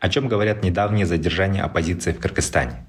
О 0.00 0.08
чем 0.08 0.28
говорят 0.28 0.64
недавние 0.64 1.04
задержания 1.04 1.62
оппозиции 1.62 2.12
в 2.12 2.20
Кыргызстане? 2.20 2.86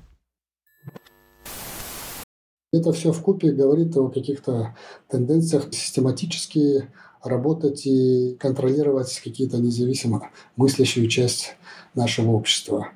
Это 2.72 2.94
все 2.94 3.12
в 3.12 3.22
купе 3.22 3.52
говорит 3.52 3.98
о 3.98 4.08
каких-то 4.08 4.78
тенденциях 5.10 5.74
систематически 5.74 6.90
работать 7.22 7.86
и 7.86 8.38
контролировать 8.40 9.20
какие-то 9.20 9.58
независимо 9.58 10.30
мыслящую 10.56 11.10
часть 11.10 11.58
нашего 11.96 12.32
общества. 12.32 12.92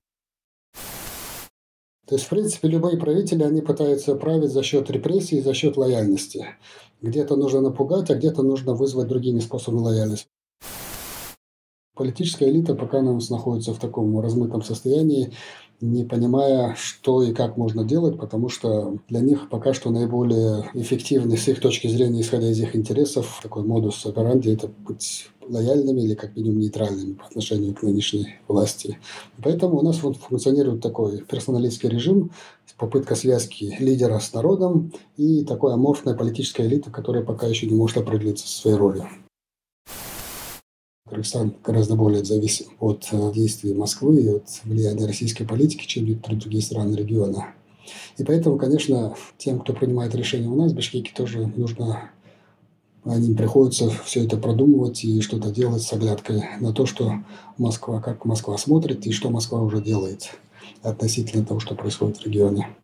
То 2.07 2.15
есть, 2.15 2.25
в 2.25 2.29
принципе, 2.29 2.69
любые 2.69 2.97
правители, 2.97 3.43
они 3.43 3.61
пытаются 3.61 4.15
править 4.15 4.51
за 4.51 4.63
счет 4.63 4.89
репрессий, 4.91 5.41
за 5.41 5.53
счет 5.53 5.75
лояльности. 5.75 6.45
Где-то 7.01 7.35
нужно 7.35 7.59
напугать, 7.59 8.09
а 8.09 8.15
где-то 8.15 8.43
нужно 8.43 8.75
вызвать 8.75 9.09
другими 9.09 9.39
способами 9.39 9.81
лояльность. 9.81 10.27
Политическая 11.95 12.49
элита 12.49 12.75
пока 12.75 12.99
у 12.99 13.13
нас 13.13 13.29
находится 13.29 13.73
в 13.73 13.79
таком 13.79 14.19
размытом 14.19 14.61
состоянии, 14.61 15.31
не 15.81 16.03
понимая, 16.03 16.75
что 16.77 17.23
и 17.23 17.33
как 17.33 17.57
можно 17.57 17.83
делать, 17.83 18.17
потому 18.17 18.49
что 18.49 18.97
для 19.09 19.21
них 19.21 19.49
пока 19.49 19.73
что 19.73 19.89
наиболее 19.89 20.69
эффективный 20.73 21.37
с 21.37 21.47
их 21.47 21.59
точки 21.59 21.87
зрения, 21.87 22.21
исходя 22.21 22.49
из 22.49 22.59
их 22.59 22.75
интересов, 22.75 23.39
такой 23.41 23.63
модус 23.63 24.05
операнди– 24.05 24.49
это 24.51 24.67
быть 24.67 25.29
лояльными 25.47 26.01
или 26.01 26.15
как 26.15 26.35
минимум 26.35 26.59
нейтральными 26.59 27.13
по 27.13 27.25
отношению 27.25 27.75
к 27.75 27.83
нынешней 27.83 28.35
власти. 28.47 28.97
Поэтому 29.43 29.77
у 29.77 29.81
нас 29.81 30.01
вот 30.01 30.17
функционирует 30.17 30.81
такой 30.81 31.19
персоналистский 31.19 31.89
режим, 31.89 32.31
попытка 32.77 33.15
связки 33.15 33.75
лидера 33.79 34.19
с 34.19 34.33
народом 34.33 34.91
и 35.17 35.45
такой 35.45 35.73
аморфная 35.73 36.13
политическая 36.13 36.67
элита, 36.67 36.91
которая 36.91 37.23
пока 37.23 37.47
еще 37.47 37.67
не 37.67 37.75
может 37.75 37.97
определиться 37.97 38.47
со 38.47 38.57
своей 38.57 38.75
ролью. 38.75 39.07
Кыргызстан 41.07 41.53
гораздо 41.63 41.95
более 41.95 42.25
зависим 42.25 42.65
от 42.79 43.07
э, 43.11 43.31
действий 43.31 43.75
Москвы 43.75 44.21
и 44.21 44.27
от 44.27 44.45
влияния 44.63 45.05
российской 45.05 45.45
политики, 45.45 45.85
чем 45.85 46.19
другие 46.19 46.63
страны 46.63 46.95
региона. 46.95 47.53
И 48.17 48.23
поэтому, 48.23 48.57
конечно, 48.57 49.15
тем, 49.37 49.59
кто 49.59 49.73
принимает 49.73 50.15
решения 50.15 50.47
у 50.47 50.55
нас 50.55 50.71
в 50.71 50.75
Бишкеке, 50.75 51.11
тоже 51.15 51.45
нужно 51.55 52.09
им 53.05 53.35
приходится 53.35 53.87
все 54.03 54.25
это 54.25 54.37
продумывать 54.37 55.03
и 55.03 55.21
что-то 55.21 55.51
делать 55.51 55.83
с 55.83 55.93
оглядкой 55.93 56.43
на 56.59 56.73
то, 56.73 56.87
что 56.87 57.13
Москва, 57.59 58.01
как 58.01 58.25
Москва 58.25 58.57
смотрит 58.57 59.05
и 59.05 59.11
что 59.11 59.29
Москва 59.29 59.61
уже 59.61 59.81
делает 59.81 60.31
относительно 60.81 61.45
того, 61.45 61.59
что 61.59 61.75
происходит 61.75 62.17
в 62.17 62.25
регионе. 62.25 62.75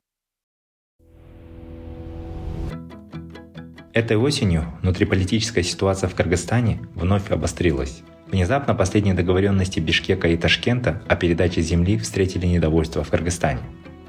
Этой 3.93 4.15
осенью 4.15 4.73
внутриполитическая 4.81 5.65
ситуация 5.65 6.07
в 6.07 6.15
Кыргызстане 6.15 6.79
вновь 6.95 7.29
обострилась. 7.29 8.03
Внезапно 8.31 8.73
последние 8.73 9.13
договоренности 9.13 9.81
Бишкека 9.81 10.29
и 10.29 10.37
Ташкента 10.37 11.01
о 11.09 11.17
передаче 11.17 11.61
земли 11.61 11.97
встретили 11.97 12.45
недовольство 12.45 13.03
в 13.03 13.09
Кыргызстане. 13.09 13.59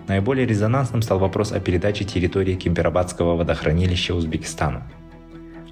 Наиболее 0.07 0.47
резонансным 0.47 1.03
стал 1.03 1.19
вопрос 1.19 1.51
о 1.51 1.59
передаче 1.59 2.05
территории 2.05 2.55
Кемперабадского 2.55 3.35
водохранилища 3.35 4.15
Узбекистану. 4.15 4.85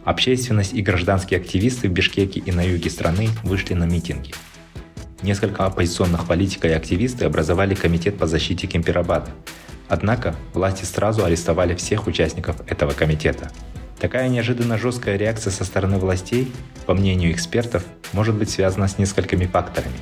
Общественность 0.04 0.74
и 0.74 0.82
гражданские 0.82 1.38
активисты 1.38 1.88
в 1.88 1.92
Бишкеке 1.92 2.40
и 2.40 2.50
на 2.50 2.62
юге 2.62 2.90
страны 2.90 3.28
вышли 3.44 3.74
на 3.74 3.84
митинги. 3.84 4.32
Несколько 5.22 5.66
оппозиционных 5.66 6.26
политиков 6.26 6.64
и 6.64 6.74
активисты 6.74 7.26
образовали 7.26 7.76
комитет 7.76 8.18
по 8.18 8.26
защите 8.26 8.66
Кемперабада. 8.66 9.30
Однако 9.88 10.34
власти 10.52 10.84
сразу 10.84 11.24
арестовали 11.24 11.76
всех 11.76 12.08
участников 12.08 12.56
этого 12.66 12.90
комитета– 12.90 13.52
Такая 14.00 14.30
неожиданно 14.30 14.78
жесткая 14.78 15.18
реакция 15.18 15.50
со 15.50 15.62
стороны 15.64 15.98
властей, 15.98 16.50
по 16.86 16.94
мнению 16.94 17.32
экспертов, 17.32 17.84
может 18.14 18.34
быть 18.34 18.48
связана 18.48 18.88
с 18.88 18.96
несколькими 18.96 19.44
факторами. 19.44 19.98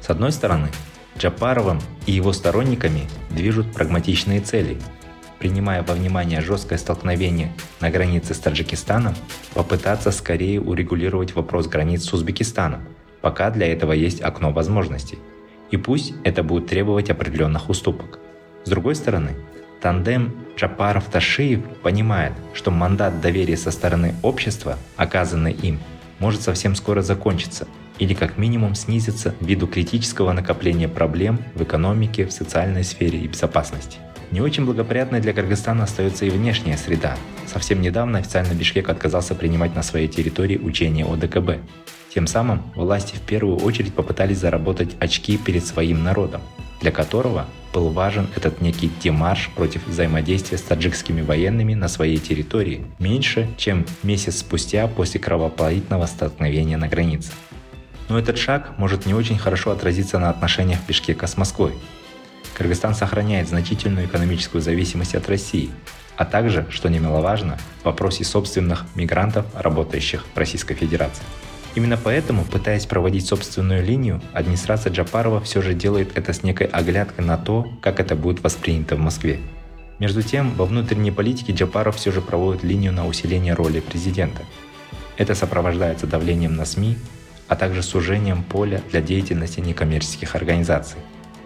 С 0.00 0.10
одной 0.10 0.30
стороны, 0.30 0.68
Джапаровым 1.18 1.80
и 2.06 2.12
его 2.12 2.32
сторонниками 2.32 3.08
движут 3.30 3.72
прагматичные 3.72 4.40
цели. 4.40 4.78
Принимая 5.40 5.82
во 5.82 5.94
внимание 5.94 6.40
жесткое 6.40 6.78
столкновение 6.78 7.52
на 7.80 7.90
границе 7.90 8.32
с 8.32 8.38
Таджикистаном, 8.38 9.16
попытаться 9.54 10.12
скорее 10.12 10.60
урегулировать 10.60 11.34
вопрос 11.34 11.66
границ 11.66 12.04
с 12.04 12.12
Узбекистаном, 12.12 12.82
пока 13.22 13.50
для 13.50 13.66
этого 13.66 13.92
есть 13.92 14.22
окно 14.22 14.52
возможностей. 14.52 15.18
И 15.72 15.76
пусть 15.76 16.14
это 16.22 16.44
будет 16.44 16.68
требовать 16.68 17.10
определенных 17.10 17.68
уступок. 17.70 18.20
С 18.64 18.70
другой 18.70 18.94
стороны, 18.94 19.32
Тандем 19.80 20.34
Джапаров-Ташиев 20.56 21.60
понимает, 21.82 22.32
что 22.54 22.70
мандат 22.70 23.20
доверия 23.20 23.56
со 23.56 23.70
стороны 23.70 24.14
общества, 24.22 24.78
оказанный 24.96 25.52
им, 25.52 25.78
может 26.18 26.42
совсем 26.42 26.74
скоро 26.74 27.02
закончиться 27.02 27.66
или 27.98 28.14
как 28.14 28.38
минимум 28.38 28.74
снизиться 28.74 29.34
ввиду 29.40 29.66
критического 29.66 30.32
накопления 30.32 30.88
проблем 30.88 31.38
в 31.54 31.62
экономике, 31.62 32.26
в 32.26 32.32
социальной 32.32 32.84
сфере 32.84 33.18
и 33.18 33.28
безопасности. 33.28 33.98
Не 34.32 34.40
очень 34.40 34.64
благоприятной 34.64 35.20
для 35.20 35.32
Кыргызстана 35.32 35.84
остается 35.84 36.24
и 36.26 36.30
внешняя 36.30 36.76
среда. 36.76 37.16
Совсем 37.46 37.80
недавно 37.80 38.18
официально 38.18 38.54
Бишкек 38.54 38.88
отказался 38.88 39.34
принимать 39.34 39.74
на 39.74 39.82
своей 39.82 40.08
территории 40.08 40.58
учения 40.58 41.04
ОДКБ. 41.04 41.62
Тем 42.12 42.26
самым 42.26 42.62
власти 42.74 43.14
в 43.14 43.20
первую 43.20 43.58
очередь 43.58 43.94
попытались 43.94 44.38
заработать 44.38 44.96
очки 44.98 45.36
перед 45.36 45.64
своим 45.64 46.02
народом, 46.02 46.40
для 46.86 46.92
которого 46.92 47.46
был 47.72 47.88
важен 47.88 48.28
этот 48.36 48.60
некий 48.60 48.88
демарш 49.02 49.50
против 49.56 49.84
взаимодействия 49.88 50.56
с 50.56 50.62
таджикскими 50.62 51.20
военными 51.20 51.74
на 51.74 51.88
своей 51.88 52.18
территории 52.18 52.86
меньше, 53.00 53.52
чем 53.56 53.84
месяц 54.04 54.36
спустя 54.36 54.86
после 54.86 55.18
кровопролитного 55.18 56.06
столкновения 56.06 56.76
на 56.76 56.86
границе. 56.86 57.32
Но 58.08 58.16
этот 58.16 58.38
шаг 58.38 58.78
может 58.78 59.04
не 59.04 59.14
очень 59.14 59.36
хорошо 59.36 59.72
отразиться 59.72 60.20
на 60.20 60.30
отношениях 60.30 60.78
Бишкека 60.86 61.26
с 61.26 61.36
Москвой. 61.36 61.74
Кыргызстан 62.54 62.94
сохраняет 62.94 63.48
значительную 63.48 64.06
экономическую 64.06 64.62
зависимость 64.62 65.16
от 65.16 65.28
России, 65.28 65.70
а 66.16 66.24
также, 66.24 66.68
что 66.70 66.88
немаловажно, 66.88 67.58
в 67.82 67.86
вопросе 67.86 68.22
собственных 68.22 68.84
мигрантов, 68.94 69.44
работающих 69.56 70.24
в 70.32 70.38
Российской 70.38 70.76
Федерации. 70.76 71.24
Именно 71.76 71.98
поэтому, 72.02 72.42
пытаясь 72.44 72.86
проводить 72.86 73.26
собственную 73.26 73.84
линию, 73.84 74.22
администрация 74.32 74.90
Джапарова 74.90 75.42
все 75.42 75.60
же 75.60 75.74
делает 75.74 76.16
это 76.16 76.32
с 76.32 76.42
некой 76.42 76.68
оглядкой 76.68 77.26
на 77.26 77.36
то, 77.36 77.68
как 77.82 78.00
это 78.00 78.16
будет 78.16 78.42
воспринято 78.42 78.96
в 78.96 78.98
Москве. 78.98 79.40
Между 79.98 80.22
тем, 80.22 80.54
во 80.54 80.64
внутренней 80.64 81.10
политике 81.10 81.52
Джапаров 81.52 81.96
все 81.96 82.10
же 82.10 82.22
проводит 82.22 82.64
линию 82.64 82.94
на 82.94 83.06
усиление 83.06 83.52
роли 83.52 83.80
президента. 83.80 84.42
Это 85.18 85.34
сопровождается 85.34 86.06
давлением 86.06 86.56
на 86.56 86.64
СМИ, 86.64 86.96
а 87.46 87.56
также 87.56 87.82
сужением 87.82 88.42
поля 88.42 88.80
для 88.90 89.02
деятельности 89.02 89.60
некоммерческих 89.60 90.34
организаций. 90.34 90.98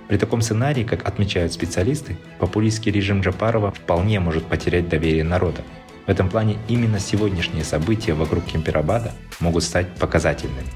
При 0.06 0.16
таком 0.16 0.42
сценарии, 0.42 0.84
как 0.84 1.08
отмечают 1.08 1.52
специалисты, 1.52 2.16
популистский 2.38 2.92
режим 2.92 3.20
Джапарова 3.20 3.72
вполне 3.72 4.20
может 4.20 4.44
потерять 4.44 4.88
доверие 4.88 5.24
народа, 5.24 5.62
в 6.06 6.08
этом 6.10 6.28
плане 6.28 6.58
именно 6.68 6.98
сегодняшние 6.98 7.64
события 7.64 8.14
вокруг 8.14 8.44
Кемперабада 8.44 9.12
могут 9.38 9.64
стать 9.64 9.94
показательными. 9.96 10.68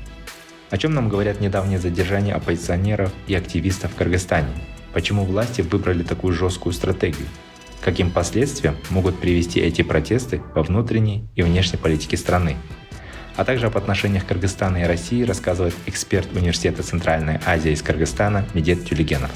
О 0.71 0.79
чем 0.79 0.95
нам 0.95 1.09
говорят 1.09 1.41
недавние 1.41 1.79
задержания 1.79 2.35
оппозиционеров 2.35 3.13
и 3.27 3.35
активистов 3.35 3.93
в 3.93 3.97
Кыргызстане? 3.97 4.49
Почему 4.93 5.25
власти 5.25 5.61
выбрали 5.61 6.03
такую 6.03 6.35
жесткую 6.35 6.73
стратегию? 6.73 7.29
Каким 7.81 8.11
последствиям 8.11 8.77
могут 8.91 9.19
привести 9.21 9.61
эти 9.61 9.83
протесты 9.83 10.41
во 10.55 10.63
внутренней 10.63 11.29
и 11.35 11.43
внешней 11.43 11.79
политике 11.79 12.17
страны? 12.17 12.57
А 13.37 13.45
также 13.45 13.67
об 13.67 13.77
отношениях 13.77 14.27
Кыргызстана 14.27 14.79
и 14.79 14.85
России 14.85 15.23
рассказывает 15.25 15.75
эксперт 15.87 16.33
Университета 16.33 16.83
Центральной 16.83 17.41
Азии 17.45 17.73
из 17.73 17.83
Кыргызстана 17.83 18.47
Медет 18.55 18.85
Тюлегенов. 18.85 19.31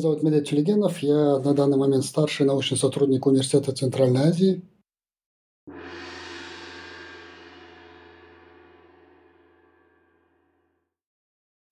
зовут 0.00 0.22
Медет 0.22 0.48
Челегенов. 0.48 0.98
Я 0.98 1.38
на 1.38 1.54
данный 1.54 1.76
момент 1.76 2.04
старший 2.04 2.46
научный 2.46 2.76
сотрудник 2.76 3.26
Университета 3.26 3.72
Центральной 3.72 4.22
Азии. 4.22 4.62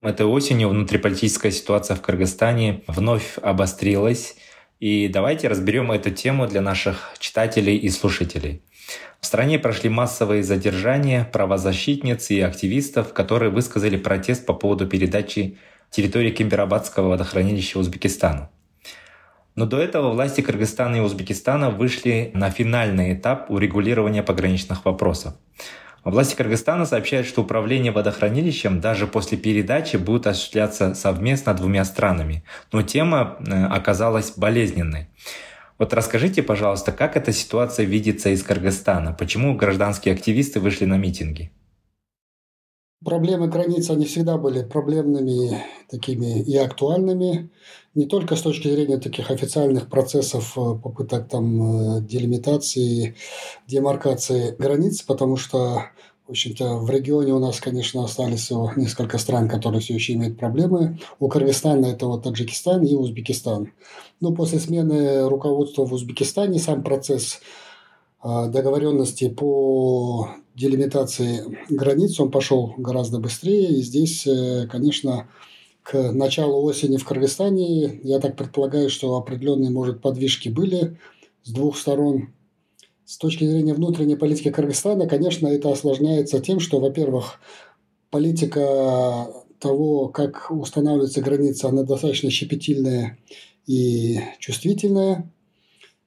Этой 0.01 0.27
осенью 0.27 0.69
внутриполитическая 0.69 1.51
ситуация 1.51 1.97
в 1.97 2.03
Кыргызстане 2.03 2.85
вновь 2.87 3.37
обострилась. 3.43 4.37
И 4.79 5.09
давайте 5.09 5.49
разберем 5.49 5.91
эту 5.91 6.11
тему 6.11 6.47
для 6.47 6.61
наших 6.61 7.15
читателей 7.19 7.77
и 7.77 7.89
слушателей. 7.89 8.63
В 9.21 9.27
стране 9.27 9.59
прошли 9.59 9.91
массовые 9.91 10.45
задержания 10.45 11.25
правозащитниц 11.25 12.31
и 12.31 12.41
активистов, 12.41 13.13
которые 13.13 13.51
высказали 13.51 13.97
протест 13.97 14.47
по 14.47 14.55
поводу 14.55 14.87
передачи 14.87 15.59
территории 15.91 16.31
Кемперабадского 16.31 17.09
водохранилища 17.09 17.79
Узбекистану. 17.79 18.51
Но 19.55 19.67
до 19.67 19.81
этого 19.81 20.11
власти 20.11 20.41
Кыргызстана 20.41 20.97
и 20.97 21.01
Узбекистана 21.01 21.71
вышли 21.71 22.31
на 22.33 22.51
финальный 22.51 23.15
этап 23.15 23.51
урегулирования 23.51 24.23
пограничных 24.23 24.85
вопросов. 24.85 25.35
Власти 26.05 26.37
Кыргызстана 26.37 26.87
сообщают, 26.87 27.27
что 27.27 27.43
управление 27.43 27.91
водохранилищем 27.91 28.81
даже 28.81 29.07
после 29.07 29.37
передачи 29.37 29.97
будет 29.97 30.27
осуществляться 30.27 30.95
совместно 30.95 31.55
двумя 31.55 31.85
странами. 31.85 32.45
Но 32.71 32.83
тема 32.83 33.37
э, 33.41 33.65
оказалась 33.67 34.31
болезненной. 34.31 35.09
Вот 35.77 35.93
расскажите, 35.93 36.43
пожалуйста, 36.43 36.93
как 36.93 37.17
эта 37.17 37.33
ситуация 37.33 37.85
видится 37.85 38.31
из 38.31 38.43
Кыргызстана? 38.43 39.13
Почему 39.13 39.55
гражданские 39.57 40.15
активисты 40.15 40.61
вышли 40.61 40.85
на 40.85 40.97
митинги? 40.97 41.51
Проблемы 43.05 43.47
границ, 43.47 43.91
они 43.91 44.07
всегда 44.07 44.39
были 44.39 44.65
проблемными 44.65 45.63
такими 45.89 46.43
и 46.43 46.57
актуальными, 46.57 47.51
не 47.95 48.07
только 48.07 48.35
с 48.35 48.43
точки 48.43 48.69
зрения 48.69 48.99
таких 48.99 49.31
официальных 49.31 49.89
процессов, 49.89 50.57
э, 50.57 50.75
попыток 50.83 51.29
там 51.29 51.99
э, 51.99 52.01
делимитации, 52.03 53.15
демаркации 53.69 54.57
границ, 54.59 55.03
потому 55.03 55.37
что 55.37 55.85
в 56.27 56.31
общем-то, 56.33 56.77
в 56.77 56.91
регионе 56.91 57.33
у 57.33 57.39
нас, 57.39 57.59
конечно, 57.59 58.05
остались 58.05 58.41
всего 58.41 58.71
несколько 58.77 59.17
стран, 59.17 59.49
которые 59.49 59.81
все 59.81 59.95
еще 59.95 60.13
имеют 60.13 60.39
проблемы. 60.39 60.99
У 61.19 61.29
Кыргызстана 61.29 61.87
это 61.87 62.07
вот 62.07 62.25
Таджикистан 62.25 62.83
и 62.83 62.95
Узбекистан. 62.95 63.73
Но 64.21 64.35
после 64.35 64.59
смены 64.59 65.27
руководства 65.27 65.87
в 65.87 65.95
Узбекистане 65.95 66.59
сам 66.59 66.83
процесс 66.83 67.41
а, 68.21 68.49
договоренности 68.49 69.31
по 69.31 70.29
делимитации 70.59 71.59
границ, 71.71 72.19
он 72.21 72.31
пошел 72.31 72.75
гораздо 72.77 73.19
быстрее. 73.19 73.69
И 73.69 73.83
здесь, 73.83 74.27
э, 74.27 74.67
конечно, 74.71 75.29
к 75.83 76.13
началу 76.13 76.63
осени 76.65 76.97
в 76.97 77.05
Кыргызстане, 77.05 78.01
я 78.03 78.19
так 78.19 78.37
предполагаю, 78.37 78.91
что 78.91 79.17
определенные, 79.17 79.71
может, 79.71 80.03
подвижки 80.03 80.49
были 80.49 80.99
с 81.45 81.51
двух 81.51 81.79
сторон. 81.79 82.35
С 83.07 83.17
точки 83.17 83.45
зрения 83.45 83.73
внутренней 83.73 84.17
политики 84.17 84.51
Кыргызстана, 84.51 85.09
конечно, 85.09 85.47
это 85.47 85.71
осложняется 85.71 86.41
тем, 86.41 86.61
что, 86.61 86.79
во-первых, 86.79 87.41
политика 88.11 89.33
того, 89.61 90.09
как 90.09 90.51
устанавливаются 90.51 91.23
границы, 91.23 91.65
она 91.65 91.85
достаточно 91.85 92.31
щепетильная 92.31 93.19
и 93.67 94.21
чувствительная. 94.39 95.33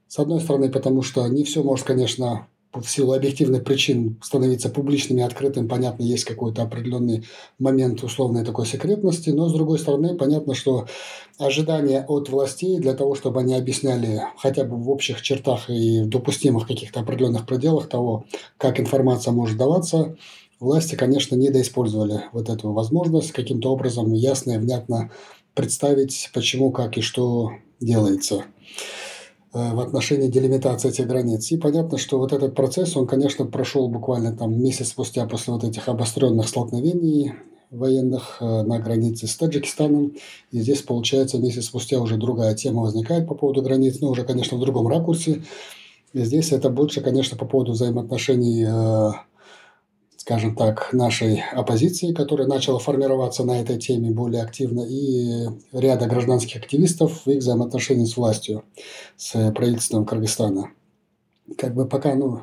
С 0.08 0.20
одной 0.20 0.42
стороны, 0.42 0.70
потому 0.70 1.02
что 1.02 1.26
не 1.28 1.44
все 1.44 1.64
может, 1.64 1.86
конечно, 1.86 2.48
в 2.74 2.86
силу 2.86 3.14
объективных 3.14 3.64
причин 3.64 4.18
становиться 4.24 4.70
публичным 4.70 5.20
и 5.20 5.24
открытым, 5.24 5.68
понятно, 5.68 6.04
есть 6.04 6.24
какой-то 6.24 6.64
определенный 6.64 7.26
момент 7.60 8.04
условной 8.04 8.46
такой 8.46 8.66
секретности, 8.66 9.30
но 9.30 9.50
с 9.50 9.54
другой 9.54 9.78
стороны, 9.78 10.16
понятно, 10.16 10.54
что 10.54 10.88
ожидания 11.38 12.06
от 12.08 12.30
властей 12.30 12.80
для 12.80 12.94
того, 12.94 13.16
чтобы 13.16 13.42
они 13.42 13.56
объясняли 13.56 14.22
хотя 14.38 14.64
бы 14.64 14.78
в 14.78 14.90
общих 14.90 15.22
чертах 15.22 15.70
и 15.70 16.02
в 16.02 16.10
допустимых 16.10 16.68
каких-то 16.68 17.02
определенных 17.02 17.46
пределах 17.46 17.90
того, 17.90 18.26
как 18.58 18.80
информация 18.80 19.34
может 19.34 19.58
даваться, 19.58 20.16
власти, 20.60 20.96
конечно, 20.96 21.36
недоиспользовали 21.36 22.26
вот 22.32 22.50
эту 22.50 22.72
возможность 22.72 23.34
каким-то 23.34 23.72
образом 23.72 24.14
ясно 24.14 24.52
и 24.52 24.58
внятно 24.58 25.12
представить, 25.56 26.30
почему, 26.34 26.72
как 26.72 26.98
и 26.98 27.02
что 27.02 27.52
делается. 27.82 28.46
Э, 29.54 29.74
в 29.74 29.82
отношении 29.82 30.30
делимитации 30.30 30.90
этих 30.90 31.08
границ. 31.08 31.52
И 31.52 31.58
понятно, 31.58 31.98
что 31.98 32.18
вот 32.20 32.32
этот 32.32 32.56
процесс, 32.56 32.96
он, 32.96 33.06
конечно, 33.06 33.46
прошел 33.46 33.90
буквально 33.90 34.36
там 34.36 34.58
месяц 34.62 34.90
спустя 34.90 35.26
после 35.26 35.52
вот 35.52 35.66
этих 35.66 35.90
обостренных 35.90 36.48
столкновений 36.48 37.34
военных 37.70 38.38
э, 38.40 38.64
на 38.64 38.80
границе 38.80 39.28
с 39.28 39.36
Таджикистаном. 39.36 40.14
И 40.52 40.60
здесь, 40.60 40.82
получается, 40.84 41.38
месяц 41.38 41.66
спустя 41.66 42.00
уже 42.00 42.16
другая 42.16 42.56
тема 42.56 42.84
возникает 42.84 43.28
по 43.28 43.36
поводу 43.36 43.62
границ, 43.62 44.00
но 44.00 44.10
уже, 44.10 44.24
конечно, 44.24 44.58
в 44.58 44.62
другом 44.62 44.88
ракурсе. 44.88 45.42
И 46.14 46.24
здесь 46.24 46.54
это 46.54 46.70
больше, 46.70 47.02
конечно, 47.02 47.38
по 47.38 47.46
поводу 47.46 47.74
взаимоотношений 47.74 48.66
э, 48.66 49.12
скажем 50.22 50.56
так, 50.56 50.94
нашей 50.94 51.42
оппозиции, 51.52 52.14
которая 52.14 52.48
начала 52.48 52.78
формироваться 52.78 53.44
на 53.44 53.60
этой 53.60 53.80
теме 53.80 54.12
более 54.12 54.44
активно, 54.44 54.86
и 54.88 55.48
ряда 55.74 56.06
гражданских 56.06 56.58
активистов 56.58 57.26
в 57.26 57.28
их 57.32 57.40
взаимоотношении 57.40 58.06
с 58.06 58.18
властью, 58.18 58.64
с 59.18 59.52
правительством 59.52 60.06
Кыргызстана. 60.06 60.70
Как 61.58 61.74
бы 61.74 61.88
пока, 61.88 62.14
ну, 62.14 62.42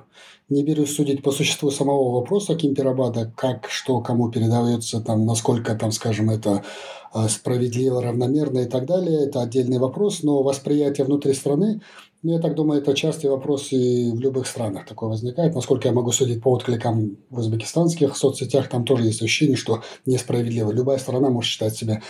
не 0.49 0.65
берусь 0.65 0.97
судить 0.97 1.23
по 1.23 1.31
существу 1.31 1.71
самого 1.71 2.11
вопроса 2.19 2.57
Кимпирабада, 2.57 3.33
как, 3.37 3.69
что, 3.71 4.01
кому 4.01 4.29
передается, 4.29 5.01
там, 5.01 5.25
насколько, 5.25 5.77
там, 5.77 5.93
скажем, 5.93 6.31
это 6.31 6.65
а, 7.13 7.29
справедливо, 7.29 8.03
равномерно 8.03 8.59
и 8.59 8.67
так 8.67 8.87
далее, 8.87 9.27
это 9.27 9.41
отдельный 9.41 9.79
вопрос, 9.79 10.25
но 10.25 10.43
восприятие 10.43 11.07
внутри 11.07 11.33
страны 11.33 11.81
ну, 12.23 12.33
я 12.33 12.41
так 12.41 12.57
думаю, 12.57 12.81
это 12.81 12.95
частый 12.95 13.31
вопрос 13.31 13.71
и 13.71 14.11
в 14.11 14.19
любых 14.19 14.49
странах 14.49 14.87
такое 14.87 15.09
возникает. 15.09 15.55
Насколько 15.55 15.87
я 15.87 15.95
могу 15.95 16.11
судить 16.11 16.43
по 16.43 16.51
откликам 16.51 17.17
в 17.31 17.39
узбекистанских 17.39 18.17
соцсетях, 18.17 18.69
там 18.69 18.85
тоже 18.85 19.05
есть 19.05 19.23
ощущение, 19.23 19.57
что 19.57 19.83
несправедливо. 20.05 20.73
Любая 20.73 20.99
страна 20.99 21.31
может 21.31 21.49
считать 21.49 21.77
себя 21.77 22.03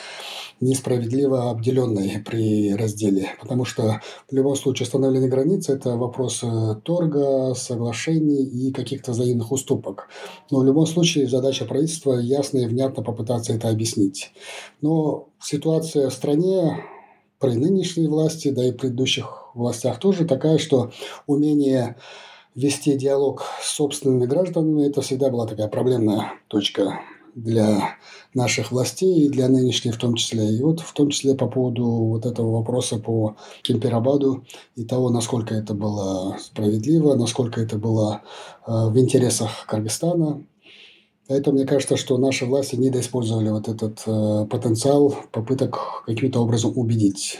несправедливо 0.61 1.51
обделенной 1.51 2.23
при 2.25 2.75
разделе, 2.75 3.29
потому 3.39 3.67
что 3.67 4.01
в 4.31 4.35
любом 4.35 4.57
случае 4.57 4.87
установленные 4.87 5.29
границы– 5.29 5.73
это 5.75 5.97
вопрос 5.97 6.41
э, 6.43 6.77
торга, 6.83 7.55
соглашений 7.55 8.45
и 8.45 8.73
каких-то 8.73 9.13
взаимных 9.13 9.53
уступок. 9.53 10.09
Но 10.51 10.61
в 10.61 10.65
любом 10.65 10.87
случае 10.87 11.29
задача 11.29 11.67
правительства 11.67 12.15
ясно 12.15 12.59
и 12.59 12.67
внятно 12.67 13.03
попытаться 13.03 13.53
это 13.53 13.69
объяснить. 13.69 14.33
Но 14.81 15.29
ситуация 15.39 16.09
в 16.09 16.15
стране 16.15 16.83
при 17.39 17.55
нынешней 17.55 18.09
власти, 18.09 18.51
да 18.51 18.67
и 18.67 18.73
предыдущих 18.73 19.48
властях 19.59 19.99
тоже 19.99 20.25
такая, 20.25 20.59
что 20.59 20.91
умение 21.27 21.97
вести 22.55 22.97
диалог 22.97 23.45
с 23.63 23.71
собственными 23.77 24.27
гражданами– 24.27 24.87
это 24.89 25.01
всегда 25.01 25.31
была 25.31 25.47
такая 25.47 25.69
проблемная 25.69 26.33
точка 26.49 27.01
для 27.35 27.97
наших 28.35 28.73
властей 28.73 29.27
и 29.27 29.29
для 29.29 29.49
нынешней 29.49 29.93
в 29.93 29.97
том 29.97 30.15
числе. 30.15 30.51
И 30.51 30.63
вот 30.63 30.81
в 30.81 30.93
том 30.93 31.11
числе 31.11 31.35
по 31.35 31.47
поводу 31.47 31.85
вот 31.87 32.27
этого 32.27 32.59
вопроса 32.59 32.99
по 32.99 33.37
Кемперабаду 33.63 34.45
и 34.75 34.85
того, 34.85 35.11
насколько 35.11 35.55
это 35.55 35.75
было 35.75 36.37
справедливо, 36.41 37.15
насколько 37.15 37.61
это 37.61 37.79
было 37.79 38.23
э, 38.67 38.73
в 38.89 38.99
интересах 38.99 39.67
Кыргызстана. 39.67 40.45
Поэтому 41.29 41.59
мне 41.59 41.67
кажется, 41.67 41.97
что 41.97 42.17
наши 42.19 42.47
власти 42.47 42.77
недоиспользовали 42.77 43.51
вот 43.51 43.69
этот 43.69 44.03
э, 44.07 44.47
потенциал 44.51 45.15
попыток 45.31 46.03
каким-то 46.07 46.41
образом 46.41 46.73
убедить 46.77 47.39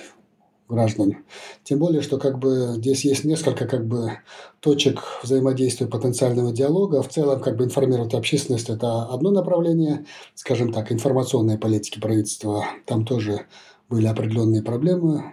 граждан. 0.69 1.17
Тем 1.65 1.79
более, 1.79 2.03
что 2.03 2.19
как 2.19 2.39
бы 2.39 2.75
здесь 2.77 3.05
есть 3.05 3.25
несколько 3.25 3.67
как 3.67 3.87
бы 3.87 4.13
точек 4.61 5.03
взаимодействия 5.23 5.87
потенциального 5.87 6.53
диалога. 6.53 7.03
В 7.03 7.09
целом, 7.09 7.41
как 7.41 7.57
бы 7.57 7.65
информировать 7.65 8.15
общественность– 8.15 8.69
это 8.71 9.05
одно 9.05 9.31
направление, 9.31 10.05
скажем 10.35 10.73
так, 10.73 10.93
информационной 10.93 11.59
политики 11.59 12.01
правительства. 12.01 12.65
Там 12.87 13.05
тоже 13.05 13.47
были 13.89 14.07
определенные 14.07 14.63
проблемы 14.63 15.33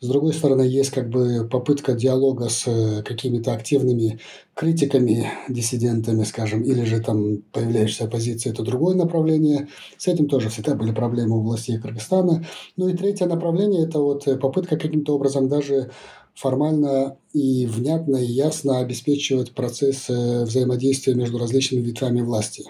с 0.00 0.06
другой 0.08 0.34
стороны, 0.34 0.62
есть 0.62 0.90
как 0.90 1.08
бы 1.08 1.48
попытка 1.50 1.94
диалога 1.94 2.48
с 2.48 2.66
э, 2.66 3.02
какими-то 3.02 3.54
активными 3.54 4.20
критиками, 4.52 5.30
диссидентами, 5.48 6.24
скажем, 6.24 6.62
или 6.62 6.84
же 6.84 7.00
там 7.00 7.38
появляющейся 7.52 8.04
оппозиции– 8.04 8.50
это 8.52 8.62
другое 8.62 8.96
направление. 8.96 9.68
С 9.96 10.06
этим 10.08 10.28
тоже 10.28 10.50
всегда 10.50 10.74
были 10.74 10.92
проблемы 10.92 11.38
у 11.38 11.42
властей 11.42 11.78
Кыргызстана. 11.78 12.44
Ну 12.76 12.88
и 12.88 12.96
третье 12.96 13.26
направление– 13.26 13.84
это 13.88 14.00
вот 14.00 14.28
э, 14.28 14.36
попытка 14.36 14.76
каким-то 14.76 15.14
образом 15.14 15.48
даже 15.48 15.90
формально 16.34 17.16
и 17.32 17.64
внятно 17.66 18.16
и 18.16 18.26
ясно 18.26 18.80
обеспечивать 18.80 19.52
процесс 19.52 20.10
э, 20.10 20.44
взаимодействия 20.44 21.14
между 21.14 21.38
различными 21.38 21.82
ветвями 21.82 22.20
власти. 22.20 22.64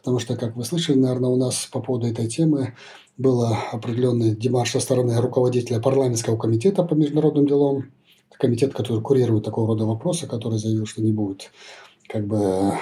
Потому 0.00 0.18
что, 0.18 0.36
как 0.36 0.56
вы 0.56 0.64
слышали, 0.64 0.98
наверное, 0.98 1.30
у 1.30 1.36
нас 1.36 1.68
по 1.70 1.80
поводу 1.80 2.06
этой 2.06 2.26
темы 2.26 2.74
был 3.16 3.44
определенный 3.44 4.34
демарш 4.34 4.72
со 4.72 4.80
стороны 4.80 5.20
руководителя 5.20 5.80
парламентского 5.80 6.36
комитета 6.36 6.82
по 6.82 6.94
международным 6.94 7.46
делам, 7.46 7.90
комитет, 8.38 8.72
который 8.72 9.02
курирует 9.02 9.44
такого 9.44 9.68
рода 9.68 9.84
вопросы, 9.84 10.26
который 10.26 10.58
заявил, 10.58 10.86
что 10.86 11.02
не 11.02 11.12
будет 11.12 11.50
как 12.08 12.26
бы 12.26 12.72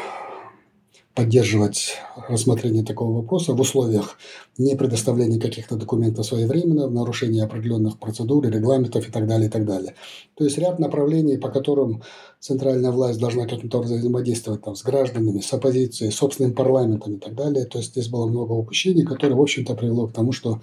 поддерживать 1.18 1.96
рассмотрение 2.28 2.84
такого 2.84 3.22
вопроса 3.22 3.52
в 3.52 3.60
условиях 3.60 4.18
не 4.56 4.76
предоставления 4.76 5.40
каких-то 5.40 5.74
документов 5.74 6.24
своевременно, 6.24 6.86
в 6.86 6.92
нарушении 6.92 7.40
определенных 7.40 7.98
процедур, 7.98 8.46
регламентов 8.48 9.08
и 9.08 9.10
так 9.10 9.26
далее, 9.26 9.48
и 9.48 9.50
так 9.50 9.64
далее. 9.64 9.96
То 10.36 10.44
есть 10.44 10.58
ряд 10.58 10.78
направлений, 10.78 11.36
по 11.36 11.48
которым 11.48 12.04
центральная 12.38 12.92
власть 12.92 13.18
должна 13.18 13.46
каким-то 13.48 13.78
образом 13.78 13.98
взаимодействовать 13.98 14.62
там, 14.62 14.76
с 14.76 14.84
гражданами, 14.84 15.40
с 15.40 15.52
оппозицией, 15.52 16.12
собственным 16.12 16.54
парламентом 16.54 17.14
и 17.14 17.18
так 17.18 17.34
далее. 17.34 17.64
То 17.64 17.78
есть 17.78 17.90
здесь 17.90 18.06
было 18.06 18.28
много 18.28 18.52
упущений, 18.52 19.02
которые, 19.02 19.36
в 19.36 19.42
общем-то, 19.42 19.74
привело 19.74 20.06
к 20.06 20.12
тому, 20.12 20.30
что 20.30 20.60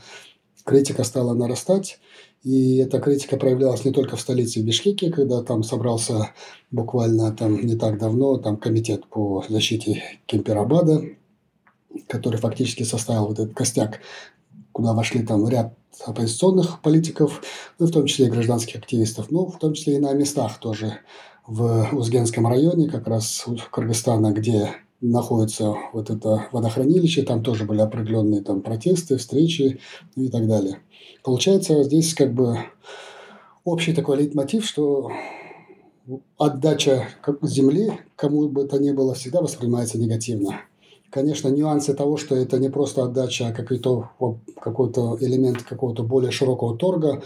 критика 0.63 1.03
стала 1.03 1.33
нарастать, 1.33 1.99
и 2.45 2.77
эта 2.77 2.99
критика 2.99 3.37
проявлялась 3.37 3.85
не 3.85 3.91
только 3.91 4.15
в 4.15 4.21
столице 4.21 4.61
в 4.61 4.63
Бишкеке, 4.63 5.11
когда 5.11 5.41
там 5.41 5.63
собрался 5.63 6.29
буквально 6.69 7.35
там 7.35 7.65
не 7.65 7.75
так 7.75 7.97
давно 7.97 8.37
там 8.37 8.57
комитет 8.57 9.07
по 9.07 9.43
защите 9.49 10.03
Кемперабада, 10.27 11.01
который 12.07 12.39
фактически 12.39 12.83
составил 12.83 13.25
вот 13.25 13.39
этот 13.39 13.55
костяк, 13.55 13.99
куда 14.71 14.93
вошли 14.93 15.25
там 15.25 15.49
ряд 15.49 15.73
оппозиционных 16.05 16.83
политиков, 16.83 17.41
ну, 17.79 17.87
в 17.87 17.91
том 17.91 18.05
числе 18.05 18.27
и 18.27 18.29
гражданских 18.29 18.75
активистов, 18.75 19.31
ну, 19.31 19.47
в 19.47 19.57
том 19.57 19.73
числе 19.73 19.95
и 19.95 19.99
на 19.99 20.13
местах 20.13 20.59
тоже 20.59 20.99
в 21.47 21.89
Узгенском 21.93 22.45
районе, 22.45 22.87
как 22.87 23.07
раз 23.07 23.43
Кыргызстана, 23.71 24.33
где 24.33 24.69
находится 25.01 25.75
вот 25.93 26.09
это 26.09 26.47
водохранилище, 26.51 27.23
там 27.23 27.43
тоже 27.43 27.65
были 27.65 27.81
определенные 27.81 28.41
там 28.41 28.61
протесты, 28.61 29.17
встречи 29.17 29.79
и 30.15 30.29
так 30.29 30.47
далее. 30.47 30.79
Получается, 31.23 31.83
здесь 31.83 32.13
как 32.13 32.33
бы 32.33 32.57
общий 33.63 33.93
такой 33.93 34.17
лейтмотив, 34.17 34.65
что 34.65 35.11
отдача 36.37 37.07
земли 37.41 37.91
кому 38.15 38.47
бы 38.47 38.65
то 38.65 38.77
ни 38.77 38.91
было 38.91 39.13
всегда 39.13 39.41
воспринимается 39.41 39.97
негативно. 39.97 40.61
Конечно, 41.09 41.47
нюансы 41.47 41.93
того, 41.93 42.17
что 42.17 42.35
это 42.35 42.59
не 42.59 42.69
просто 42.69 43.03
отдача, 43.03 43.47
а 43.47 43.53
какой-то 43.53 44.09
какой 44.59 44.89
элемент 45.21 45.63
какого-то 45.63 46.03
более 46.03 46.31
широкого 46.31 46.77
торга, 46.77 47.23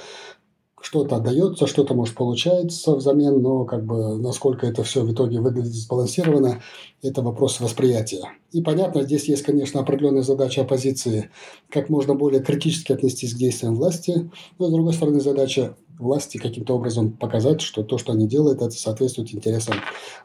что-то 0.81 1.17
отдается, 1.17 1.67
что-то 1.67 1.93
может 1.93 2.15
получается 2.15 2.95
взамен, 2.95 3.41
но 3.41 3.65
как 3.65 3.85
бы 3.85 4.17
насколько 4.17 4.65
это 4.65 4.83
все 4.83 5.03
в 5.03 5.11
итоге 5.11 5.39
выглядит 5.39 5.73
сбалансированно, 5.73 6.61
это 7.01 7.21
вопрос 7.21 7.59
восприятия. 7.59 8.23
И 8.51 8.61
понятно, 8.61 9.03
здесь 9.03 9.25
есть, 9.25 9.43
конечно, 9.43 9.79
определенная 9.79 10.23
задача 10.23 10.61
оппозиции, 10.61 11.29
как 11.69 11.89
можно 11.89 12.15
более 12.15 12.41
критически 12.41 12.91
отнестись 12.91 13.33
к 13.33 13.37
действиям 13.37 13.75
власти, 13.75 14.29
но 14.57 14.67
с 14.67 14.71
другой 14.71 14.93
стороны 14.93 15.19
задача 15.19 15.75
власти 15.99 16.37
каким-то 16.37 16.75
образом 16.75 17.11
показать, 17.11 17.61
что 17.61 17.83
то, 17.83 17.97
что 17.97 18.13
они 18.13 18.27
делают, 18.27 18.61
это 18.61 18.71
соответствует 18.71 19.33
интересам 19.33 19.75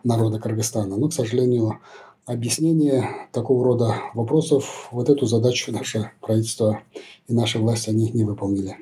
народа 0.04 0.38
Кыргызстана. 0.38 0.96
Но, 0.96 1.08
к 1.08 1.12
сожалению, 1.12 1.80
объяснение 2.26 3.28
такого 3.32 3.64
рода 3.64 3.96
вопросов, 4.14 4.88
вот 4.92 5.10
эту 5.10 5.26
задачу 5.26 5.72
наше 5.72 6.12
правительство 6.20 6.80
и 7.28 7.34
наши 7.34 7.58
власти, 7.58 7.90
они 7.90 8.10
не 8.10 8.24
выполнили. 8.24 8.76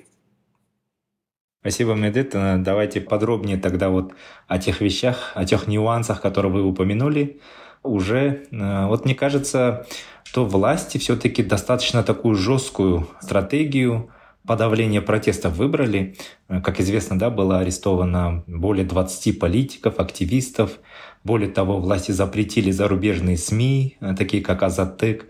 Спасибо, 1.62 1.94
Медет. 1.94 2.34
Э, 2.34 2.56
давайте 2.58 3.00
подробнее 3.00 3.56
тогда 3.56 3.88
вот 3.88 4.14
о 4.48 4.58
тех 4.58 4.80
вещах, 4.80 5.30
о 5.36 5.44
тех 5.44 5.68
нюансах, 5.68 6.20
которые 6.20 6.50
вы 6.50 6.64
упомянули. 6.64 7.40
Уже, 7.84 8.46
э, 8.50 8.86
вот 8.86 9.04
мне 9.04 9.14
кажется, 9.14 9.86
что 10.24 10.44
власти 10.44 10.98
все-таки 10.98 11.44
достаточно 11.44 12.02
такую 12.02 12.34
жесткую 12.34 13.06
стратегию 13.20 14.10
подавления 14.46 15.00
протестов 15.00 15.56
выбрали. 15.56 16.16
Как 16.48 16.80
известно, 16.80 17.18
да, 17.18 17.30
было 17.30 17.60
арестовано 17.60 18.44
более 18.46 18.84
20 18.84 19.38
политиков, 19.38 19.98
активистов, 19.98 20.78
более 21.24 21.50
того, 21.50 21.78
власти 21.78 22.10
запретили 22.10 22.70
зарубежные 22.70 23.36
СМИ, 23.36 23.96
такие 24.18 24.42
как 24.42 24.62
Азатык. 24.62 25.26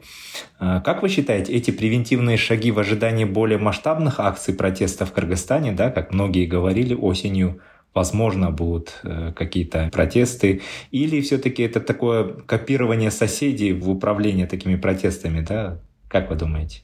Э, 0.58 0.80
как 0.84 1.02
вы 1.02 1.08
считаете, 1.08 1.52
эти 1.52 1.70
превентивные 1.70 2.36
шаги 2.36 2.70
в 2.70 2.78
ожидании 2.78 3.24
более 3.24 3.58
масштабных 3.58 4.20
акций 4.20 4.54
протеста 4.54 5.04
в 5.04 5.12
Кыргызстане, 5.12 5.72
да, 5.72 5.90
как 5.90 6.12
многие 6.12 6.46
говорили 6.46 6.94
осенью, 6.94 7.60
возможно, 7.94 8.50
будут 8.50 9.00
э, 9.02 9.32
какие-то 9.36 9.90
протесты, 9.92 10.62
или 10.90 11.20
все-таки 11.20 11.62
это 11.62 11.80
такое 11.80 12.24
копирование 12.24 13.10
соседей 13.10 13.72
в 13.72 13.90
управлении 13.90 14.46
такими 14.46 14.76
протестами, 14.76 15.40
да? 15.40 15.78
Как 16.08 16.30
вы 16.30 16.36
думаете? 16.36 16.82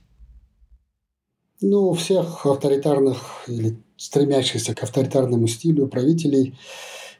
Ну, 1.61 1.89
у 1.89 1.93
всех 1.95 2.47
авторитарных 2.47 3.45
или 3.49 3.77
стремящихся 3.97 4.75
к 4.75 4.83
авторитарному 4.83 5.47
стилю 5.49 5.89
правителей– 5.89 6.59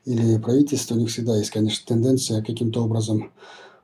или 0.09 0.39
правительство, 0.39 0.95
у 0.95 0.99
них 0.99 1.11
всегда 1.11 1.37
есть, 1.37 1.51
конечно, 1.51 1.87
тенденция 1.87 2.43
каким-то 2.43 2.83
образом 2.83 3.31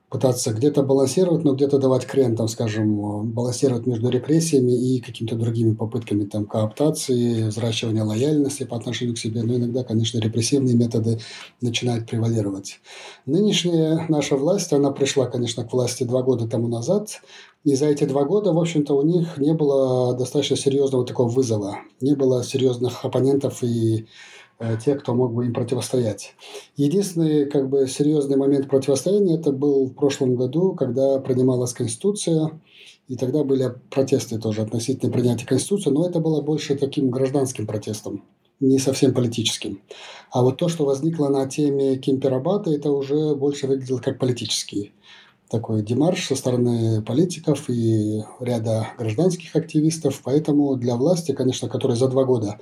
пытаться 0.08 0.52
где-то 0.52 0.82
балансировать, 0.82 1.44
но 1.44 1.54
где-то 1.54 1.78
давать 1.78 2.06
крен, 2.06 2.36
там, 2.36 2.48
скажем, 2.48 3.30
балансировать 3.32 3.86
между 3.86 4.08
репрессиями 4.08 4.72
и 4.72 5.00
какими-то 5.00 5.34
другими 5.34 5.74
попытками 5.74 6.24
там, 6.24 6.46
кооптации, 6.46 7.48
взращивания 7.48 8.04
лояльности 8.04 8.62
по 8.62 8.76
отношению 8.76 9.16
к 9.16 9.18
себе. 9.18 9.42
Но 9.42 9.56
иногда, 9.56 9.82
конечно, 9.82 10.18
репрессивные 10.18 10.76
методы 10.76 11.20
начинают 11.60 12.08
превалировать. 12.08 12.80
Нынешняя 13.26 14.06
наша 14.08 14.36
власть, 14.36 14.72
она 14.72 14.92
пришла, 14.92 15.26
конечно, 15.26 15.64
к 15.64 15.72
власти 15.72 16.04
два 16.04 16.22
года 16.22 16.46
тому 16.46 16.68
назад, 16.68 17.20
и 17.64 17.74
за 17.74 17.86
эти 17.86 18.04
два 18.04 18.24
года, 18.24 18.52
в 18.52 18.58
общем-то, 18.58 18.94
у 18.94 19.02
них 19.02 19.38
не 19.38 19.54
было 19.54 20.16
достаточно 20.16 20.56
серьезного 20.56 21.04
такого 21.04 21.28
вызова, 21.28 21.78
не 22.00 22.14
было 22.14 22.44
серьезных 22.44 23.04
оппонентов 23.04 23.62
и 23.62 24.06
Э, 24.60 24.76
те, 24.82 24.94
кто 24.94 25.14
мог 25.14 25.34
бы 25.34 25.46
им 25.46 25.52
противостоять. 25.52 26.34
Единственный 26.76 27.46
как 27.46 27.68
бы, 27.68 27.88
серьезный 27.88 28.36
момент 28.36 28.68
противостояния 28.68 29.36
это 29.36 29.50
был 29.50 29.86
в 29.86 29.94
прошлом 29.94 30.36
году, 30.36 30.74
когда 30.74 31.18
принималась 31.18 31.72
Конституция, 31.72 32.60
и 33.08 33.16
тогда 33.16 33.42
были 33.42 33.74
протесты 33.90 34.38
тоже 34.38 34.62
относительно 34.62 35.12
принятия 35.12 35.46
Конституции, 35.46 35.90
но 35.90 36.06
это 36.06 36.20
было 36.20 36.40
больше 36.40 36.76
таким 36.76 37.10
гражданским 37.10 37.66
протестом, 37.66 38.22
не 38.60 38.78
совсем 38.78 39.12
политическим. 39.12 39.82
А 40.30 40.42
вот 40.42 40.56
то, 40.56 40.68
что 40.68 40.84
возникло 40.84 41.28
на 41.28 41.48
теме 41.48 41.96
Кемперабата, 41.96 42.70
это 42.70 42.92
уже 42.92 43.34
больше 43.34 43.66
выглядело 43.66 43.98
как 43.98 44.20
политический 44.20 44.92
такой 45.54 45.82
демарш 45.82 46.26
со 46.26 46.34
стороны 46.34 47.00
политиков 47.02 47.70
и 47.70 48.24
ряда 48.40 48.88
гражданских 48.98 49.54
активистов. 49.54 50.20
Поэтому 50.24 50.74
для 50.74 50.96
власти, 50.96 51.30
конечно, 51.30 51.68
которые 51.68 51.96
за 51.96 52.08
два 52.08 52.24
года 52.24 52.58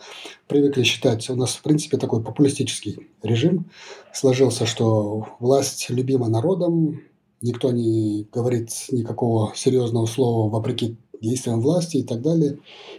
привыкли 0.46 0.82
считать, 0.82 1.30
у 1.30 1.34
нас, 1.34 1.54
в 1.54 1.62
принципе, 1.62 1.96
такой 1.96 2.22
популистический 2.22 3.08
режим 3.22 3.70
сложился, 4.12 4.66
что 4.66 5.26
власть 5.40 5.88
любима 5.88 6.28
народом, 6.28 7.00
никто 7.40 7.70
не 7.70 8.28
говорит 8.30 8.68
никакого 8.90 9.54
серьезного 9.56 10.04
слова 10.04 10.50
вопреки 10.50 10.98
действиям 11.22 11.62
власти 11.62 11.98
и 11.98 12.04
так 12.04 12.20
далее. 12.20 12.58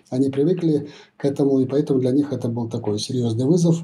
Они 0.10 0.30
привыкли 0.30 0.90
к 1.18 1.26
этому, 1.26 1.60
и 1.60 1.68
поэтому 1.68 2.00
для 2.00 2.12
них 2.12 2.34
это 2.34 2.48
был 2.48 2.68
такой 2.68 2.98
серьезный 2.98 3.46
вызов. 3.46 3.78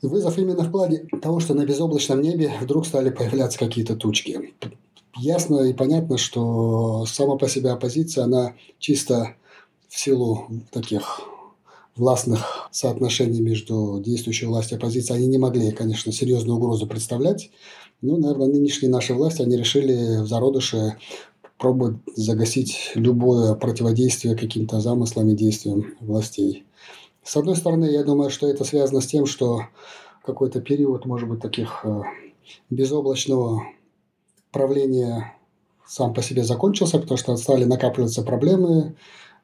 Вызов 0.00 0.38
именно 0.38 0.64
в 0.64 0.70
плане 0.70 1.06
того, 1.20 1.40
что 1.40 1.52
на 1.52 1.66
безоблачном 1.66 2.22
небе 2.22 2.52
вдруг 2.62 2.86
стали 2.86 3.10
появляться 3.10 3.58
какие-то 3.58 3.96
тучки 3.96 4.54
ясно 5.18 5.60
и 5.62 5.72
понятно, 5.72 6.18
что 6.18 7.04
сама 7.06 7.36
по 7.36 7.48
себе 7.48 7.70
оппозиция, 7.70 8.24
она 8.24 8.54
чисто 8.78 9.36
в 9.88 9.98
силу 9.98 10.46
таких 10.70 11.20
властных 11.96 12.68
соотношений 12.70 13.40
между 13.40 14.00
действующей 14.04 14.46
властью 14.46 14.76
и 14.76 14.78
оппозицией, 14.78 15.18
они 15.18 15.28
не 15.28 15.38
могли, 15.38 15.72
конечно, 15.72 16.12
серьезную 16.12 16.58
угрозу 16.58 16.86
представлять. 16.86 17.50
Но, 18.02 18.18
наверное, 18.18 18.48
нынешние 18.48 18.90
наши 18.90 19.14
власти, 19.14 19.42
они 19.42 19.56
решили 19.56 20.20
в 20.20 20.26
зародыше 20.26 20.98
пробовать 21.58 21.96
загасить 22.14 22.92
любое 22.94 23.54
противодействие 23.54 24.36
каким-то 24.36 24.80
замыслам 24.80 25.30
и 25.30 25.34
действиям 25.34 25.94
властей. 26.00 26.66
С 27.22 27.36
одной 27.36 27.56
стороны, 27.56 27.86
я 27.86 28.04
думаю, 28.04 28.30
что 28.30 28.46
это 28.46 28.64
связано 28.64 29.00
с 29.00 29.06
тем, 29.06 29.24
что 29.24 29.62
какой-то 30.24 30.60
период, 30.60 31.06
может 31.06 31.28
быть, 31.28 31.40
таких 31.40 31.80
э, 31.84 32.02
безоблачного 32.68 33.62
правление 34.56 35.34
сам 35.86 36.14
по 36.14 36.22
себе 36.22 36.42
закончился, 36.42 36.98
потому 36.98 37.18
что 37.18 37.36
стали 37.36 37.64
накапливаться 37.64 38.22
проблемы, 38.22 38.96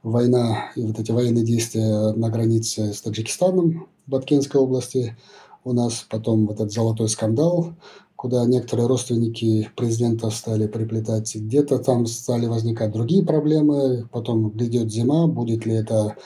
война 0.03 0.71
и 0.75 0.83
вот 0.83 0.99
эти 0.99 1.13
военные 1.13 1.45
действия 1.45 2.13
на 2.15 2.31
границе 2.31 2.95
с 2.95 3.03
Таджикистаном 3.03 3.87
в 4.07 4.11
Баткенской 4.11 4.59
области. 4.59 5.17
У 5.65 5.75
нас 5.75 6.07
потом 6.09 6.47
вот 6.47 6.57
этот 6.57 6.73
золотой 6.73 7.11
скандал, 7.11 7.75
куда 8.17 8.47
некоторые 8.47 8.89
родственники 8.89 9.71
президента 9.77 10.31
стали 10.31 10.67
приплетать. 10.67 11.37
Где-то 11.37 11.79
там 11.79 12.07
стали 12.07 12.47
возникать 12.47 12.91
другие 12.91 13.25
проблемы. 13.25 14.09
Потом 14.11 14.49
грядет 14.49 14.91
зима, 14.91 15.27
будет 15.27 15.67
ли 15.67 15.75
это 15.75 16.17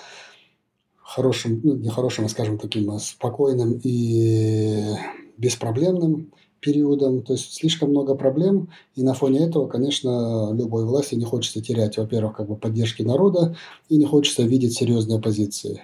хорошим, 0.97 1.61
ну, 1.65 1.75
не 1.75 1.89
хорошим, 1.89 2.27
а, 2.27 2.29
скажем, 2.29 2.57
таким 2.59 2.91
а 2.93 3.01
спокойным 3.01 3.81
и 3.83 4.95
беспроблемным 5.37 6.33
периодом, 6.61 7.23
то 7.23 7.35
есть 7.35 7.55
слишком 7.55 7.91
много 7.91 8.15
проблем, 8.15 8.71
и 8.95 9.03
на 9.03 9.15
фоне 9.15 9.47
этого, 9.47 9.67
конечно, 9.69 10.53
любой 10.53 10.85
власти 10.85 11.15
не 11.15 11.25
хочется 11.25 11.63
терять, 11.63 11.99
во-первых, 11.99 12.37
как 12.37 12.49
бы 12.49 12.57
поддержки 12.57 13.03
народа, 13.03 13.57
и 13.89 13.97
не 13.97 14.07
хочется 14.07 14.43
видеть 14.43 14.75
серьезные 14.75 15.19
оппозиции. 15.19 15.83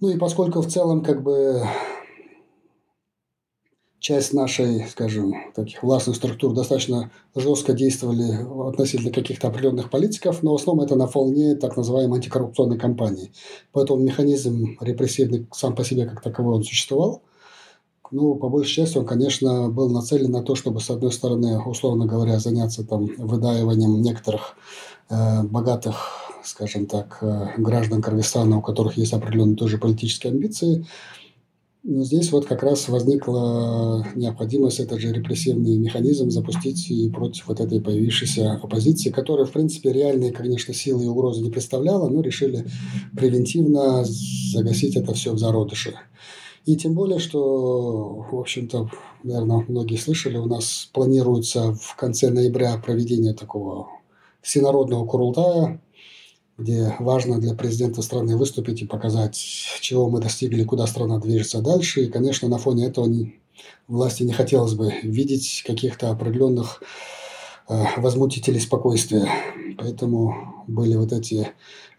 Ну 0.00 0.10
и 0.10 0.18
поскольку 0.18 0.60
в 0.60 0.66
целом 0.66 1.02
как 1.02 1.22
бы 1.22 1.62
часть 4.04 4.34
нашей, 4.34 4.86
скажем, 4.88 5.32
таких 5.54 5.82
властных 5.82 6.16
структур 6.16 6.52
достаточно 6.52 7.10
жестко 7.34 7.72
действовали 7.72 8.68
относительно 8.68 9.10
каких-то 9.10 9.48
определенных 9.48 9.88
политиков, 9.88 10.42
но 10.42 10.52
в 10.52 10.60
основном 10.60 10.84
это 10.84 10.94
на 10.94 11.06
фоне 11.06 11.54
так 11.54 11.74
называемой 11.78 12.18
антикоррупционной 12.18 12.78
кампании. 12.78 13.32
Поэтому 13.72 14.02
механизм 14.02 14.76
репрессивный 14.82 15.46
сам 15.54 15.74
по 15.74 15.84
себе 15.84 16.04
как 16.04 16.20
таковой 16.20 16.56
он 16.56 16.64
существовал. 16.64 17.22
Ну, 18.16 18.36
по 18.36 18.48
большей 18.48 18.74
части 18.74 18.96
он, 18.96 19.06
конечно, 19.06 19.68
был 19.70 19.90
нацелен 19.90 20.30
на 20.30 20.40
то, 20.40 20.54
чтобы, 20.54 20.80
с 20.80 20.88
одной 20.88 21.10
стороны, 21.10 21.58
условно 21.58 22.06
говоря, 22.06 22.38
заняться 22.38 22.84
там 22.84 23.10
выдаиванием 23.18 24.00
некоторых 24.00 24.54
э, 25.10 25.42
богатых, 25.42 25.96
скажем 26.44 26.86
так, 26.86 27.18
э, 27.22 27.48
граждан 27.56 28.02
Кыргызстана, 28.02 28.58
у 28.58 28.62
которых 28.62 28.96
есть 28.98 29.12
определенные 29.14 29.56
тоже 29.56 29.78
политические 29.78 30.30
амбиции, 30.30 30.86
но 31.82 32.04
здесь 32.04 32.30
вот 32.30 32.46
как 32.46 32.62
раз 32.62 32.88
возникла 32.88 34.06
необходимость 34.14 34.78
этот 34.78 35.00
же 35.00 35.12
репрессивный 35.12 35.76
механизм 35.76 36.30
запустить 36.30 36.88
и 36.92 37.10
против 37.10 37.48
вот 37.48 37.58
этой 37.58 37.80
появившейся 37.80 38.52
оппозиции, 38.52 39.10
которая, 39.10 39.44
в 39.44 39.50
принципе, 39.50 39.92
реальные, 39.92 40.30
конечно, 40.30 40.72
силы 40.72 41.02
и 41.02 41.08
угрозы 41.08 41.42
не 41.42 41.50
представляла, 41.50 42.08
но 42.08 42.20
решили 42.20 42.64
превентивно 43.16 44.04
загасить 44.04 44.94
это 44.94 45.14
все 45.14 45.32
в 45.32 45.38
зародыше. 45.38 45.94
И 46.64 46.76
тем 46.76 46.94
более, 46.94 47.18
что, 47.18 48.26
в 48.30 48.38
общем-то, 48.38 48.90
наверное, 49.22 49.64
многие 49.68 49.96
слышали, 49.96 50.38
у 50.38 50.46
нас 50.46 50.88
планируется 50.92 51.74
в 51.74 51.94
конце 51.96 52.30
ноября 52.30 52.78
проведение 52.78 53.34
такого 53.34 53.88
всенародного 54.40 55.04
курултая, 55.06 55.82
где 56.56 56.94
важно 57.00 57.38
для 57.38 57.54
президента 57.54 58.00
страны 58.00 58.36
выступить 58.36 58.80
и 58.80 58.86
показать, 58.86 59.36
чего 59.80 60.08
мы 60.08 60.20
достигли, 60.20 60.64
куда 60.64 60.86
страна 60.86 61.18
движется 61.18 61.60
дальше. 61.60 62.04
И, 62.04 62.10
конечно, 62.10 62.48
на 62.48 62.56
фоне 62.56 62.86
этого 62.86 63.06
не, 63.06 63.40
власти 63.86 64.22
не 64.22 64.32
хотелось 64.32 64.74
бы 64.74 64.92
видеть 65.02 65.64
каких-то 65.66 66.10
определенных 66.10 66.82
э, 67.68 67.84
возмутителей 67.98 68.60
спокойствия. 68.60 69.28
Поэтому 69.76 70.64
были 70.66 70.94
вот 70.94 71.12
эти 71.12 71.48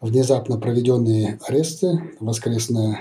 внезапно 0.02 0.58
проведенные 0.58 1.40
аресты, 1.46 2.16
воскресный 2.20 2.98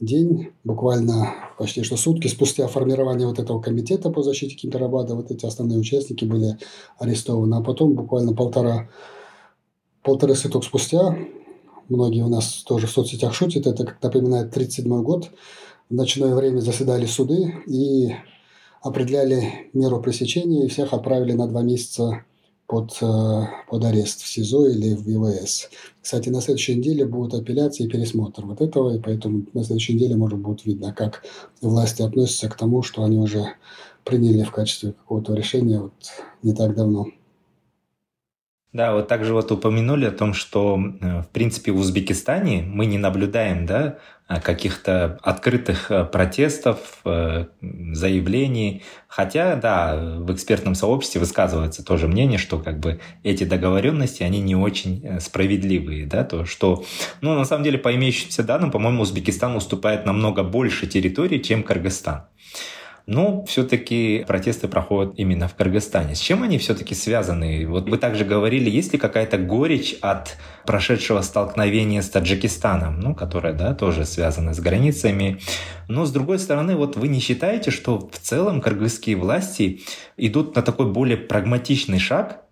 день, 0.00 0.52
буквально 0.64 1.34
почти 1.58 1.82
что 1.82 1.96
сутки 1.96 2.28
спустя 2.28 2.66
формирования 2.68 3.26
вот 3.26 3.38
этого 3.38 3.60
комитета 3.60 4.10
по 4.10 4.22
защите 4.22 4.54
Кимперабада, 4.54 5.14
вот 5.14 5.30
эти 5.30 5.46
основные 5.46 5.78
участники 5.78 6.24
были 6.24 6.58
арестованы, 6.98 7.56
а 7.56 7.62
потом 7.62 7.94
буквально 7.94 8.34
полтора 8.34 8.88
полторы 10.02 10.36
суток 10.36 10.62
спустя, 10.62 11.16
многие 11.88 12.22
у 12.22 12.28
нас 12.28 12.62
тоже 12.62 12.86
в 12.86 12.90
соцсетях 12.90 13.34
шутят, 13.34 13.66
это 13.66 13.84
как 13.84 14.02
напоминает 14.02 14.50
1937 14.50 15.02
год, 15.02 15.30
в 15.88 15.94
ночное 15.94 16.34
время 16.34 16.60
заседали 16.60 17.06
суды 17.06 17.54
и 17.66 18.14
определяли 18.82 19.70
меру 19.72 20.00
пресечения, 20.00 20.64
и 20.64 20.68
всех 20.68 20.92
отправили 20.92 21.32
на 21.32 21.48
два 21.48 21.62
месяца 21.62 22.24
под, 22.66 22.96
э, 23.00 23.42
под 23.68 23.84
арест 23.84 24.22
в 24.22 24.28
СИЗО 24.28 24.68
или 24.68 24.94
в 24.94 25.02
ВВС. 25.02 25.68
Кстати, 26.02 26.28
на 26.28 26.40
следующей 26.40 26.76
неделе 26.76 27.04
будут 27.04 27.34
апелляции 27.34 27.84
и 27.84 27.88
пересмотр 27.88 28.44
вот 28.44 28.60
этого, 28.60 28.96
и 28.96 29.00
поэтому 29.00 29.46
на 29.52 29.64
следующей 29.64 29.94
неделе, 29.94 30.16
может, 30.16 30.38
будет 30.38 30.64
видно, 30.64 30.92
как 30.92 31.24
власти 31.60 32.02
относятся 32.02 32.48
к 32.48 32.56
тому, 32.56 32.82
что 32.82 33.04
они 33.04 33.18
уже 33.18 33.46
приняли 34.04 34.42
в 34.42 34.52
качестве 34.52 34.92
какого-то 34.92 35.34
решения 35.34 35.80
вот 35.80 35.94
не 36.42 36.54
так 36.54 36.74
давно. 36.74 37.06
Да, 38.76 38.92
вот 38.92 39.08
также 39.08 39.32
вот 39.32 39.50
упомянули 39.50 40.04
о 40.04 40.10
том, 40.10 40.34
что, 40.34 40.78
э, 41.00 41.22
в 41.22 41.28
принципе, 41.28 41.72
в 41.72 41.78
Узбекистане 41.78 42.62
мы 42.62 42.84
не 42.84 42.98
наблюдаем, 42.98 43.64
да, 43.64 43.96
каких-то 44.42 45.18
открытых 45.22 45.90
э, 45.90 46.04
протестов, 46.04 46.78
э, 47.06 47.46
заявлений. 47.92 48.82
Хотя, 49.08 49.56
да, 49.56 49.96
в 49.96 50.30
экспертном 50.30 50.74
сообществе 50.74 51.20
высказывается 51.22 51.82
тоже 51.82 52.06
мнение, 52.06 52.36
что 52.36 52.58
как 52.58 52.78
бы 52.78 53.00
эти 53.22 53.44
договоренности, 53.44 54.24
они 54.24 54.40
не 54.40 54.56
очень 54.56 55.20
справедливые, 55.20 56.04
да, 56.04 56.24
то, 56.24 56.44
что, 56.44 56.84
ну, 57.22 57.34
на 57.34 57.46
самом 57.46 57.64
деле, 57.64 57.78
по 57.78 57.94
имеющимся 57.94 58.42
данным, 58.42 58.70
по-моему, 58.70 59.02
Узбекистан 59.02 59.56
уступает 59.56 60.04
намного 60.04 60.42
больше 60.42 60.86
территорий, 60.86 61.42
чем 61.42 61.62
Кыргызстан 61.62 62.24
но 63.06 63.44
все-таки 63.44 64.24
протесты 64.26 64.66
проходят 64.66 65.14
именно 65.16 65.46
в 65.46 65.54
Кыргызстане. 65.54 66.16
С 66.16 66.18
чем 66.18 66.42
они 66.42 66.58
все-таки 66.58 66.94
связаны? 66.94 67.66
Вот 67.66 67.88
вы 67.88 67.98
также 67.98 68.24
говорили, 68.24 68.68
есть 68.68 68.92
ли 68.92 68.98
какая-то 68.98 69.38
горечь 69.38 69.96
от 70.00 70.36
прошедшего 70.66 71.20
столкновения 71.22 72.02
с 72.02 72.10
Таджикистаном, 72.10 72.98
ну, 73.00 73.14
которое, 73.14 73.52
да, 73.52 73.74
тоже 73.74 74.04
связано 74.04 74.54
с 74.54 74.60
границами. 74.60 75.38
Но, 75.88 76.04
с 76.04 76.12
другой 76.12 76.40
стороны, 76.40 76.74
вот 76.74 76.96
вы 76.96 77.06
не 77.06 77.20
считаете, 77.20 77.70
что 77.70 77.98
в 77.98 78.18
целом 78.18 78.60
кыргызские 78.60 79.16
власти 79.16 79.82
идут 80.16 80.56
на 80.56 80.62
такой 80.62 80.86
более 80.90 81.16
прагматичный 81.16 82.00
шаг 82.00 82.42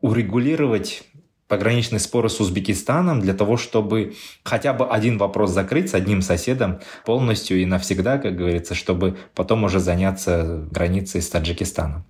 урегулировать 0.00 1.02
пограничные 1.48 2.00
споры 2.00 2.28
с 2.28 2.40
Узбекистаном 2.40 3.20
для 3.20 3.34
того, 3.34 3.56
чтобы 3.56 4.14
хотя 4.42 4.72
бы 4.72 4.86
один 4.86 5.18
вопрос 5.18 5.50
закрыть 5.50 5.90
с 5.90 5.94
одним 5.94 6.22
соседом 6.22 6.80
полностью 7.04 7.60
и 7.60 7.66
навсегда, 7.66 8.18
как 8.18 8.36
говорится, 8.36 8.74
чтобы 8.74 9.16
потом 9.34 9.64
уже 9.64 9.80
заняться 9.80 10.66
границей 10.70 11.22
с 11.22 11.28
Таджикистаном? 11.28 12.04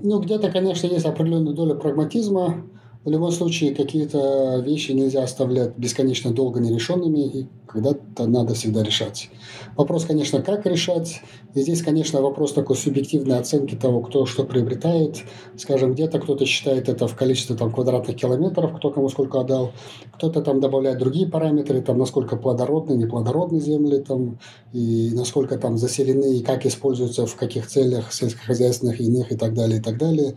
Ну, 0.00 0.20
где-то, 0.20 0.50
конечно, 0.50 0.86
есть 0.86 1.06
определенная 1.06 1.54
доля 1.54 1.74
прагматизма. 1.74 2.64
В 3.08 3.10
любом 3.10 3.32
случае, 3.32 3.74
какие-то 3.74 4.62
вещи 4.62 4.92
нельзя 4.92 5.22
оставлять 5.22 5.78
бесконечно 5.78 6.30
долго 6.30 6.60
нерешенными, 6.60 7.20
и 7.20 7.46
когда-то 7.66 8.26
надо 8.26 8.52
всегда 8.52 8.82
решать. 8.82 9.30
Вопрос, 9.78 10.04
конечно, 10.04 10.42
как 10.42 10.66
решать. 10.66 11.22
И 11.54 11.62
здесь, 11.62 11.80
конечно, 11.80 12.20
вопрос 12.20 12.52
такой 12.52 12.76
субъективной 12.76 13.38
оценки 13.38 13.74
того, 13.76 14.02
кто 14.02 14.26
что 14.26 14.44
приобретает. 14.44 15.22
Скажем, 15.56 15.94
где-то 15.94 16.18
кто-то 16.20 16.44
считает 16.44 16.90
это 16.90 17.08
в 17.08 17.16
количестве 17.16 17.56
там, 17.56 17.72
квадратных 17.72 18.14
километров, 18.14 18.76
кто 18.76 18.90
кому 18.90 19.08
сколько 19.08 19.40
отдал. 19.40 19.72
Кто-то 20.16 20.42
там 20.42 20.60
добавляет 20.60 20.98
другие 20.98 21.26
параметры, 21.26 21.80
там, 21.80 21.96
насколько 21.96 22.36
плодородны, 22.36 22.92
неплодородны 22.92 23.58
земли, 23.58 24.04
там, 24.06 24.38
и 24.74 25.12
насколько 25.14 25.56
там 25.56 25.78
заселены, 25.78 26.36
и 26.36 26.42
как 26.42 26.66
используются, 26.66 27.24
в 27.24 27.36
каких 27.36 27.68
целях 27.68 28.12
сельскохозяйственных, 28.12 29.00
иных 29.00 29.32
и 29.32 29.36
так 29.36 29.54
далее, 29.54 29.78
и 29.78 29.82
так 29.82 29.96
далее. 29.96 30.36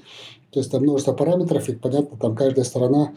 То 0.51 0.59
есть 0.59 0.71
там 0.71 0.83
множество 0.83 1.13
параметров, 1.13 1.69
и 1.69 1.75
понятно, 1.75 2.17
там 2.17 2.35
каждая 2.35 2.65
сторона 2.65 3.13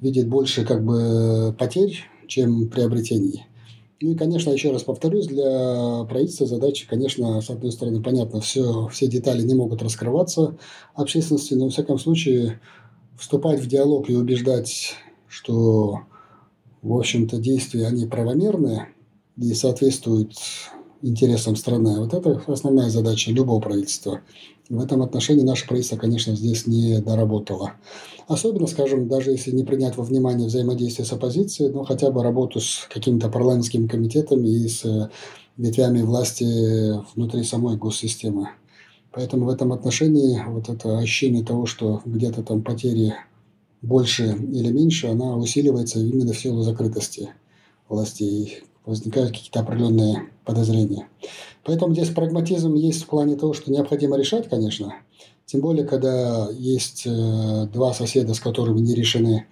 видит 0.00 0.28
больше 0.28 0.64
как 0.64 0.84
бы 0.84 1.54
потерь, 1.58 1.98
чем 2.26 2.68
приобретений. 2.68 3.46
Ну 4.02 4.12
и, 4.12 4.14
конечно, 4.14 4.50
еще 4.50 4.72
раз 4.72 4.82
повторюсь, 4.82 5.26
для 5.26 6.04
правительства 6.08 6.46
задача, 6.46 6.88
конечно, 6.88 7.42
с 7.42 7.50
одной 7.50 7.70
стороны, 7.70 8.02
понятно, 8.02 8.40
все, 8.40 8.88
все 8.88 9.06
детали 9.08 9.42
не 9.42 9.54
могут 9.54 9.82
раскрываться 9.82 10.56
общественности, 10.94 11.52
но, 11.52 11.64
во 11.64 11.70
всяком 11.70 11.98
случае, 11.98 12.60
вступать 13.18 13.60
в 13.60 13.66
диалог 13.66 14.08
и 14.08 14.16
убеждать, 14.16 14.94
что, 15.28 16.00
в 16.80 16.96
общем-то, 16.96 17.36
действия, 17.36 17.88
они 17.88 18.06
правомерны 18.06 18.88
и 19.36 19.52
соответствуют 19.52 20.32
интересам 21.02 21.56
страны. 21.56 21.98
Вот 21.98 22.14
это 22.14 22.42
основная 22.46 22.90
задача 22.90 23.30
любого 23.30 23.60
правительства. 23.60 24.20
В 24.68 24.80
этом 24.80 25.02
отношении 25.02 25.42
наше 25.42 25.66
правительство, 25.66 25.96
конечно, 25.96 26.34
здесь 26.36 26.66
не 26.66 27.00
доработало. 27.00 27.72
Особенно, 28.28 28.66
скажем, 28.66 29.08
даже 29.08 29.32
если 29.32 29.50
не 29.50 29.64
принять 29.64 29.96
во 29.96 30.04
внимание 30.04 30.46
взаимодействие 30.46 31.04
с 31.04 31.12
оппозицией, 31.12 31.72
но 31.72 31.84
хотя 31.84 32.10
бы 32.10 32.22
работу 32.22 32.60
с 32.60 32.86
какими-то 32.92 33.28
парламентскими 33.28 33.88
комитетами 33.88 34.46
и 34.46 34.68
с 34.68 34.84
э, 34.84 35.08
ветвями 35.56 36.02
власти 36.02 36.44
внутри 37.16 37.42
самой 37.42 37.76
госсистемы. 37.76 38.50
Поэтому 39.12 39.46
в 39.46 39.48
этом 39.48 39.72
отношении 39.72 40.40
вот 40.46 40.68
это 40.68 40.98
ощущение 40.98 41.44
того, 41.44 41.66
что 41.66 42.00
где-то 42.04 42.44
там 42.44 42.62
потери 42.62 43.14
больше 43.82 44.26
или 44.26 44.70
меньше, 44.70 45.08
она 45.08 45.36
усиливается 45.36 45.98
именно 45.98 46.32
в 46.32 46.38
силу 46.38 46.62
закрытости 46.62 47.30
властей 47.88 48.62
возникают 48.86 49.30
какие-то 49.30 49.60
определенные 49.60 50.28
подозрения. 50.50 51.08
Поэтому 51.64 51.94
здесь 51.94 52.10
прагматизм 52.10 52.74
есть 52.74 53.04
в 53.04 53.06
плане 53.06 53.36
того, 53.36 53.52
что 53.52 53.70
необходимо 53.70 54.16
решать, 54.16 54.48
конечно. 54.48 54.94
Тем 55.46 55.60
более, 55.60 55.86
когда 55.86 56.48
есть 56.52 57.06
э, 57.06 57.66
два 57.72 57.92
соседа, 57.92 58.34
с 58.34 58.40
которыми 58.40 58.80
не 58.80 58.94
решены 58.94 59.46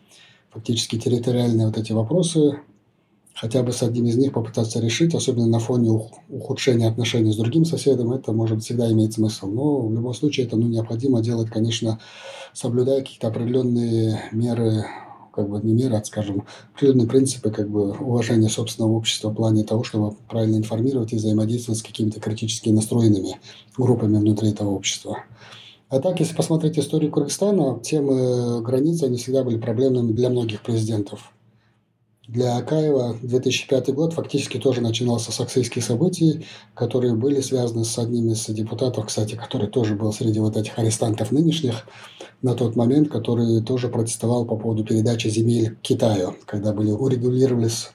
фактически 0.51 0.99
территориальные 0.99 1.67
вот 1.67 1.79
эти 1.79 1.93
вопросы, 1.93 2.61
хотя 3.35 3.63
бы 3.63 3.73
с 3.73 3.83
одним 3.83 4.07
из 4.07 4.17
них 4.17 4.33
попытаться 4.33 4.81
решить, 4.81 5.15
особенно 5.15 5.47
на 5.47 5.61
фоне 5.61 5.91
ухудшения 6.29 6.89
отношений 6.89 7.33
с 7.33 7.37
другим 7.37 7.65
соседом, 7.65 8.13
это 8.13 8.33
может 8.33 8.63
всегда 8.63 8.91
иметь 8.91 9.15
смысл. 9.15 9.47
Но 9.47 9.87
в 9.87 9.95
любом 9.95 10.15
случае 10.15 10.47
это 10.47 10.57
ну, 10.57 10.67
необходимо 10.67 11.21
делать, 11.21 11.51
конечно, 11.51 12.01
соблюдая 12.53 13.01
какие-то 13.01 13.29
определенные 13.29 14.23
меры 14.33 14.85
как 15.39 15.49
бы 15.49 15.61
не 15.63 15.73
мир, 15.73 15.95
а, 15.95 16.03
скажем, 16.05 16.45
определенные 16.75 17.07
принципы 17.07 17.51
как 17.53 17.71
бы 17.71 17.93
уважения 17.93 18.49
собственного 18.49 18.93
общества 18.95 19.29
в 19.31 19.35
плане 19.35 19.63
того, 19.63 19.85
чтобы 19.85 20.17
правильно 20.29 20.57
информировать 20.57 21.13
и 21.13 21.17
взаимодействовать 21.17 21.79
с 21.79 21.85
какими-то 21.85 22.19
критически 22.19 22.71
настроенными 22.71 23.39
группами 23.77 24.17
внутри 24.17 24.51
этого 24.51 24.71
общества. 24.71 25.19
А 25.91 26.01
так, 26.01 26.19
если 26.19 26.35
посмотреть 26.35 26.77
историю 26.77 27.13
Кыргызстана, 27.13 27.79
темы 27.81 28.61
границы, 28.63 29.05
они 29.05 29.17
всегда 29.17 29.45
были 29.45 29.59
проблемными 29.59 30.11
для 30.11 30.29
многих 30.29 30.63
президентов. 30.63 31.33
Для 32.29 32.59
Акаева 32.59 33.17
2005 33.23 33.95
год 33.95 34.13
фактически 34.13 34.59
тоже 34.59 34.83
начинался 34.83 35.33
с 35.33 35.41
аксейских 35.41 35.83
событий, 35.83 36.45
которые 36.75 37.15
были 37.15 37.41
связаны 37.41 37.87
с 37.87 37.99
одним 37.99 38.31
из 38.33 38.45
депутатов, 38.45 39.07
кстати, 39.07 39.35
который 39.35 39.67
тоже 39.67 39.95
был 39.95 40.13
среди 40.13 40.39
вот 40.39 40.55
этих 40.55 40.79
арестантов 40.79 41.33
нынешних 41.33 41.87
на 42.43 42.55
тот 42.55 42.77
момент, 42.77 43.09
который 43.09 43.63
тоже 43.63 43.89
протестовал 43.89 44.45
по 44.45 44.59
поводу 44.59 44.85
передачи 44.85 45.29
земель 45.29 45.79
Китаю, 45.81 46.37
когда 46.45 46.75
были 46.75 46.91
урегулировались 46.91 47.93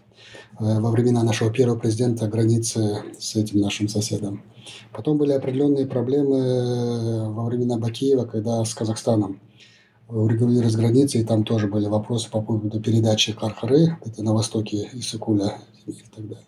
э, 0.59 0.79
во 0.79 0.89
времена 0.89 1.21
нашего 1.21 1.53
первого 1.53 1.77
президента 1.77 2.27
границы 2.27 3.03
с 3.19 3.35
этим 3.35 3.59
нашим 3.59 3.87
соседом. 3.87 4.41
Потом 4.91 5.19
были 5.19 5.33
определенные 5.33 5.85
проблемы 5.85 6.37
э, 6.37 7.29
во 7.29 7.45
времена 7.45 7.77
Бакиева, 7.77 8.25
когда 8.25 8.65
с 8.65 8.73
Казахстаном 8.73 9.39
урегулировались 10.07 10.75
границы, 10.75 11.19
и 11.19 11.23
там 11.23 11.43
тоже 11.43 11.67
были 11.67 11.87
вопросы 11.87 12.29
по 12.29 12.41
поводу 12.41 12.79
передачи 12.79 13.33
Кархары, 13.33 13.97
это 14.03 14.23
на 14.23 14.33
востоке 14.33 14.89
Исыкуля 14.93 15.57
и 15.85 15.93
так 16.13 16.27
далее. 16.27 16.45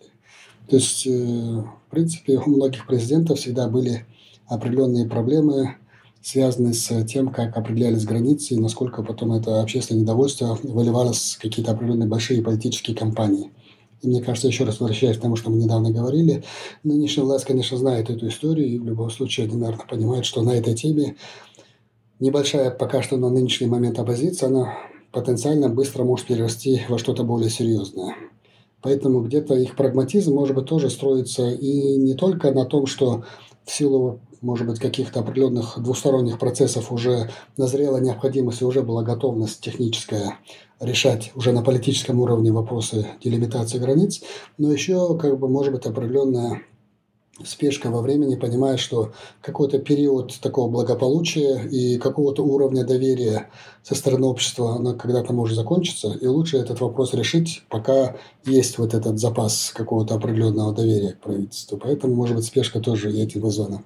То 0.68 0.76
есть, 0.76 1.06
э, 1.06 1.10
в 1.10 1.90
принципе, 1.90 2.38
у 2.38 2.50
многих 2.50 2.86
президентов 2.86 3.38
всегда 3.38 3.68
были 3.68 4.04
определенные 4.46 5.06
проблемы, 5.06 5.76
связанные 6.22 6.74
с 6.74 7.04
тем, 7.04 7.28
как 7.28 7.56
определялись 7.56 8.04
границы 8.04 8.54
и 8.54 8.58
насколько 8.58 9.02
потом 9.02 9.32
это 9.32 9.60
общественное 9.60 10.02
недовольство 10.02 10.58
выливалось 10.62 11.36
в 11.36 11.42
какие-то 11.42 11.72
определенные 11.72 12.08
большие 12.08 12.42
политические 12.42 12.96
кампании. 12.96 13.52
И 14.02 14.08
мне 14.08 14.20
кажется, 14.20 14.48
еще 14.48 14.64
раз 14.64 14.80
возвращаясь 14.80 15.16
к 15.16 15.20
тому, 15.20 15.36
что 15.36 15.50
мы 15.50 15.58
недавно 15.58 15.90
говорили, 15.90 16.42
нынешняя 16.82 17.24
власть, 17.24 17.44
конечно, 17.44 17.78
знает 17.78 18.10
эту 18.10 18.28
историю, 18.28 18.68
и 18.68 18.78
в 18.78 18.84
любом 18.84 19.10
случае 19.10 19.46
они, 19.46 19.56
наверное, 19.56 19.86
понимают, 19.86 20.26
что 20.26 20.42
на 20.42 20.50
этой 20.50 20.74
теме 20.74 21.16
небольшая 22.20 22.70
пока 22.70 23.02
что 23.02 23.16
на 23.16 23.30
нынешний 23.30 23.66
момент 23.66 23.98
оппозиция, 23.98 24.48
она 24.48 24.74
потенциально 25.12 25.68
быстро 25.68 26.04
может 26.04 26.26
перерасти 26.26 26.82
во 26.88 26.98
что-то 26.98 27.24
более 27.24 27.50
серьезное. 27.50 28.14
Поэтому 28.82 29.22
где-то 29.22 29.54
их 29.54 29.74
прагматизм, 29.74 30.34
может 30.34 30.54
быть, 30.54 30.66
тоже 30.66 30.90
строится 30.90 31.48
и 31.48 31.96
не 31.96 32.14
только 32.14 32.52
на 32.52 32.64
том, 32.64 32.86
что 32.86 33.24
в 33.64 33.72
силу, 33.72 34.20
может 34.42 34.66
быть, 34.66 34.78
каких-то 34.78 35.20
определенных 35.20 35.78
двусторонних 35.78 36.38
процессов 36.38 36.92
уже 36.92 37.30
назрела 37.56 37.96
необходимость 37.96 38.60
и 38.60 38.64
уже 38.64 38.82
была 38.82 39.02
готовность 39.02 39.60
техническая 39.60 40.38
решать 40.78 41.32
уже 41.34 41.52
на 41.52 41.62
политическом 41.62 42.20
уровне 42.20 42.52
вопросы 42.52 43.06
делимитации 43.24 43.78
границ, 43.78 44.22
но 44.58 44.70
еще, 44.70 45.16
как 45.18 45.38
бы, 45.38 45.48
может 45.48 45.72
быть, 45.72 45.86
определенная 45.86 46.62
спешка 47.44 47.90
во 47.90 48.00
времени, 48.00 48.34
понимая, 48.34 48.76
что 48.76 49.12
какой-то 49.42 49.78
период 49.78 50.34
такого 50.40 50.70
благополучия 50.70 51.62
и 51.70 51.98
какого-то 51.98 52.42
уровня 52.42 52.84
доверия 52.84 53.50
со 53.82 53.94
стороны 53.94 54.26
общества, 54.26 54.76
она 54.76 54.94
когда-то 54.94 55.32
может 55.32 55.56
закончиться, 55.56 56.16
и 56.20 56.26
лучше 56.26 56.56
этот 56.58 56.80
вопрос 56.80 57.14
решить, 57.14 57.62
пока 57.68 58.16
есть 58.44 58.78
вот 58.78 58.94
этот 58.94 59.18
запас 59.18 59.72
какого-то 59.74 60.14
определенного 60.14 60.74
доверия 60.74 61.12
к 61.12 61.20
правительству. 61.20 61.78
Поэтому, 61.78 62.14
может 62.14 62.36
быть, 62.36 62.44
спешка 62.46 62.80
тоже 62.80 63.12
этим 63.12 63.40
вызвана. 63.40 63.82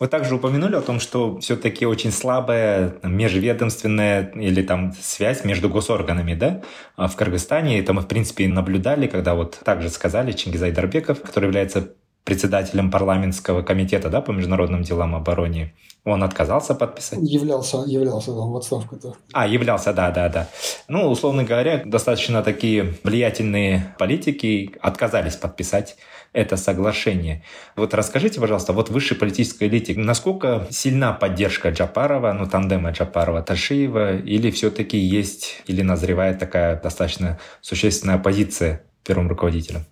Вы 0.00 0.08
также 0.08 0.34
упомянули 0.34 0.74
о 0.74 0.80
том, 0.80 0.98
что 0.98 1.38
все-таки 1.38 1.86
очень 1.86 2.10
слабая 2.10 2.94
межведомственная 3.04 4.32
или 4.34 4.62
там 4.62 4.92
связь 5.00 5.44
между 5.44 5.68
госорганами, 5.68 6.34
да, 6.34 6.62
а 6.96 7.06
в 7.06 7.14
Кыргызстане. 7.14 7.78
Это 7.78 7.92
мы, 7.92 8.02
в 8.02 8.08
принципе, 8.08 8.48
наблюдали, 8.48 9.06
когда 9.06 9.34
вот 9.34 9.60
также 9.64 9.88
сказали 9.90 10.32
Чингизай 10.32 10.72
Дарбеков, 10.72 11.20
который 11.20 11.46
является 11.46 11.94
председателем 12.24 12.90
парламентского 12.90 13.62
комитета 13.62 14.08
да, 14.08 14.20
по 14.20 14.32
международным 14.32 14.82
делам 14.82 15.14
обороне, 15.14 15.74
он 16.04 16.22
отказался 16.22 16.74
подписать? 16.74 17.18
Являлся, 17.22 17.84
являлся 17.86 18.32
там 18.32 18.50
в 18.50 18.56
отставку-то. 18.56 19.14
А, 19.32 19.46
являлся, 19.46 19.92
да, 19.92 20.10
да, 20.10 20.28
да. 20.28 20.48
Ну, 20.88 21.08
условно 21.08 21.44
говоря, 21.44 21.82
достаточно 21.84 22.42
такие 22.42 22.94
влиятельные 23.04 23.94
политики 23.98 24.74
отказались 24.80 25.36
подписать 25.36 25.96
это 26.34 26.56
соглашение. 26.56 27.42
Вот 27.76 27.94
расскажите, 27.94 28.40
пожалуйста, 28.40 28.72
вот 28.74 28.90
высшей 28.90 29.16
политической 29.16 29.68
элите, 29.68 29.94
насколько 29.96 30.66
сильна 30.70 31.12
поддержка 31.12 31.70
Джапарова, 31.70 32.32
ну, 32.32 32.46
тандема 32.46 32.90
Джапарова-Ташиева, 32.90 34.20
или 34.20 34.50
все-таки 34.50 34.98
есть, 34.98 35.62
или 35.66 35.80
назревает 35.80 36.40
такая 36.40 36.80
достаточно 36.80 37.38
существенная 37.62 38.16
оппозиция 38.16 38.84
первым 39.04 39.28
руководителям? 39.28 39.86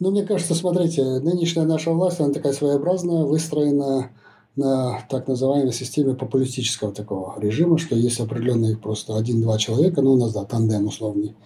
Ну, 0.00 0.10
мне 0.10 0.24
кажется, 0.26 0.54
смотрите, 0.54 1.02
нынешняя 1.02 1.64
наша 1.64 1.90
власть, 1.90 2.20
она 2.20 2.32
такая 2.32 2.52
своеобразная, 2.52 3.24
выстроена 3.24 4.10
на 4.56 5.00
так 5.08 5.28
называемой 5.28 5.72
системе 5.72 6.14
популистического 6.14 6.92
такого 6.92 7.40
режима, 7.40 7.78
что 7.78 7.94
есть 7.94 8.18
определенные 8.18 8.76
просто 8.76 9.16
один-два 9.16 9.58
человека, 9.58 10.02
ну, 10.02 10.14
у 10.14 10.16
нас, 10.16 10.32
да, 10.34 10.44
тандем 10.44 10.86
условный, 10.86 11.36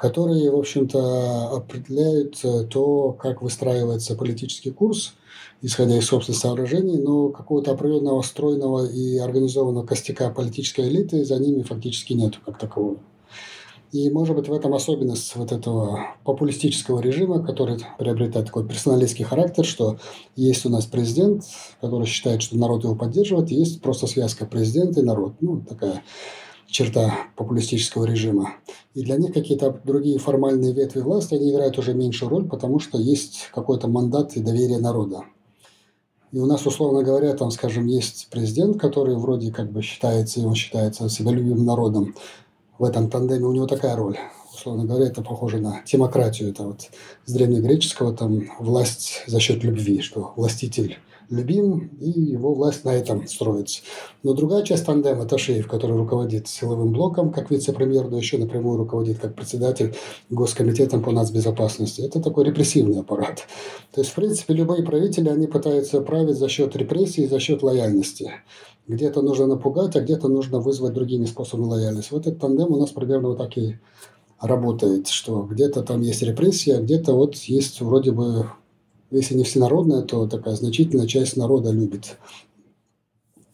которые, 0.00 0.50
в 0.50 0.56
общем-то, 0.56 1.56
определяют 1.56 2.40
то, 2.70 3.12
как 3.12 3.42
выстраивается 3.42 4.16
политический 4.16 4.70
курс, 4.70 5.12
исходя 5.60 5.98
из 5.98 6.06
собственных 6.06 6.40
соображений, 6.40 6.96
но 6.96 7.28
какого-то 7.28 7.72
определенного 7.72 8.22
стройного 8.22 8.86
и 8.86 9.18
организованного 9.18 9.84
костяка 9.84 10.30
политической 10.30 10.88
элиты 10.88 11.22
за 11.26 11.36
ними 11.38 11.60
фактически 11.62 12.14
нету 12.14 12.38
как 12.46 12.58
такового. 12.58 12.96
И, 13.92 14.08
может 14.08 14.36
быть, 14.36 14.48
в 14.48 14.52
этом 14.54 14.72
особенность 14.72 15.36
вот 15.36 15.52
этого 15.52 16.14
популистического 16.24 17.00
режима, 17.00 17.44
который 17.44 17.76
приобретает 17.98 18.46
такой 18.46 18.66
персоналистский 18.66 19.26
характер, 19.26 19.66
что 19.66 19.98
есть 20.34 20.64
у 20.64 20.70
нас 20.70 20.86
президент, 20.86 21.44
который 21.82 22.06
считает, 22.06 22.40
что 22.40 22.56
народ 22.56 22.84
его 22.84 22.94
поддерживает, 22.94 23.50
и 23.50 23.56
есть 23.56 23.82
просто 23.82 24.06
связка 24.06 24.46
президента 24.46 25.00
и 25.00 25.04
народ. 25.04 25.34
Ну, 25.40 25.60
такая 25.68 26.02
черта 26.70 27.14
популистического 27.36 28.04
режима. 28.04 28.54
И 28.94 29.02
для 29.02 29.16
них 29.16 29.32
какие-то 29.32 29.80
другие 29.84 30.18
формальные 30.18 30.72
ветви 30.72 31.00
власти, 31.00 31.34
они 31.34 31.50
играют 31.50 31.78
уже 31.78 31.94
меньшую 31.94 32.28
роль, 32.28 32.48
потому 32.48 32.78
что 32.78 32.98
есть 32.98 33.48
какой-то 33.52 33.88
мандат 33.88 34.36
и 34.36 34.40
доверие 34.40 34.78
народа. 34.78 35.24
И 36.32 36.38
у 36.38 36.46
нас, 36.46 36.64
условно 36.64 37.02
говоря, 37.02 37.34
там, 37.34 37.50
скажем, 37.50 37.86
есть 37.86 38.28
президент, 38.30 38.80
который 38.80 39.16
вроде 39.16 39.50
как 39.52 39.72
бы 39.72 39.82
считается, 39.82 40.40
и 40.40 40.44
он 40.44 40.54
считается 40.54 41.08
себя 41.08 41.32
любимым 41.32 41.64
народом, 41.64 42.14
в 42.78 42.84
этом 42.84 43.10
тандеме 43.10 43.46
у 43.46 43.52
него 43.52 43.66
такая 43.66 43.96
роль. 43.96 44.16
Условно 44.54 44.84
говоря, 44.84 45.06
это 45.06 45.22
похоже 45.22 45.58
на 45.58 45.82
демократию. 45.84 46.50
Это 46.50 46.64
вот 46.64 46.88
с 47.24 47.32
древнегреческого 47.32 48.14
там 48.14 48.44
власть 48.58 49.22
за 49.26 49.40
счет 49.40 49.64
любви, 49.64 50.00
что 50.00 50.32
властитель 50.36 50.98
любим, 51.30 51.90
и 52.00 52.10
его 52.10 52.52
власть 52.54 52.84
на 52.84 52.90
этом 52.90 53.26
строится. 53.26 53.80
Но 54.22 54.34
другая 54.34 54.62
часть 54.62 54.84
тандема– 54.84 55.22
это 55.24 55.38
Шеев, 55.38 55.66
который 55.66 55.96
руководит 55.96 56.48
силовым 56.48 56.92
блоком 56.92 57.32
как 57.32 57.50
вице-премьер, 57.50 58.08
но 58.08 58.18
еще 58.18 58.36
напрямую 58.38 58.76
руководит 58.76 59.20
как 59.20 59.34
председатель 59.34 59.94
Госкомитетом 60.28 61.02
по 61.02 61.12
нацбезопасности. 61.12 62.02
Это 62.02 62.20
такой 62.20 62.44
репрессивный 62.44 63.00
аппарат. 63.00 63.46
То 63.92 64.00
есть, 64.00 64.10
в 64.10 64.14
принципе, 64.14 64.54
любые 64.54 64.84
правители, 64.84 65.28
они 65.28 65.46
пытаются 65.46 66.00
править 66.00 66.36
за 66.36 66.48
счет 66.48 66.76
репрессий 66.76 67.26
за 67.26 67.38
счет 67.38 67.62
лояльности. 67.62 68.32
Где-то 68.88 69.22
нужно 69.22 69.46
напугать, 69.46 69.94
а 69.94 70.00
где-то 70.00 70.28
нужно 70.28 70.58
вызвать 70.58 70.94
другими 70.94 71.24
способами 71.24 71.68
лояльность. 71.68 72.10
Вот 72.10 72.26
этот 72.26 72.40
тандем 72.40 72.72
у 72.72 72.76
нас 72.76 72.90
примерно 72.90 73.28
вот 73.28 73.38
так 73.38 73.56
и 73.56 73.78
работает, 74.40 75.08
что 75.08 75.42
где-то 75.42 75.82
там 75.82 76.00
есть 76.00 76.22
репрессия, 76.22 76.78
а 76.78 76.80
где-то 76.80 77.12
вот 77.12 77.36
есть 77.36 77.80
вроде 77.80 78.10
бы, 78.10 78.46
если 79.10 79.34
не 79.34 79.44
всенародная, 79.44 80.02
то 80.02 80.26
такая 80.26 80.54
значительная 80.54 81.06
часть 81.06 81.36
народа 81.36 81.70
любит 81.70 82.18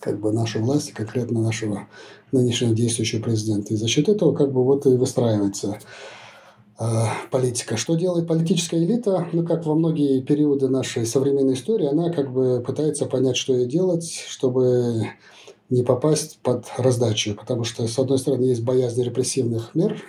как 0.00 0.20
бы 0.20 0.32
нашу 0.32 0.60
власть, 0.60 0.92
конкретно 0.92 1.40
нашего 1.40 1.88
нынешнего 2.32 2.74
действующего 2.74 3.22
президента. 3.22 3.74
И 3.74 3.76
за 3.76 3.88
счет 3.88 4.08
этого 4.08 4.34
как 4.34 4.52
бы 4.52 4.62
вот 4.62 4.86
и 4.86 4.90
выстраивается 4.90 5.78
Э, 6.78 7.06
политика. 7.30 7.76
Что 7.76 7.94
делает 7.94 8.28
политическая 8.28 8.82
элита? 8.82 9.28
Ну, 9.32 9.46
как 9.46 9.64
во 9.64 9.74
многие 9.74 10.20
периоды 10.20 10.68
нашей 10.68 11.06
современной 11.06 11.54
истории, 11.54 11.86
она 11.86 12.10
как 12.10 12.32
бы 12.32 12.62
пытается 12.64 13.06
понять, 13.06 13.36
что 13.36 13.54
ей 13.54 13.66
делать, 13.66 14.24
чтобы 14.28 15.10
не 15.70 15.82
попасть 15.82 16.38
под 16.42 16.66
раздачу. 16.76 17.34
Потому 17.34 17.64
что, 17.64 17.86
с 17.88 17.98
одной 17.98 18.18
стороны, 18.18 18.44
есть 18.44 18.62
боязнь 18.62 19.02
репрессивных 19.02 19.74
мер, 19.74 20.02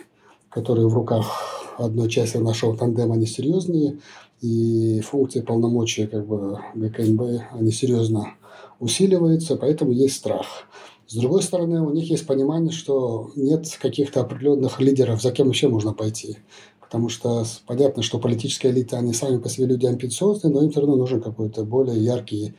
которые 0.49 0.87
в 0.87 0.93
руках 0.93 1.73
одной 1.77 2.09
части 2.09 2.37
нашего 2.37 2.75
тандема, 2.75 3.15
они 3.15 3.27
серьезнее, 3.27 3.99
и 4.41 5.01
функции 5.01 5.41
полномочия 5.41 6.07
как 6.07 6.27
бы 6.27 6.59
ГКНБ, 6.75 7.21
они 7.51 7.71
серьезно 7.71 8.35
усиливаются, 8.79 9.55
поэтому 9.55 9.91
есть 9.91 10.15
страх. 10.15 10.67
С 11.07 11.15
другой 11.15 11.41
стороны, 11.41 11.81
у 11.81 11.89
них 11.91 12.09
есть 12.09 12.27
понимание, 12.27 12.71
что 12.71 13.31
нет 13.35 13.65
каких-то 13.81 14.21
определенных 14.21 14.79
лидеров, 14.81 15.21
за 15.21 15.31
кем 15.31 15.47
вообще 15.47 15.69
можно 15.69 15.93
пойти. 15.93 16.37
Потому 16.81 17.09
что 17.09 17.45
понятно, 17.65 18.03
что 18.03 18.19
политическая 18.19 18.71
элита, 18.71 18.97
они 18.97 19.13
сами 19.13 19.37
по 19.39 19.49
себе 19.49 19.67
люди 19.67 19.85
амбициозные, 19.85 20.53
но 20.53 20.63
им 20.63 20.71
все 20.71 20.81
равно 20.81 20.95
нужен 20.95 21.21
какой-то 21.21 21.65
более 21.65 21.97
яркий 21.97 22.53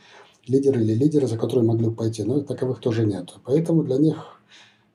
лидер 0.46 0.78
или 0.78 0.94
лидеры, 0.94 1.26
за 1.26 1.36
которые 1.36 1.64
могли 1.64 1.86
бы 1.86 1.94
пойти. 1.94 2.24
Но 2.24 2.40
таковых 2.40 2.80
тоже 2.80 3.06
нет. 3.06 3.34
Поэтому 3.44 3.84
для 3.84 3.96
них 3.96 4.40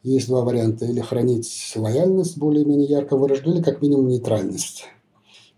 есть 0.04 0.28
два 0.28 0.42
варианта. 0.42 0.86
Или 0.86 1.00
хранить 1.00 1.74
лояльность 1.76 2.38
более-менее 2.38 2.88
ярко 2.88 3.18
выраженную, 3.18 3.58
или 3.58 3.64
как 3.64 3.82
минимум 3.82 4.08
нейтральность. 4.08 4.86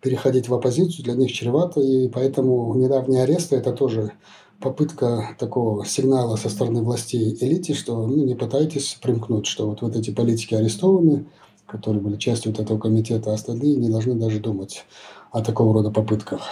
Переходить 0.06 0.50
в 0.50 0.54
оппозицию 0.54 1.04
для 1.04 1.15
них 1.15 1.34
чревато, 1.34 1.82
и 1.82 2.08
поэтому 2.10 2.76
недавние 2.76 3.24
аресты– 3.24 3.56
это 3.58 3.72
тоже 3.72 4.12
попытка 4.60 5.36
такого 5.39 5.84
сигнала 5.84 6.36
со 6.36 6.48
стороны 6.48 6.84
властей 6.84 7.36
элите, 7.41 7.74
что 7.74 8.06
ну, 8.06 8.24
не 8.24 8.36
пытайтесь 8.36 9.00
примкнуть, 9.02 9.48
что 9.48 9.68
вот, 9.68 9.82
вот 9.82 9.96
эти 9.96 10.12
политики 10.12 10.54
арестованы, 10.54 11.26
которые 11.65 12.04
были 12.04 12.18
частью 12.18 12.52
вот 12.52 12.62
этого 12.62 12.78
комитета, 12.78 13.34
остальные 13.34 13.78
не 13.78 13.89
должны 13.89 14.13
даже 14.13 14.39
думать 14.39 14.86
о 15.32 15.41
такого 15.41 15.74
рода 15.74 15.89
попытках. 15.89 16.52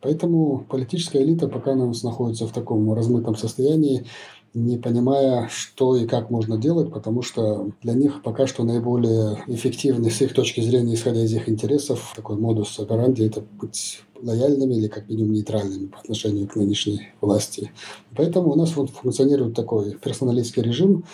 Поэтому 0.00 0.64
политическая 0.70 1.20
элита 1.20 1.48
пока 1.48 1.72
у 1.72 1.88
нас 1.88 2.04
находится 2.04 2.46
в 2.46 2.52
таком 2.52 2.92
размытом 2.94 3.34
состоянии, 3.34 4.06
не 4.54 4.78
понимая, 4.78 5.48
что 5.48 5.96
и 5.96 6.06
как 6.06 6.30
можно 6.30 6.56
делать, 6.56 6.92
потому 6.92 7.22
что 7.22 7.70
для 7.82 7.92
них 7.92 8.22
пока 8.22 8.46
что 8.46 8.62
наиболее 8.64 9.42
эффективный 9.48 10.10
с 10.10 10.22
их 10.22 10.32
точки 10.32 10.60
зрения, 10.60 10.94
исходя 10.94 11.22
из 11.22 11.32
их 11.32 11.48
интересов, 11.48 12.12
такой 12.16 12.36
модус 12.36 12.78
операнди– 12.78 13.22
это 13.24 13.42
быть 13.60 14.00
лояльными 14.22 14.74
или 14.74 14.88
как 14.88 15.08
минимум 15.08 15.32
нейтральными 15.32 15.86
по 15.86 15.98
отношению 15.98 16.48
к 16.48 16.56
нынешней 16.56 17.08
власти. 17.20 17.72
Поэтому 18.16 18.52
у 18.52 18.54
нас 18.54 18.74
вот 18.76 18.90
функционирует 18.90 19.54
такой 19.54 19.96
персоналистский 19.96 20.62
режим, 20.62 21.04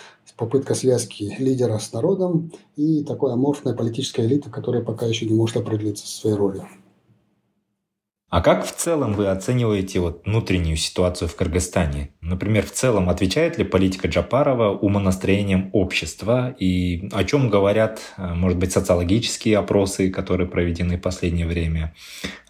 попытка 0.41 0.75
связки 0.75 1.37
лидера 1.39 1.79
с 1.79 1.93
народом 1.93 2.51
и 2.75 3.05
такой 3.05 3.35
аморфная 3.35 3.75
политическая 3.75 4.25
элита, 4.25 4.49
которая 4.49 4.83
пока 4.83 5.05
еще 5.05 5.27
не 5.27 5.35
может 5.35 5.59
определиться 5.59 6.07
со 6.07 6.21
своей 6.21 6.37
ролью. 6.37 6.67
А 8.31 8.43
как 8.43 8.65
в 8.65 8.71
целом 8.71 9.15
вы 9.15 9.27
оцениваете 9.27 9.99
вот 9.99 10.25
внутреннюю 10.25 10.77
ситуацию 10.77 11.27
в 11.27 11.35
Кыргызстане? 11.35 12.11
Например, 12.21 12.65
в 12.65 12.71
целом 12.71 13.11
отвечает 13.11 13.59
ли 13.59 13.65
политика 13.65 14.07
Джапарова 14.07 14.71
умонастроением 14.71 15.69
общества 15.73 16.55
и 16.57 17.09
о 17.11 17.25
чем 17.25 17.51
говорят, 17.51 18.01
э, 18.17 18.35
может 18.35 18.57
быть, 18.57 18.71
социологические 18.71 19.59
опросы, 19.59 20.11
которые 20.11 20.47
проведены 20.47 20.97
в 20.97 21.01
последнее 21.01 21.45
время? 21.45 21.93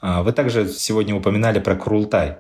А 0.03 0.23
вы 0.23 0.33
также 0.33 0.69
сегодня 0.69 1.17
упоминали 1.17 1.61
про 1.61 1.75
Курултай. 1.77 2.37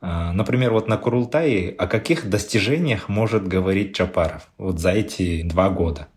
А, 0.00 0.32
например, 0.32 0.72
вот 0.72 0.88
на 0.88 0.96
Курултае 0.96 1.74
о 1.76 1.86
каких 1.86 2.30
достижениях 2.30 3.10
может 3.10 3.46
говорить 3.46 3.98
Джапаров 3.98 4.48
вот 4.56 4.78
за 4.78 4.92
эти 4.92 5.42
два 5.42 5.68
года? 5.68 6.08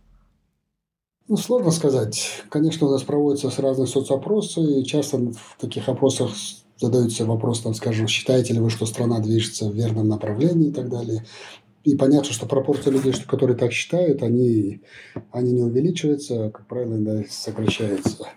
Ну, 1.34 1.38
сложно 1.38 1.72
сказать. 1.72 2.44
Конечно, 2.50 2.86
у 2.86 2.92
нас 2.92 3.02
проводятся 3.02 3.50
разные 3.60 3.88
соцопросы, 3.88 4.62
и 4.62 4.86
часто 4.86 5.18
в 5.18 5.58
таких 5.60 5.90
опросах 5.90 6.30
задаются 6.78 7.26
вопрос, 7.26 7.62
там, 7.62 7.74
скажем, 7.74 8.08
считаете 8.08 8.54
ли 8.54 8.60
вы, 8.60 8.70
что 8.70 8.86
страна 8.86 9.20
движется 9.20 9.68
в 9.68 9.74
верном 9.74 10.10
направлении 10.10 10.70
и 10.70 10.72
так 10.72 10.90
далее. 10.90 11.26
И 11.86 11.96
понятно, 11.96 12.32
что 12.32 12.46
пропорция 12.46 12.94
людей, 12.94 13.14
которые 13.26 13.58
так 13.58 13.72
считают, 13.72 14.22
они, 14.22 14.82
они 15.32 15.54
не 15.54 15.64
увеличиваются, 15.64 16.52
как 16.52 16.68
правило, 16.68 16.98
да, 17.00 17.24
сокращается. 17.28 18.28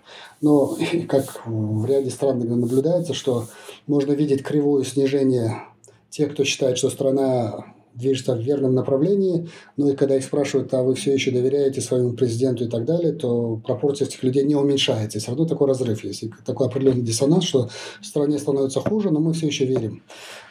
Но 0.41 0.75
как 1.07 1.45
в 1.45 1.85
ряде 1.85 2.09
стран 2.09 2.39
наблюдается, 2.39 3.13
что 3.13 3.45
можно 3.85 4.13
видеть 4.13 4.41
кривое 4.41 4.83
снижение 4.85 5.61
тех, 6.09 6.33
кто 6.33 6.43
считает, 6.43 6.79
что 6.79 6.89
страна 6.89 7.75
движется 7.97 8.35
в 8.35 8.41
верном 8.41 8.75
направлении, 8.75 9.49
но 9.75 9.91
и 9.91 9.95
когда 9.95 10.15
их 10.15 10.23
спрашивают, 10.23 10.73
а 10.73 10.83
вы 10.83 10.95
все 10.95 11.13
еще 11.13 11.31
доверяете 11.31 11.81
своему 11.81 12.13
президенту 12.13 12.65
и 12.65 12.67
так 12.67 12.85
далее, 12.85 13.11
то 13.11 13.59
пропорция 13.65 14.07
этих 14.07 14.23
людей 14.23 14.43
не 14.43 14.55
уменьшается. 14.55 15.19
Все 15.19 15.29
равно 15.29 15.45
такой 15.45 15.67
разрыв 15.67 16.03
есть. 16.03 16.23
И 16.23 16.31
такой 16.45 16.67
определенный 16.67 17.01
диссонанс, 17.01 17.45
что 17.45 17.69
в 18.01 18.05
стране 18.05 18.37
становится 18.37 18.79
хуже, 18.81 19.09
но 19.09 19.19
мы 19.19 19.33
все 19.33 19.47
еще 19.47 19.65
верим 19.65 20.03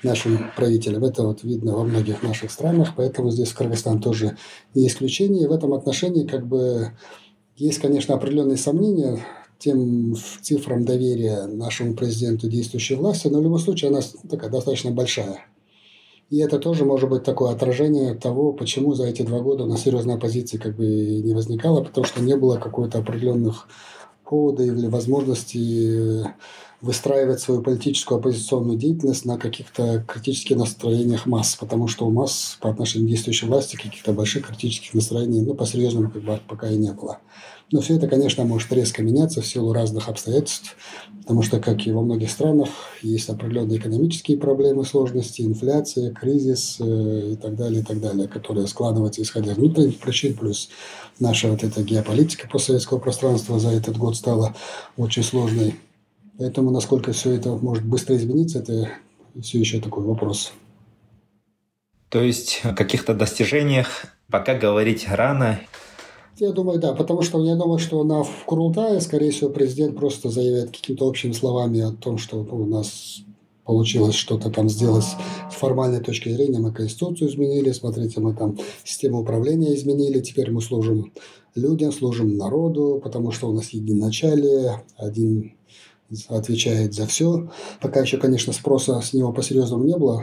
нашим 0.03 0.51
правителям. 0.57 1.05
Это 1.05 1.23
вот 1.23 1.45
видно 1.45 1.77
во 1.77 1.85
многих 1.85 2.23
наших 2.23 2.51
странах, 2.51 2.95
поэтому 2.97 3.31
здесь 3.31 3.53
Кыргызстан 3.53 4.01
тоже 4.01 4.37
не 4.75 4.89
исключение. 4.89 5.45
И 5.45 5.47
в 5.47 5.53
этом 5.53 5.73
отношении 5.73 6.27
как 6.27 6.47
бы 6.47 6.93
есть, 7.57 7.79
конечно, 7.79 8.15
определенные 8.15 8.59
сомнения 8.59 9.25
тем 9.59 10.15
цифрам 10.43 10.85
доверия 10.85 11.47
нашему 11.47 11.95
президенту 11.95 12.49
действующей 12.49 12.97
власти, 12.97 13.29
но 13.29 13.39
в 13.39 13.43
любом 13.43 13.59
случае 13.59 13.91
она 13.91 14.01
такая 14.29 14.51
достаточно 14.51 14.91
большая. 14.91 15.47
И 16.29 16.39
это 16.39 16.59
тоже 16.59 16.85
может 16.85 17.09
быть 17.09 17.23
такое 17.23 17.53
отражение 17.53 18.15
того, 18.15 18.53
почему 18.53 18.95
за 18.95 19.05
эти 19.05 19.23
два 19.23 19.41
года 19.41 19.65
на 19.65 19.77
серьезной 19.77 20.17
оппозиции 20.17 20.59
как 20.59 20.77
бы 20.77 20.85
не 20.85 21.35
возникало, 21.35 21.85
потому 21.85 22.05
что 22.05 22.21
не 22.21 22.37
было 22.37 22.57
какой-то 22.57 22.99
определенных 22.99 23.69
поводов 24.25 24.67
или 24.67 24.89
возможности 24.89 26.27
выстраивать 26.81 27.41
свою 27.41 27.63
политическую 27.63 28.19
оппозиционную 28.19 28.77
деятельность 28.77 29.25
на 29.25 29.39
каких-то 29.39 30.05
критических 30.07 30.57
настроениях 30.57 31.27
масс, 31.27 31.57
потому 31.57 31.89
что 31.89 32.07
у 32.07 32.11
масс 32.11 32.59
по 32.61 32.71
отношению 32.71 33.09
к 33.09 33.11
действующей 33.11 33.49
власти 33.49 33.77
каких-то 33.77 34.13
больших 34.13 34.49
критических 34.49 34.95
настроений, 34.95 35.43
ну, 35.43 35.55
по-серьезному 35.55 36.11
как 36.11 36.23
бы 36.23 36.41
пока 36.47 36.69
и 36.69 36.77
не 36.77 36.93
было. 36.93 37.19
Но 37.73 37.81
все 37.81 37.97
это, 37.97 38.07
конечно, 38.07 38.45
может 38.45 38.73
резко 38.73 39.03
меняться 39.03 39.41
в 39.41 39.47
силу 39.47 39.73
разных 39.73 40.09
обстоятельств, 40.09 40.77
потому 41.23 41.43
что, 41.43 41.59
как 41.59 41.85
и 41.85 41.91
во 41.91 42.03
многих 42.03 42.31
странах, 42.31 42.69
есть 43.03 43.29
определенные 43.29 43.79
экономические 43.79 44.39
проблемы, 44.39 44.85
сложности, 44.85 45.43
инфляция, 45.43 46.13
кризис 46.13 46.77
э, 46.79 47.33
и 47.33 47.37
так 47.37 47.57
далее, 47.57 47.81
и 47.81 47.85
так 47.85 48.01
далее, 48.01 48.29
которые 48.29 48.69
складываются 48.69 49.21
исходя 49.21 49.53
из 49.53 49.59
внутренних 49.59 49.99
причин, 49.99 50.37
плюс 50.37 50.69
наша 51.19 51.49
вот 51.51 51.65
эта 51.65 51.83
геополитика 51.83 52.49
постсоветского 52.49 52.99
пространства 52.99 53.59
за 53.59 53.71
этот 53.71 53.97
год 53.97 54.17
стала 54.17 54.55
очень 54.97 55.25
сложной. 55.25 55.75
Поэтому 56.39 56.71
насколько 56.71 57.13
все 57.13 57.33
это 57.33 57.51
может 57.57 57.85
быстро 57.85 58.17
измениться, 58.17 58.61
это 58.61 58.91
все 59.43 59.59
еще 59.59 59.81
такой 59.81 60.05
вопрос. 60.05 60.53
То 62.11 62.23
есть 62.23 62.61
о 62.63 62.73
каких-то 62.73 63.15
достижениях 63.15 64.07
пока 64.31 64.55
говорить 64.55 65.07
рано. 65.09 65.61
Я 66.39 66.53
думаю, 66.53 66.79
да, 66.79 66.93
потому 66.93 67.23
что 67.23 67.43
я 67.43 67.57
думаю, 67.57 67.79
что 67.79 68.05
на 68.05 68.23
в 68.23 68.45
Курултае, 68.45 69.01
скорее 69.01 69.31
всего, 69.31 69.49
президент 69.49 69.97
просто 69.97 70.29
заявляет 70.29 70.71
какими-то 70.71 71.07
общими 71.07 71.33
словами 71.33 71.81
о 71.81 71.93
том, 71.93 72.19
что 72.19 72.43
ну, 72.43 72.57
у 72.57 72.67
нас 72.67 73.23
получилось 73.65 74.15
что-то 74.15 74.51
там 74.51 74.69
сделать 74.69 75.05
с 75.05 75.55
формальной 75.55 76.01
точки 76.01 76.29
зрения. 76.29 76.59
Мы 76.59 76.73
Конституцию 76.73 77.31
изменили, 77.31 77.73
смотрите, 77.73 78.21
мы 78.21 78.35
там 78.35 78.59
систему 78.85 79.21
управления 79.21 79.75
изменили, 79.75 80.21
теперь 80.21 80.51
мы 80.51 80.61
служим 80.61 81.13
людям, 81.55 81.91
служим 81.91 82.37
народу, 82.37 83.01
потому 83.03 83.33
что 83.33 83.49
у 83.49 83.55
нас 83.55 83.71
единоначалие, 83.71 84.85
один 84.97 85.55
отвечает 86.29 86.95
за 86.95 87.07
все. 87.07 87.51
Пока 87.81 88.01
еще, 88.01 88.19
конечно, 88.19 88.53
спроса 88.53 89.01
с 89.01 89.13
него 89.13 89.33
по-серьезному 89.33 89.85
не 89.85 89.97
было. 89.97 90.23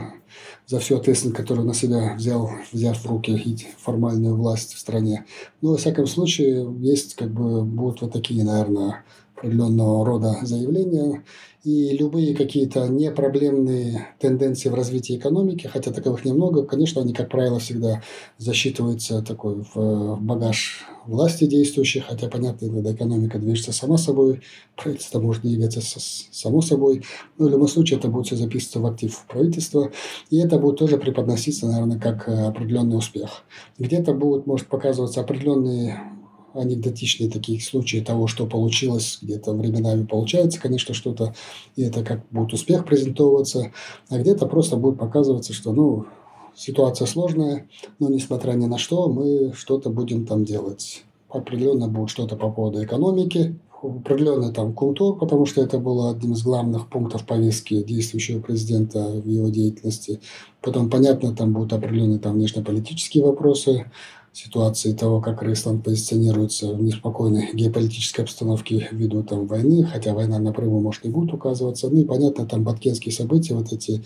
За 0.66 0.78
всю 0.78 0.96
ответственность, 0.96 1.36
которую 1.36 1.66
на 1.66 1.74
себя 1.74 2.14
взял, 2.16 2.50
взяв 2.72 2.98
в 2.98 3.06
руки 3.06 3.66
формальную 3.78 4.34
власть 4.34 4.74
в 4.74 4.78
стране. 4.78 5.24
Но, 5.60 5.72
во 5.72 5.76
всяком 5.76 6.06
случае, 6.06 6.66
есть 6.80 7.14
как 7.14 7.30
бы 7.30 7.62
будут 7.62 8.00
вот 8.00 8.12
такие, 8.12 8.44
наверное, 8.44 9.04
определенного 9.36 10.06
рода 10.06 10.38
заявления. 10.42 11.22
И 11.64 11.96
любые 11.96 12.36
какие-то 12.36 12.86
непроблемные 12.88 14.08
тенденции 14.20 14.68
в 14.68 14.74
развитии 14.74 15.16
экономики, 15.16 15.66
хотя 15.66 15.92
таковых 15.92 16.26
немного, 16.26 16.62
конечно, 16.62 17.00
они, 17.00 17.14
как 17.14 17.30
правило, 17.30 17.58
всегда 17.58 18.02
засчитываются 18.36 19.22
такой 19.22 19.64
в 19.74 20.18
багаж 20.20 20.84
власти 21.06 21.46
действующих, 21.46 22.04
хотя, 22.06 22.28
понятно, 22.28 22.68
когда 22.68 22.92
экономика 22.92 23.38
движется 23.38 23.72
сама 23.72 23.96
собой, 23.96 24.42
правительство 24.76 25.20
может 25.20 25.40
двигаться 25.40 25.80
само 25.80 26.60
собой, 26.60 27.02
но 27.38 27.46
в 27.46 27.50
любом 27.50 27.68
случае 27.68 27.98
это 27.98 28.08
будет 28.08 28.26
все 28.26 28.36
записываться 28.36 28.80
в 28.80 28.86
актив 28.86 29.24
правительства, 29.26 29.90
и 30.28 30.36
это 30.36 30.58
будет 30.58 30.78
тоже 30.78 30.98
преподноситься, 30.98 31.66
наверное, 31.66 31.98
как 31.98 32.28
определенный 32.28 32.98
успех. 32.98 33.42
Где-то 33.78 34.12
будут, 34.12 34.46
может 34.46 34.66
показываться 34.66 35.22
определенные 35.22 35.98
анекдотичные 36.54 37.30
такие 37.30 37.60
случаи 37.60 37.98
того, 37.98 38.26
что 38.26 38.46
получилось, 38.46 39.18
где-то 39.20 39.52
временами 39.52 40.06
получается, 40.06 40.60
конечно, 40.60 40.94
что-то, 40.94 41.34
и 41.76 41.82
это 41.82 42.04
как 42.04 42.20
будет 42.30 42.52
успех 42.52 42.84
презентовываться, 42.84 43.72
а 44.08 44.18
где-то 44.18 44.46
просто 44.46 44.76
будет 44.76 44.98
показываться, 44.98 45.52
что, 45.52 45.72
ну, 45.72 46.06
ситуация 46.54 47.06
сложная, 47.06 47.68
но 47.98 48.08
несмотря 48.08 48.52
ни 48.52 48.66
на 48.66 48.78
что, 48.78 49.08
мы 49.08 49.52
что-то 49.54 49.90
будем 49.90 50.26
там 50.26 50.44
делать. 50.44 51.04
Определенно 51.28 51.88
будет 51.88 52.10
что-то 52.10 52.36
по 52.36 52.50
поводу 52.50 52.82
экономики, 52.82 53.58
определенный 53.82 54.52
там 54.52 54.72
культур, 54.72 55.18
потому 55.18 55.46
что 55.46 55.60
это 55.62 55.78
было 55.78 56.10
одним 56.10 56.32
из 56.32 56.42
главных 56.42 56.88
пунктов 56.88 57.26
повестки 57.26 57.82
действующего 57.82 58.40
президента 58.40 59.00
в 59.00 59.28
его 59.28 59.48
деятельности. 59.48 60.20
Потом, 60.62 60.88
понятно, 60.88 61.34
там 61.34 61.52
будут 61.52 61.72
определенные 61.72 62.18
там 62.18 62.34
внешнеполитические 62.34 63.24
вопросы, 63.24 63.90
ситуации 64.34 64.92
того, 64.92 65.20
как 65.20 65.38
Кыргызстан 65.38 65.80
позиционируется 65.80 66.74
в 66.74 66.82
неспокойной 66.82 67.50
геополитической 67.54 68.22
обстановке 68.22 68.88
ввиду 68.90 69.22
там, 69.22 69.46
войны, 69.46 69.84
хотя 69.84 70.12
война 70.12 70.38
напрямую, 70.38 70.82
может, 70.82 71.04
не 71.04 71.10
будет 71.10 71.32
указываться. 71.32 71.88
Ну 71.88 72.00
и, 72.00 72.04
понятно, 72.04 72.44
там 72.44 72.64
баткенские 72.64 73.12
события, 73.12 73.54
вот 73.54 73.72
эти 73.72 74.04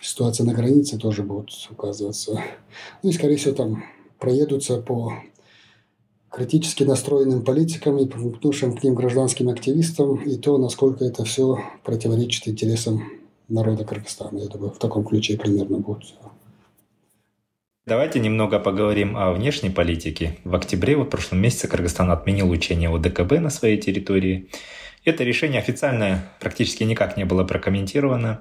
ситуации 0.00 0.42
на 0.42 0.52
границе 0.52 0.98
тоже 0.98 1.22
будут 1.22 1.50
указываться. 1.70 2.42
Ну 3.02 3.10
и, 3.10 3.12
скорее 3.12 3.36
всего, 3.36 3.54
там 3.54 3.84
проедутся 4.18 4.78
по 4.78 5.12
критически 6.30 6.82
настроенным 6.82 7.44
политикам 7.44 7.96
и 7.98 8.06
привыкнувшим 8.06 8.76
к 8.76 8.82
ним 8.82 8.94
гражданским 8.94 9.48
активистам, 9.48 10.16
и 10.16 10.36
то, 10.36 10.58
насколько 10.58 11.04
это 11.04 11.24
все 11.24 11.58
противоречит 11.84 12.48
интересам 12.48 13.04
народа 13.48 13.84
Кыргызстана. 13.84 14.38
Я 14.38 14.48
думаю, 14.48 14.72
в 14.72 14.78
таком 14.78 15.04
ключе 15.04 15.36
примерно 15.36 15.78
будет 15.78 16.14
Давайте 17.86 18.18
немного 18.18 18.58
поговорим 18.60 19.14
о 19.14 19.30
внешней 19.32 19.68
политике. 19.68 20.38
В 20.42 20.54
октябре 20.54 20.96
в 20.96 21.04
прошлом 21.04 21.40
месяце 21.40 21.68
Кыргызстан 21.68 22.10
отменил 22.10 22.48
учение 22.48 22.88
ОДКБ 22.88 23.32
на 23.32 23.50
своей 23.50 23.76
территории. 23.76 24.48
Это 25.04 25.22
решение 25.22 25.60
официально 25.60 26.24
практически 26.40 26.82
никак 26.82 27.18
не 27.18 27.24
было 27.24 27.44
прокомментировано. 27.44 28.40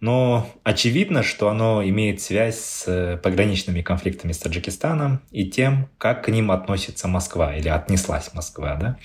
но 0.00 0.46
очевидно, 0.64 1.22
что 1.22 1.48
оно 1.48 1.82
имеет 1.82 2.20
связь 2.20 2.58
с 2.58 2.84
э, 2.86 3.16
пограничными 3.16 3.80
конфликтами 3.80 4.32
с 4.32 4.38
Таджикистаном 4.38 5.22
и 5.30 5.46
тем, 5.46 5.88
как 5.96 6.22
к 6.26 6.28
ним 6.28 6.50
относится 6.50 7.08
Москва 7.08 7.56
или 7.56 7.68
отнеслась 7.68 8.34
Москва. 8.34 8.76
Да? 8.76 8.98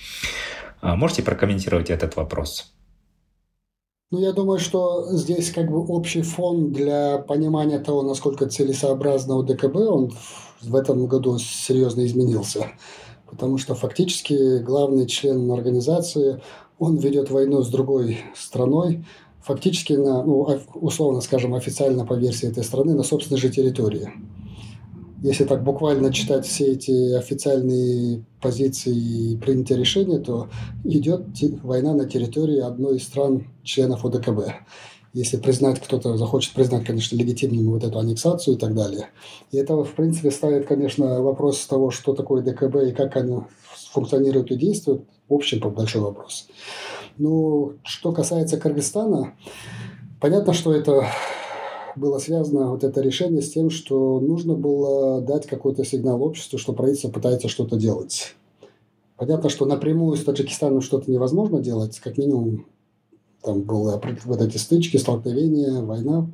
А 0.82 0.94
можете 0.94 1.22
прокомментировать 1.22 1.88
этот 1.88 2.16
вопрос? 2.16 2.74
Ну, 4.12 4.18
я 4.18 4.32
думаю, 4.32 4.58
что 4.58 5.06
здесь 5.12 5.52
как 5.52 5.70
бы 5.70 5.86
общий 5.86 6.22
фон 6.22 6.72
для 6.72 7.18
понимания 7.18 7.78
того, 7.78 8.02
насколько 8.02 8.48
целесообразно 8.48 9.36
у 9.36 9.44
ДКБ, 9.44 9.76
он 9.76 10.12
в 10.60 10.74
этом 10.74 11.06
году 11.06 11.38
серьезно 11.38 12.04
изменился. 12.04 12.72
Потому 13.30 13.56
что 13.56 13.76
фактически 13.76 14.58
главный 14.58 15.06
член 15.06 15.48
организации, 15.52 16.42
он 16.80 16.96
ведет 16.96 17.30
войну 17.30 17.62
с 17.62 17.68
другой 17.68 18.18
страной, 18.34 19.06
фактически 19.44 19.92
на, 19.92 20.24
ну, 20.24 20.58
условно 20.74 21.20
скажем, 21.20 21.54
официально 21.54 22.04
по 22.04 22.14
версии 22.14 22.48
этой 22.48 22.64
страны, 22.64 22.94
на 22.94 23.04
собственной 23.04 23.38
же 23.38 23.48
территории. 23.48 24.10
Если 25.22 25.44
так 25.44 25.62
буквально 25.62 26.12
читать 26.12 26.46
все 26.46 26.72
эти 26.72 27.12
официальные 27.12 28.24
позиции 28.40 28.94
и 28.94 29.36
принятия 29.36 29.76
решения, 29.76 30.18
то 30.18 30.48
идет 30.84 31.26
война 31.62 31.92
на 31.92 32.08
территории 32.08 32.58
одной 32.58 32.96
из 32.96 33.04
стран 33.04 33.46
членов 33.62 34.04
ОДКБ. 34.04 34.40
Если 35.12 35.36
признать, 35.36 35.80
кто-то 35.80 36.16
захочет 36.16 36.54
признать, 36.54 36.86
конечно, 36.86 37.16
легитимным 37.16 37.70
вот 37.70 37.84
эту 37.84 37.98
аннексацию 37.98 38.56
и 38.56 38.58
так 38.58 38.74
далее. 38.74 39.08
И 39.50 39.58
это, 39.58 39.82
в 39.82 39.92
принципе, 39.92 40.30
ставит, 40.30 40.66
конечно, 40.66 41.20
вопрос 41.20 41.66
того, 41.66 41.90
что 41.90 42.14
такое 42.14 42.42
ДКБ 42.42 42.76
и 42.88 42.92
как 42.92 43.16
оно 43.16 43.48
функционирует 43.92 44.50
и 44.52 44.56
действует, 44.56 45.02
в 45.28 45.34
общем, 45.34 45.58
большой 45.70 46.00
вопрос. 46.00 46.46
Ну, 47.18 47.74
что 47.82 48.12
касается 48.12 48.56
Кыргызстана, 48.56 49.34
понятно, 50.20 50.54
что 50.54 50.72
это 50.72 51.06
было 51.96 52.18
связано, 52.18 52.70
вот 52.70 52.84
это 52.84 53.00
решение, 53.00 53.42
с 53.42 53.50
тем, 53.50 53.70
что 53.70 54.20
нужно 54.20 54.54
было 54.54 55.20
дать 55.20 55.46
какой-то 55.46 55.84
сигнал 55.84 56.22
обществу, 56.22 56.58
что 56.58 56.72
правительство 56.72 57.10
пытается 57.10 57.48
что-то 57.48 57.76
делать. 57.76 58.34
Понятно, 59.16 59.50
что 59.50 59.66
напрямую 59.66 60.16
с 60.16 60.24
Таджикистаном 60.24 60.80
что-то 60.80 61.10
невозможно 61.10 61.60
делать, 61.60 61.98
как 62.00 62.16
минимум 62.18 62.66
там 63.42 63.62
были 63.62 64.18
вот 64.24 64.40
эти 64.40 64.56
стычки, 64.56 64.96
столкновения, 64.96 65.82
война 65.82 66.30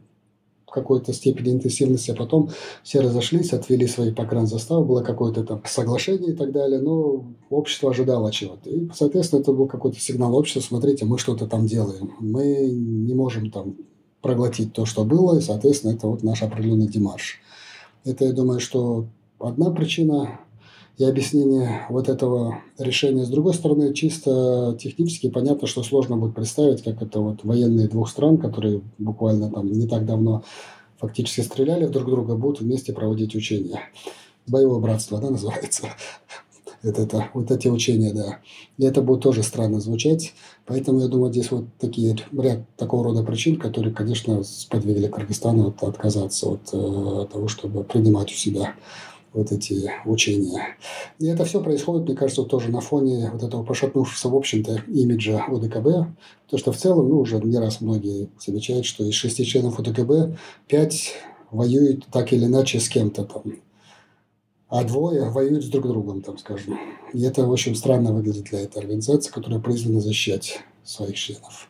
какой-то 0.76 1.14
степени 1.14 1.52
интенсивности, 1.52 2.10
а 2.10 2.14
потом 2.14 2.50
все 2.82 3.00
разошлись, 3.00 3.52
отвели 3.52 3.86
свои 3.86 4.12
погранзаставы, 4.12 4.84
было 4.84 5.02
какое-то 5.02 5.42
там 5.42 5.62
соглашение 5.64 6.32
и 6.32 6.36
так 6.36 6.52
далее, 6.52 6.80
но 6.80 7.24
общество 7.48 7.90
ожидало 7.90 8.30
чего-то. 8.30 8.68
И, 8.68 8.90
соответственно, 8.94 9.40
это 9.40 9.52
был 9.52 9.68
какой-то 9.68 9.98
сигнал 9.98 10.36
общества, 10.36 10.60
смотрите, 10.60 11.06
мы 11.06 11.18
что-то 11.18 11.46
там 11.46 11.66
делаем, 11.66 12.12
мы 12.20 12.68
не 12.68 13.14
можем 13.14 13.50
там 13.50 13.76
проглотить 14.26 14.72
то, 14.72 14.84
что 14.86 15.04
было, 15.04 15.38
и, 15.38 15.40
соответственно, 15.40 15.92
это 15.92 16.08
вот 16.08 16.24
наш 16.24 16.42
определенный 16.42 16.88
демарш. 16.88 17.38
Это, 18.04 18.24
я 18.24 18.32
думаю, 18.32 18.58
что 18.58 19.06
одна 19.38 19.70
причина 19.70 20.40
и 20.98 21.04
объяснение 21.04 21.86
вот 21.90 22.08
этого 22.08 22.58
решения. 22.76 23.24
С 23.24 23.28
другой 23.28 23.54
стороны, 23.54 23.94
чисто 23.94 24.76
технически 24.80 25.30
понятно, 25.30 25.68
что 25.68 25.84
сложно 25.84 26.16
будет 26.16 26.34
представить, 26.34 26.82
как 26.82 27.00
это 27.02 27.20
вот 27.20 27.44
военные 27.44 27.86
двух 27.86 28.08
стран, 28.08 28.38
которые 28.38 28.80
буквально 28.98 29.48
там 29.48 29.70
не 29.70 29.86
так 29.86 30.04
давно 30.04 30.42
фактически 30.98 31.42
стреляли 31.42 31.86
друг 31.86 32.06
друга, 32.06 32.34
будут 32.34 32.60
вместе 32.60 32.92
проводить 32.92 33.36
учения. 33.36 33.80
Боевое 34.48 34.80
братство, 34.80 35.20
да, 35.20 35.30
называется. 35.30 35.86
Это, 36.82 37.02
это, 37.02 37.30
вот 37.34 37.50
эти 37.50 37.68
учения, 37.68 38.12
да. 38.12 38.38
И 38.78 38.84
это 38.84 39.02
будет 39.02 39.22
тоже 39.22 39.42
странно 39.42 39.80
звучать. 39.80 40.34
Поэтому, 40.66 41.00
я 41.00 41.08
думаю, 41.08 41.32
здесь 41.32 41.50
вот 41.50 41.66
такие 41.78 42.16
ряд 42.36 42.60
такого 42.76 43.04
рода 43.04 43.22
причин, 43.22 43.56
которые, 43.56 43.94
конечно, 43.94 44.42
сподвигли 44.42 45.06
Кыргызстан 45.06 45.62
вот, 45.62 45.82
отказаться 45.82 46.48
от 46.48 46.68
э, 46.72 47.26
того, 47.32 47.46
чтобы 47.46 47.84
принимать 47.84 48.32
у 48.32 48.34
себя 48.34 48.74
вот 49.32 49.52
эти 49.52 49.92
учения. 50.06 50.76
И 51.18 51.26
это 51.26 51.44
все 51.44 51.62
происходит, 51.62 52.08
мне 52.08 52.16
кажется, 52.16 52.42
тоже 52.42 52.70
на 52.70 52.80
фоне 52.80 53.30
вот 53.32 53.42
этого 53.42 53.62
пошатнувшегося, 53.62 54.28
в 54.28 54.34
общем-то, 54.34 54.82
имиджа 54.88 55.44
ОДКБ. 55.46 56.08
То, 56.50 56.58
что 56.58 56.72
в 56.72 56.76
целом, 56.76 57.10
ну, 57.10 57.20
уже 57.20 57.38
не 57.38 57.58
раз 57.58 57.80
многие 57.80 58.28
замечают, 58.44 58.86
что 58.86 59.04
из 59.04 59.14
шести 59.14 59.44
членов 59.44 59.78
ОДКБ 59.78 60.36
пять 60.66 61.12
воюют 61.50 62.06
так 62.10 62.32
или 62.32 62.46
иначе 62.46 62.80
с 62.80 62.88
кем-то 62.88 63.24
там. 63.24 63.42
А 64.68 64.82
двое 64.82 65.30
воюют 65.30 65.64
с 65.64 65.68
друг 65.68 65.86
другом, 65.86 66.22
там, 66.22 66.38
скажем. 66.38 66.78
И 67.12 67.22
это, 67.22 67.44
общем, 67.44 67.74
странно 67.74 68.12
выглядит 68.12 68.44
для 68.44 68.62
этой 68.62 68.78
организации, 68.78 69.30
которая 69.30 69.60
призвана 69.60 70.00
защищать 70.00 70.60
своих 70.82 71.16
членов. 71.16 71.68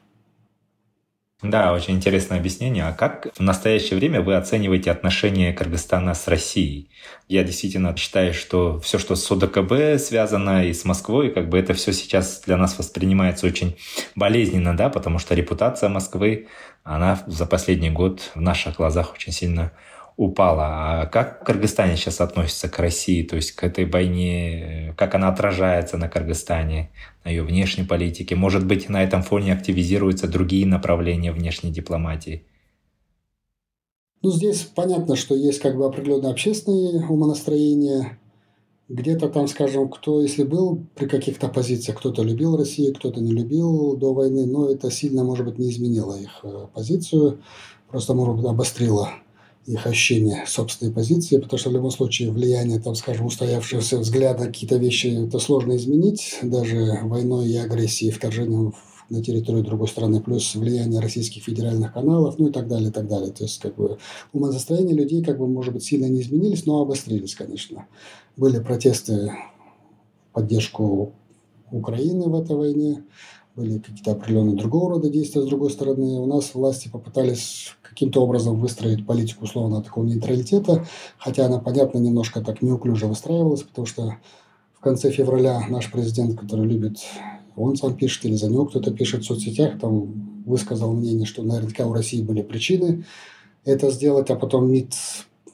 Да, 1.43 1.75
очень 1.75 1.95
интересное 1.95 2.39
объяснение. 2.39 2.85
А 2.85 2.95
как 2.95 3.29
в 3.35 3.41
настоящее 3.41 3.99
время 3.99 4.23
вы 4.23 4.37
оцениваете 4.37 4.91
отношения 4.91 5.53
Кыргызстана 5.53 6.15
с 6.15 6.27
Россией? 6.29 6.89
Я 7.29 7.45
действительно 7.45 7.95
считаю, 7.95 8.33
что 8.33 8.81
все, 8.81 8.99
что 8.99 9.15
с 9.17 9.31
ОДКБ 9.31 10.01
связано 10.01 10.65
и 10.65 10.73
с 10.73 10.87
Москвой, 10.87 11.31
как 11.31 11.51
бы 11.51 11.59
это 11.59 11.75
все 11.75 11.93
сейчас 11.93 12.41
для 12.47 12.57
нас 12.57 12.79
воспринимается 12.79 13.47
очень 13.47 13.77
болезненно, 14.15 14.75
да, 14.75 14.89
потому 14.89 15.19
что 15.19 15.35
репутация 15.35 15.91
Москвы, 15.91 16.49
она 16.85 17.23
за 17.27 17.45
последний 17.45 17.91
год 17.91 18.31
в 18.35 18.41
наших 18.41 18.77
глазах 18.77 19.13
очень 19.13 19.33
сильно 19.33 19.73
упала. 20.17 21.03
А 21.03 21.07
как 21.07 21.45
Кыргызстане 21.45 21.97
сейчас 21.97 22.21
относится 22.21 22.69
к 22.69 22.79
России, 22.79 23.23
то 23.23 23.37
есть 23.37 23.53
к 23.53 23.63
этой 23.63 23.85
войне, 23.85 24.95
как 24.97 25.15
она 25.15 25.29
отражается 25.29 25.99
на 25.99 26.09
Кыргызстане, 26.09 26.91
на 27.25 27.29
ее 27.29 27.43
внешней 27.43 27.85
политике? 27.85 28.35
Может 28.35 28.67
быть, 28.67 28.89
на 28.89 29.03
этом 29.03 29.23
фоне 29.23 29.53
активизируются 29.53 30.27
другие 30.27 30.67
направления 30.67 31.33
внешней 31.33 31.71
дипломатии? 31.71 32.45
Ну, 34.23 34.31
здесь 34.31 34.63
понятно, 34.63 35.17
что 35.17 35.35
есть 35.35 35.61
как 35.61 35.77
бы 35.77 35.85
определенное 35.85 36.31
общественное 36.31 37.07
умонастроение. 37.07 38.19
Где-то 38.89 39.29
там, 39.29 39.49
скажем, 39.49 39.89
кто, 39.89 40.23
если 40.23 40.45
был 40.45 40.87
при 40.95 41.07
каких-то 41.07 41.49
позициях, 41.49 41.99
кто-то 41.99 42.23
любил 42.23 42.57
Россию, 42.57 42.95
кто-то 42.95 43.21
не 43.21 43.33
любил 43.33 43.97
до 43.97 44.15
войны, 44.15 44.47
но 44.47 44.71
это 44.71 44.91
сильно, 44.91 45.25
может 45.25 45.45
быть, 45.45 45.59
не 45.59 45.71
изменило 45.71 46.15
их 46.15 46.41
э, 46.45 46.67
позицию, 46.73 47.43
просто, 47.91 48.15
может 48.15 48.37
быть, 48.37 48.47
обострило 48.47 49.11
их 49.67 49.87
ощущение 49.87 50.45
собственной 50.47 50.93
позиции, 50.93 51.39
потому 51.39 51.59
что 51.59 51.71
в 51.71 51.73
любом 51.73 51.91
случае 51.91 52.31
влияние, 52.31 52.81
там, 52.81 52.95
скажем, 52.95 53.27
устоявшегося 53.27 53.99
взгляда 53.99 54.47
какие-то 54.47 54.77
вещи 54.77 55.27
это 55.27 55.39
сложно 55.39 55.77
изменить, 55.77 56.39
даже 56.43 57.01
войной 57.03 57.49
и 57.49 57.57
агрессией, 57.57 58.13
вторжением 58.13 58.75
на 59.09 59.23
территорию 59.23 59.65
другой 59.65 59.89
страны, 59.89 60.21
плюс 60.21 60.55
влияние 60.55 61.01
российских 61.01 61.45
федеральных 61.45 61.93
каналов, 61.93 62.39
ну 62.39 62.49
и 62.49 62.53
так 62.53 62.69
далее, 62.69 62.91
и 62.91 62.93
так 62.93 63.07
далее. 63.07 63.33
То 63.33 63.45
есть, 63.45 63.61
как 63.61 63.77
бы, 63.77 63.99
умозастроения 64.33 64.95
людей, 64.95 65.23
как 65.23 65.39
бы, 65.39 65.47
может 65.47 65.75
быть, 65.75 65.85
сильно 65.85 66.07
не 66.07 66.23
изменились, 66.23 66.67
но 66.67 66.81
обострились, 66.81 67.35
конечно. 67.35 67.87
Были 68.37 68.59
протесты 68.59 69.33
в 70.31 70.35
поддержку 70.35 71.13
Украины 71.71 72.29
в 72.29 72.35
этой 72.41 72.57
войне, 72.57 73.05
были 73.57 73.79
какие-то 73.79 74.13
определенные 74.13 74.55
другого 74.55 74.91
рода 74.91 75.09
действия 75.09 75.43
с 75.43 75.47
другой 75.47 75.71
стороны. 75.71 76.21
У 76.21 76.27
нас 76.27 76.55
власти 76.55 76.89
попытались 76.89 77.75
каким-то 77.83 78.23
образом 78.23 78.61
выстроить 78.61 79.07
политику 79.07 79.45
условно 79.45 79.83
такого 79.83 80.05
нейтралитета, 80.05 80.87
хотя 81.17 81.47
она, 81.47 81.59
понятно, 81.59 81.99
немножко 81.99 82.43
так 82.43 82.61
неуклюже 82.61 83.07
выстраивалась, 83.07 83.63
потому 83.63 83.87
что 83.87 84.17
в 84.75 84.81
конце 84.81 85.11
февраля 85.11 85.67
наш 85.69 85.91
президент, 85.91 86.39
который 86.39 86.67
любит, 86.67 86.99
он 87.57 87.77
сам 87.77 87.97
пишет 87.97 88.27
или 88.27 88.35
за 88.35 88.51
него 88.51 88.67
кто-то 88.67 88.93
пишет 88.93 89.23
в 89.23 89.27
соцсетях, 89.27 89.81
там 89.81 90.43
высказал 90.45 90.93
мнение, 90.93 91.27
что 91.27 91.43
наверняка 91.43 91.87
у 91.87 91.95
России 91.95 92.23
были 92.23 92.43
причины 92.43 93.05
это 93.67 93.91
сделать, 93.91 94.31
а 94.31 94.37
потом 94.37 94.71
МИД 94.71 94.95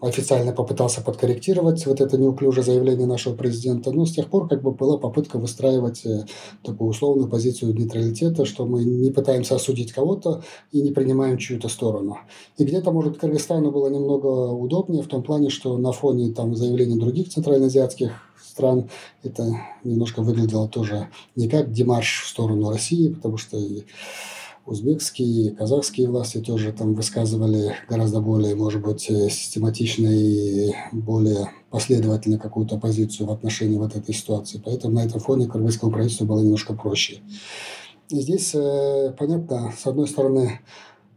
официально 0.02 0.52
попытался 0.52 1.00
подкорректировать 1.00 1.86
вот 1.86 2.00
это 2.00 2.18
неуклюжее 2.18 2.64
заявление 2.64 3.06
нашего 3.06 3.34
президента. 3.34 3.92
Но 3.92 4.04
с 4.04 4.12
тех 4.12 4.28
пор 4.28 4.48
как 4.48 4.60
бы 4.60 4.72
была 4.72 4.98
попытка 4.98 5.38
выстраивать 5.38 6.04
э, 6.04 6.26
такую 6.64 6.90
условную 6.90 7.28
позицию 7.28 7.72
нейтралитета, 7.72 8.44
что 8.44 8.66
мы 8.66 8.84
не 8.84 9.12
пытаемся 9.12 9.54
осудить 9.54 9.92
кого-то 9.92 10.42
и 10.72 10.82
не 10.82 10.90
принимаем 10.90 11.38
чью-то 11.38 11.68
сторону. 11.68 12.18
И 12.58 12.64
где-то, 12.64 12.90
может, 12.90 13.18
Кыргызстану 13.18 13.70
было 13.70 13.88
немного 13.88 14.50
удобнее 14.52 15.04
в 15.04 15.08
том 15.08 15.22
плане, 15.22 15.50
что 15.50 15.78
на 15.78 15.92
фоне 15.92 16.32
там, 16.32 16.56
заявлений 16.56 16.98
других 16.98 17.28
центральноазиатских 17.28 18.10
стран 18.44 18.90
это 19.22 19.44
немножко 19.84 20.20
выглядело 20.20 20.68
тоже 20.68 21.08
не 21.36 21.48
как 21.48 21.70
демарш 21.70 22.24
в 22.24 22.28
сторону 22.28 22.70
России, 22.70 23.08
потому 23.08 23.36
что 23.36 23.56
узбекские, 24.66 25.52
казахские 25.52 26.08
власти 26.08 26.38
тоже 26.38 26.72
там 26.72 26.94
высказывали 26.94 27.74
гораздо 27.88 28.20
более, 28.20 28.54
может 28.54 28.82
быть, 28.82 29.10
э, 29.10 29.28
систематично 29.28 30.06
и 30.08 30.72
более 30.92 31.50
последовательно 31.70 32.38
какую-то 32.38 32.78
позицию 32.78 33.26
в 33.26 33.32
отношении 33.32 33.78
вот 33.78 33.96
этой 33.96 34.14
ситуации. 34.14 34.60
Поэтому 34.64 34.94
на 34.94 35.04
этом 35.04 35.20
фоне 35.20 35.48
кыргызскому 35.48 35.92
правительству 35.92 36.26
было 36.26 36.42
немножко 36.42 36.74
проще. 36.74 37.20
И 38.08 38.20
здесь, 38.20 38.54
э, 38.54 39.14
понятно, 39.18 39.72
с 39.76 39.86
одной 39.86 40.06
стороны, 40.06 40.60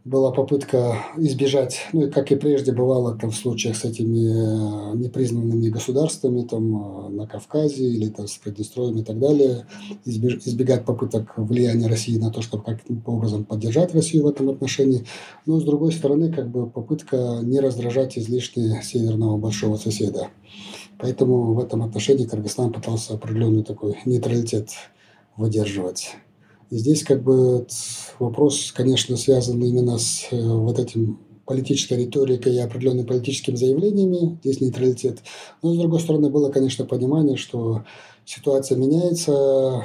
была 0.06 0.30
попытка 0.30 1.04
избежать, 1.16 1.80
ну 1.92 2.06
и 2.06 2.10
как 2.10 2.30
и 2.30 2.36
прежде 2.36 2.70
бывало 2.70 3.18
там 3.18 3.32
в 3.32 3.36
случаях 3.36 3.76
с 3.76 3.84
этими 3.84 4.92
э, 4.92 4.96
непризнанными 4.96 5.68
государствами 5.68 6.42
там 6.42 7.08
э, 7.08 7.08
на 7.08 7.26
Кавказе 7.26 7.84
или 7.84 8.08
там 8.08 8.28
с 8.28 8.36
Приднестровьем 8.36 8.98
и 8.98 9.02
так 9.02 9.18
далее, 9.18 9.66
избегать 10.04 10.84
попыток 10.84 11.34
влияния 11.36 11.88
России 11.88 12.18
на 12.18 12.30
то, 12.30 12.40
чтобы 12.40 12.62
каким-то 12.62 13.10
образом 13.10 13.44
поддержать 13.44 13.94
Россию 13.94 14.24
в 14.24 14.28
этом 14.28 14.48
отношении. 14.48 15.04
Но 15.44 15.58
с 15.58 15.64
другой 15.64 15.90
стороны, 15.90 16.32
как 16.32 16.48
бы 16.48 16.70
попытка 16.70 17.40
не 17.42 17.58
раздражать 17.58 18.16
излишне 18.16 18.82
северного 18.84 19.36
большого 19.38 19.76
соседа. 19.76 20.28
Поэтому 20.98 21.52
в 21.52 21.58
этом 21.58 21.82
отношении 21.82 22.26
Кыргызстан 22.26 22.72
пытался 22.72 23.14
определенный 23.14 23.64
такой 23.64 23.98
нейтралитет 24.04 24.68
выдерживать. 25.36 26.12
И 26.70 26.76
здесь 26.78 27.04
как 27.04 27.22
бы 27.22 27.66
вопрос, 28.18 28.72
конечно, 28.72 29.16
связан 29.16 29.62
именно 29.62 29.98
с 29.98 30.26
э, 30.30 30.36
вот 30.36 30.78
этим 30.78 31.18
политической 31.46 31.94
риторикой 31.94 32.54
и 32.54 32.58
определенными 32.58 33.06
политическими 33.06 33.54
заявлениями, 33.54 34.38
здесь 34.42 34.60
нейтралитет. 34.60 35.20
Но, 35.62 35.72
с 35.72 35.78
другой 35.78 36.00
стороны, 36.00 36.28
было, 36.28 36.50
конечно, 36.50 36.84
понимание, 36.84 37.36
что 37.36 37.84
ситуация 38.24 38.76
меняется, 38.76 39.84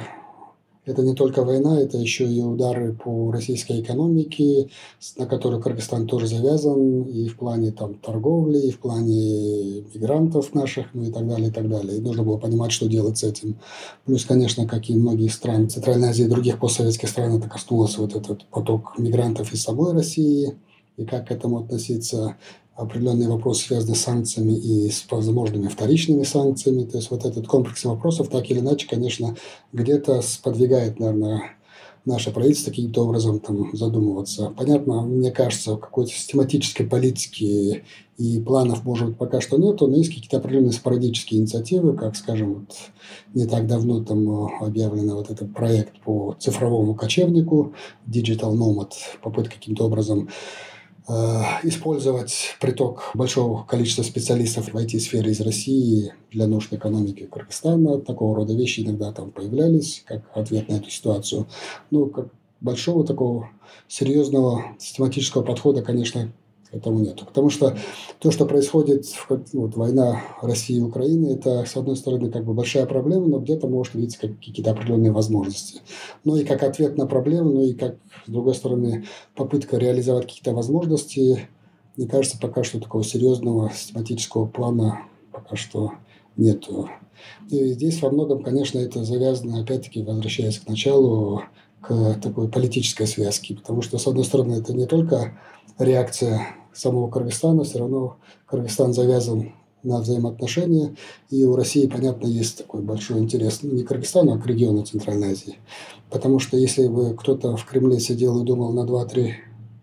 это 0.84 1.02
не 1.02 1.14
только 1.14 1.44
война, 1.44 1.80
это 1.80 1.96
еще 1.96 2.26
и 2.26 2.42
удары 2.42 2.92
по 2.92 3.30
российской 3.30 3.80
экономике, 3.80 4.68
на 5.16 5.26
которую 5.26 5.62
Кыргызстан 5.62 6.06
тоже 6.06 6.26
завязан, 6.26 7.02
и 7.04 7.28
в 7.28 7.36
плане 7.36 7.70
там, 7.70 7.94
торговли, 7.94 8.58
и 8.58 8.70
в 8.70 8.80
плане 8.80 9.82
мигрантов 9.94 10.54
наших, 10.54 10.86
ну 10.92 11.04
и 11.04 11.12
так 11.12 11.28
далее, 11.28 11.48
и 11.48 11.52
так 11.52 11.68
далее. 11.68 11.98
И 11.98 12.00
нужно 12.00 12.24
было 12.24 12.36
понимать, 12.36 12.72
что 12.72 12.88
делать 12.88 13.18
с 13.18 13.22
этим. 13.22 13.58
Плюс, 14.04 14.24
конечно, 14.24 14.66
как 14.66 14.90
и 14.90 14.94
многие 14.94 15.28
страны 15.28 15.68
Центральной 15.68 16.08
Азии 16.08 16.24
и 16.24 16.28
других 16.28 16.58
постсоветских 16.58 17.08
стран, 17.08 17.38
это 17.38 17.48
коснулось 17.48 17.96
вот 17.98 18.16
этот 18.16 18.44
поток 18.46 18.98
мигрантов 18.98 19.52
из 19.52 19.62
самой 19.62 19.92
России, 19.92 20.56
и 20.96 21.04
как 21.04 21.28
к 21.28 21.30
этому 21.30 21.58
относиться 21.58 22.36
определенные 22.74 23.28
вопросы, 23.28 23.66
связанные 23.66 23.96
с 23.96 24.02
санкциями 24.02 24.52
и 24.52 24.90
с 24.90 25.04
возможными 25.10 25.68
вторичными 25.68 26.22
санкциями. 26.22 26.84
То 26.84 26.98
есть 26.98 27.10
вот 27.10 27.24
этот 27.24 27.46
комплекс 27.46 27.84
вопросов 27.84 28.28
так 28.28 28.50
или 28.50 28.60
иначе, 28.60 28.88
конечно, 28.88 29.36
где-то 29.72 30.22
сподвигает, 30.22 30.98
наверное, 30.98 31.56
наше 32.04 32.32
правительство 32.32 32.70
каким-то 32.70 33.04
образом 33.04 33.38
там 33.38 33.76
задумываться. 33.76 34.52
Понятно, 34.56 35.02
мне 35.02 35.30
кажется, 35.30 35.76
какой-то 35.76 36.10
систематической 36.10 36.86
политики 36.86 37.84
и 38.18 38.40
планов, 38.40 38.84
может 38.84 39.08
быть, 39.08 39.18
пока 39.18 39.40
что 39.40 39.56
нету, 39.56 39.86
но 39.86 39.96
есть 39.96 40.12
какие-то 40.12 40.38
определенные 40.38 40.72
спорадические 40.72 41.40
инициативы, 41.40 41.96
как, 41.96 42.16
скажем, 42.16 42.54
вот 42.54 42.76
не 43.34 43.46
так 43.46 43.66
давно 43.66 44.02
там 44.02 44.28
объявлен 44.62 45.14
вот 45.14 45.30
этот 45.30 45.54
проект 45.54 46.00
по 46.00 46.34
цифровому 46.40 46.94
кочевнику, 46.94 47.74
Digital 48.08 48.54
Nomad, 48.56 48.92
попытка 49.22 49.54
каким-то 49.54 49.84
образом 49.84 50.28
Э, 50.28 50.28
использовать 51.62 52.56
приток 52.60 53.10
большого 53.14 53.64
количества 53.64 54.02
специалистов 54.02 54.72
в 54.72 54.76
IT-сфере 54.76 55.30
из 55.30 55.40
России 55.40 56.14
для 56.30 56.46
нужд 56.46 56.72
экономики 56.72 57.28
Кыргызстана. 57.30 57.98
Такого 58.00 58.36
рода 58.36 58.54
вещи 58.54 58.80
иногда 58.80 59.12
там 59.12 59.30
появлялись, 59.30 60.02
как 60.06 60.22
ответ 60.34 60.68
на 60.68 60.74
эту 60.74 60.90
ситуацию. 60.90 61.46
Ну, 61.90 62.06
как 62.06 62.28
большого 62.60 63.04
такого 63.04 63.50
серьезного 63.88 64.76
систематического 64.78 65.42
подхода, 65.42 65.82
конечно, 65.82 66.32
этому 66.72 67.00
нету. 67.00 67.24
Потому 67.26 67.50
что 67.50 67.76
то, 68.18 68.30
что 68.30 68.46
происходит, 68.46 69.06
вот, 69.28 69.76
война 69.76 70.22
России 70.40 70.76
и 70.76 70.80
Украины, 70.80 71.34
это, 71.34 71.64
с 71.64 71.76
одной 71.76 71.96
стороны, 71.96 72.30
как 72.30 72.44
бы 72.44 72.54
большая 72.54 72.86
проблема, 72.86 73.28
но 73.28 73.38
где-то 73.38 73.68
может 73.68 73.94
видеть 73.94 74.16
как 74.16 74.36
какие-то 74.38 74.70
определенные 74.72 75.12
возможности. 75.12 75.80
Но 76.24 76.36
и 76.36 76.44
как 76.44 76.62
ответ 76.62 76.96
на 76.96 77.06
проблему, 77.06 77.50
но 77.50 77.62
и 77.62 77.74
как, 77.74 77.96
с 78.26 78.30
другой 78.30 78.54
стороны, 78.54 79.04
попытка 79.36 79.76
реализовать 79.76 80.26
какие-то 80.26 80.52
возможности, 80.52 81.48
мне 81.96 82.08
кажется, 82.08 82.38
пока 82.40 82.64
что 82.64 82.80
такого 82.80 83.04
серьезного 83.04 83.70
систематического 83.70 84.46
плана 84.46 85.02
пока 85.30 85.56
что 85.56 85.92
нету. 86.36 86.88
И 87.50 87.72
здесь 87.72 88.00
во 88.00 88.10
многом, 88.10 88.42
конечно, 88.42 88.78
это 88.78 89.04
завязано, 89.04 89.60
опять-таки, 89.60 90.02
возвращаясь 90.02 90.58
к 90.58 90.68
началу, 90.68 91.42
к 91.80 92.14
такой 92.22 92.48
политической 92.48 93.06
связке. 93.06 93.54
Потому 93.54 93.82
что, 93.82 93.98
с 93.98 94.06
одной 94.06 94.24
стороны, 94.24 94.54
это 94.54 94.72
не 94.72 94.86
только 94.86 95.38
реакция 95.78 96.46
самого 96.74 97.10
Кыргызстана, 97.10 97.64
все 97.64 97.78
равно 97.78 98.16
Кыргызстан 98.46 98.92
завязан 98.92 99.52
на 99.82 100.00
взаимоотношения. 100.00 100.94
И 101.30 101.44
у 101.44 101.56
России, 101.56 101.86
понятно, 101.86 102.26
есть 102.26 102.58
такой 102.58 102.82
большой 102.82 103.18
интерес 103.18 103.60
ну, 103.62 103.72
не 103.72 103.82
к 103.82 103.88
Кыргызстану, 103.88 104.34
а 104.34 104.38
к 104.38 104.46
региону 104.46 104.84
Центральной 104.84 105.32
Азии. 105.32 105.58
Потому 106.10 106.38
что 106.38 106.56
если 106.56 106.86
бы 106.86 107.14
кто-то 107.14 107.56
в 107.56 107.64
Кремле 107.64 107.98
сидел 108.00 108.40
и 108.40 108.44
думал 108.44 108.72
на 108.72 108.84
2-3 108.88 109.32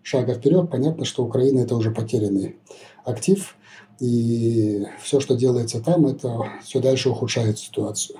шага 0.03 0.33
вперед, 0.33 0.69
понятно, 0.69 1.05
что 1.05 1.23
Украина– 1.23 1.59
это 1.61 1.75
уже 1.75 1.91
потерянный 1.91 2.55
актив. 3.03 3.55
И 3.99 4.85
все, 5.03 5.19
что 5.19 5.35
делается 5.35 5.81
там, 5.81 6.05
это 6.05 6.39
все 6.63 6.79
дальше 6.79 7.09
ухудшает 7.09 7.59
ситуацию. 7.59 8.17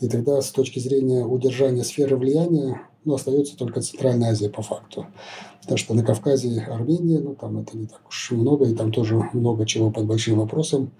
И 0.00 0.08
тогда 0.08 0.42
с 0.42 0.50
точки 0.50 0.78
зрения 0.78 1.24
удержания 1.24 1.84
сферы 1.84 2.16
влияния 2.16 2.82
ну, 3.04 3.14
остается 3.14 3.56
только 3.56 3.80
Центральная 3.80 4.30
Азия 4.30 4.48
по 4.48 4.62
факту. 4.62 5.06
Потому 5.60 5.78
что 5.78 5.94
на 5.94 6.04
Кавказе 6.04 6.60
Армения, 6.60 7.20
ну, 7.20 7.34
там 7.34 7.58
это 7.58 7.76
не 7.76 7.86
так 7.86 8.00
уж 8.08 8.30
много, 8.32 8.66
и 8.66 8.74
там 8.74 8.92
тоже 8.92 9.16
много 9.32 9.66
чего 9.66 9.90
под 9.90 10.06
большим 10.06 10.38
вопросом. 10.38 10.90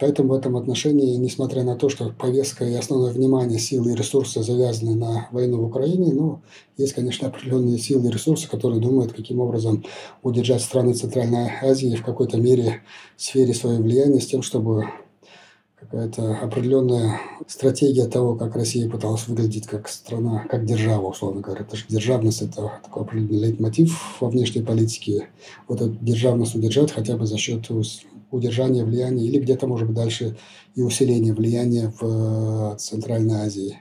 Поэтому 0.00 0.30
в 0.30 0.32
этом 0.32 0.56
отношении, 0.56 1.16
несмотря 1.16 1.62
на 1.62 1.76
то, 1.76 1.90
что 1.90 2.08
повестка 2.08 2.64
и 2.64 2.74
основное 2.74 3.12
внимание, 3.12 3.58
силы 3.58 3.92
и 3.92 3.94
ресурсы 3.94 4.42
завязаны 4.42 4.94
на 4.94 5.28
войну 5.30 5.58
в 5.58 5.64
Украине, 5.66 6.14
ну, 6.14 6.40
есть, 6.78 6.94
конечно, 6.94 7.28
определенные 7.28 7.78
силы 7.78 8.08
и 8.08 8.10
ресурсы, 8.10 8.48
которые 8.48 8.80
думают, 8.80 9.12
каким 9.12 9.40
образом 9.40 9.84
удержать 10.22 10.62
страны 10.62 10.94
Центральной 10.94 11.50
Азии 11.62 11.94
в 11.96 12.02
какой-то 12.02 12.38
мере 12.38 12.80
в 13.18 13.22
сфере 13.22 13.52
своего 13.52 13.82
влияния 13.82 14.20
с 14.20 14.26
тем, 14.26 14.40
чтобы 14.40 14.86
какая-то 15.80 16.38
определенная 16.38 17.20
стратегия 17.46 18.06
того, 18.06 18.36
как 18.36 18.54
Россия 18.54 18.88
пыталась 18.88 19.26
выглядеть 19.26 19.66
как 19.66 19.88
страна, 19.88 20.44
как 20.50 20.64
держава, 20.66 21.06
условно 21.06 21.40
говоря. 21.40 21.64
Потому 21.64 21.78
что 21.78 21.92
державность– 21.92 22.42
это 22.42 22.72
такой 22.84 23.02
определенный 23.02 23.48
лейтмотив 23.48 24.20
во 24.20 24.28
внешней 24.28 24.62
политике. 24.62 25.28
Вот 25.68 25.80
эту 25.80 25.96
державность 26.00 26.54
удержать 26.54 26.92
хотя 26.92 27.16
бы 27.16 27.26
за 27.26 27.38
счет 27.38 27.66
удержания 28.30 28.84
влияния 28.84 29.26
или 29.26 29.38
где-то, 29.38 29.66
может 29.66 29.88
быть, 29.88 29.96
дальше 29.96 30.36
и 30.74 30.82
усиления 30.82 31.32
влияния 31.32 31.92
в 32.00 32.76
Центральной 32.78 33.36
Азии. 33.36 33.78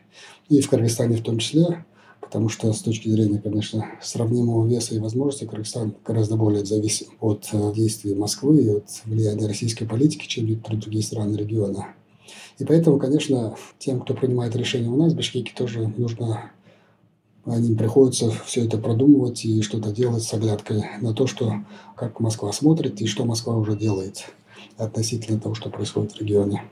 И 0.48 0.62
в 0.62 0.70
Кыргызстане 0.70 1.18
в 1.18 1.24
том 1.24 1.38
числе 1.38 1.86
потому 2.30 2.48
что 2.48 2.72
с 2.72 2.82
точки 2.82 3.10
зрения, 3.10 3.40
конечно, 3.40 3.88
сравнимого 4.04 4.68
веса 4.68 4.94
и 4.94 5.00
возможностей 5.00 5.48
Кыргызстан 5.48 5.96
гораздо 6.06 6.36
более 6.36 6.64
зависим 6.64 7.08
от 7.22 7.48
э, 7.52 7.74
действий 7.74 8.14
Москвы 8.14 8.62
и 8.62 8.70
от 8.70 8.86
влияния 9.06 9.48
российской 9.48 9.86
политики, 9.86 10.28
чем 10.28 10.46
другие 10.80 11.04
страны 11.04 11.36
региона. 11.36 11.88
И 12.60 12.66
поэтому, 12.66 13.00
конечно, 13.00 13.56
тем, 13.80 14.02
кто 14.02 14.14
принимает 14.14 14.56
решения 14.56 14.90
у 14.90 14.96
нас 14.96 15.14
в 15.14 15.16
Бишкеке, 15.16 15.54
тоже 15.56 15.92
нужно 15.98 16.52
им 17.48 17.76
приходится 17.76 18.30
все 18.46 18.66
это 18.66 18.78
продумывать 18.78 19.44
и 19.44 19.64
что-то 19.64 19.92
делать 19.92 20.22
с 20.22 20.32
оглядкой 20.32 20.84
на 21.02 21.16
то, 21.16 21.26
что 21.26 21.56
как 21.96 22.20
Москва 22.20 22.52
смотрит 22.52 23.02
и 23.02 23.08
что 23.08 23.26
Москва 23.26 23.58
уже 23.58 23.76
делает 23.76 24.26
относительно 24.78 25.40
того, 25.40 25.56
что 25.56 25.72
происходит 25.72 26.12
в 26.12 26.22
регионе. 26.22 26.70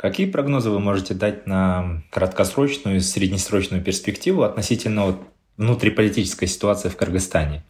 Какие 0.00 0.24
прогнозы 0.24 0.70
вы 0.70 0.80
можете 0.80 1.12
дать 1.12 1.46
на 1.46 2.02
краткосрочную 2.10 2.96
и 2.96 3.00
среднесрочную 3.00 3.84
перспективу 3.84 4.44
относительно 4.44 5.04
вот 5.04 5.16
внутриполитической 5.58 6.48
ситуации 6.48 6.88
в 6.88 6.96
Кыргызстане? 6.96 7.66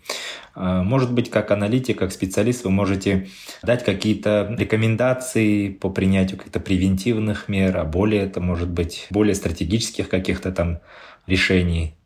А, 0.55 0.85
может 0.85 1.13
быть, 1.13 1.29
как 1.29 1.51
аналитик, 1.51 1.99
как 1.99 2.13
специалист 2.13 2.63
вы 2.63 2.71
можете 2.71 3.27
дать 3.65 3.85
какие-то 3.85 4.55
рекомендации 4.57 5.71
по 5.71 5.91
принятию 5.91 6.39
каких-то 6.39 6.61
превентивных 6.61 7.49
мер, 7.49 7.77
а 7.77 7.85
более 7.85 8.23
это 8.23 8.41
может 8.41 8.71
быть 8.71 9.09
более 9.11 9.35
стратегических 9.35 10.09
каких-то 10.09 10.53
там 10.53 10.79
решений? 11.27 11.97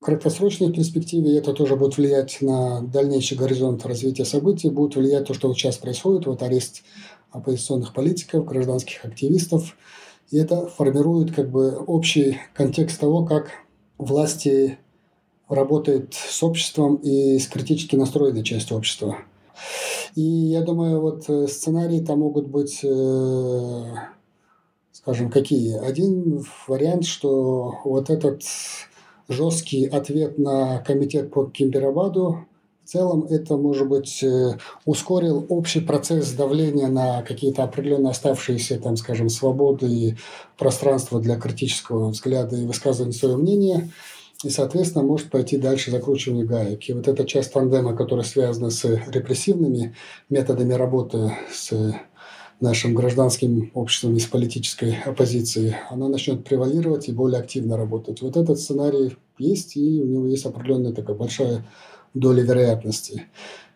В 0.00 0.04
краткосрочной 0.04 0.72
перспективе 0.72 1.36
это 1.36 1.52
тоже 1.52 1.74
будет 1.74 1.96
влиять 1.96 2.38
на 2.40 2.82
дальнейший 2.82 3.36
горизонт 3.36 3.84
развития 3.84 4.24
событий, 4.24 4.70
будет 4.70 4.94
влиять 4.94 5.26
то, 5.26 5.34
что 5.34 5.48
вот 5.48 5.58
сейчас 5.58 5.78
происходит, 5.78 6.26
вот 6.26 6.40
арест 6.44 6.84
оппозиционных 7.30 7.92
политиков, 7.92 8.44
гражданских 8.44 9.04
активистов. 9.04 9.76
И 10.30 10.38
это 10.38 10.66
формирует 10.66 11.34
как 11.34 11.50
бы 11.50 11.76
общий 11.86 12.38
контекст 12.54 13.00
того, 13.00 13.24
как 13.24 13.50
власти 13.96 14.78
работают 15.48 16.14
с 16.14 16.42
обществом 16.42 16.96
и 16.96 17.38
с 17.38 17.46
критически 17.46 17.96
настроенной 17.96 18.44
частью 18.44 18.76
общества. 18.76 19.16
И 20.14 20.22
я 20.22 20.62
думаю, 20.62 21.00
вот 21.00 21.24
э, 21.28 21.46
сценарии 21.48 22.00
там 22.00 22.20
могут 22.20 22.48
быть, 22.48 22.80
э, 22.82 23.94
скажем, 24.92 25.30
какие. 25.30 25.76
Один 25.76 26.44
вариант, 26.66 27.04
что 27.04 27.78
вот 27.84 28.10
этот 28.10 28.42
жесткий 29.28 29.86
ответ 29.86 30.38
на 30.38 30.78
комитет 30.78 31.30
по 31.32 31.46
Кимберабаду 31.46 32.46
в 32.88 32.90
целом 32.90 33.26
это, 33.28 33.58
может 33.58 33.86
быть, 33.86 34.22
э, 34.22 34.56
ускорил 34.86 35.44
общий 35.50 35.80
процесс 35.80 36.32
давления 36.32 36.88
на 36.88 37.20
какие-то 37.20 37.62
определенные 37.62 38.12
оставшиеся, 38.12 38.80
там, 38.80 38.96
скажем, 38.96 39.28
свободы 39.28 39.86
и 39.86 40.16
пространство 40.56 41.20
для 41.20 41.36
критического 41.36 42.08
взгляда 42.08 42.56
и 42.56 42.64
высказывания 42.64 43.12
своего 43.12 43.36
мнения. 43.36 43.90
и, 44.42 44.48
соответственно, 44.48 45.04
может 45.04 45.30
пойти 45.30 45.58
дальше 45.58 45.90
закручивание 45.90 46.46
гаек. 46.46 46.88
И 46.88 46.94
вот 46.94 47.08
эта 47.08 47.26
часть 47.26 47.52
тандема, 47.52 47.94
которая 47.94 48.24
связана 48.24 48.70
с 48.70 48.84
репрессивными 48.84 49.94
методами 50.30 50.72
работы 50.72 51.32
с 51.52 51.72
нашим 52.60 52.94
гражданским 52.94 53.70
обществом 53.74 54.16
и 54.16 54.20
с 54.20 54.26
политической 54.26 54.96
оппозицией, 55.04 55.74
она 55.90 56.08
начнет 56.08 56.42
превалировать 56.42 57.08
и 57.08 57.12
более 57.12 57.40
активно 57.40 57.76
работать. 57.76 58.22
Вот 58.22 58.38
этот 58.38 58.58
сценарий 58.58 59.16
есть, 59.38 59.76
и 59.76 60.00
у 60.00 60.06
него 60.06 60.26
есть 60.26 60.46
определенная 60.46 60.92
такая 60.94 61.16
большая 61.16 61.64
доля 62.14 62.42
вероятности. 62.42 63.24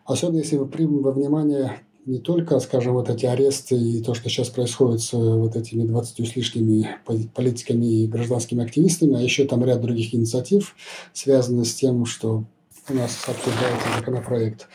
Особенно 0.05 0.39
если 0.39 0.59
мы 0.59 0.67
примем 0.67 1.03
во 1.03 1.13
внимание 1.13 1.81
не 2.05 2.19
только, 2.19 2.59
скажем, 2.59 2.95
вот 2.95 3.09
эти 3.09 3.27
аресты 3.27 3.77
и 3.77 4.03
то, 4.03 4.15
что 4.15 4.29
сейчас 4.29 4.49
происходит 4.49 5.01
с 5.01 5.13
вот 5.13 5.55
этими 5.55 5.85
20 5.85 6.29
с 6.29 6.37
лишними 6.37 6.97
политиками 7.35 7.87
и 7.87 8.07
гражданскими 8.09 8.65
активистами, 8.65 9.17
а 9.17 9.21
еще 9.21 9.45
там 9.45 9.65
ряд 9.65 9.81
других 9.81 10.15
инициатив, 10.15 10.75
связанных 11.13 11.67
с 11.67 11.75
тем, 11.75 12.05
что 12.05 12.45
у 12.89 12.95
нас 12.95 13.17
обсуждается 13.29 13.89
законопроект 13.97 14.67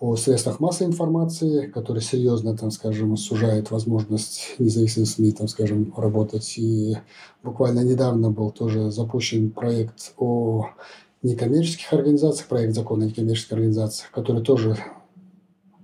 о 0.00 0.16
средствах 0.16 0.58
массовой 0.58 0.90
информации, 0.90 1.66
который 1.68 2.02
серьезно, 2.02 2.56
там, 2.56 2.70
скажем, 2.72 3.16
сужает 3.16 3.70
возможность 3.70 4.56
независимых 4.58 5.08
СМИ, 5.08 5.32
там, 5.32 5.48
скажем, 5.48 5.94
работать. 5.96 6.54
И 6.58 6.96
буквально 7.42 7.80
недавно 7.80 8.30
был 8.30 8.50
тоже 8.50 8.90
запущен 8.90 9.50
проект 9.50 10.12
о 10.18 10.66
некоммерческих 11.24 11.92
организациях, 11.92 12.48
проект 12.48 12.74
закона 12.74 13.04
о 13.04 13.08
некоммерческих 13.08 13.52
организациях, 13.52 14.10
который 14.12 14.42
тоже 14.42 14.76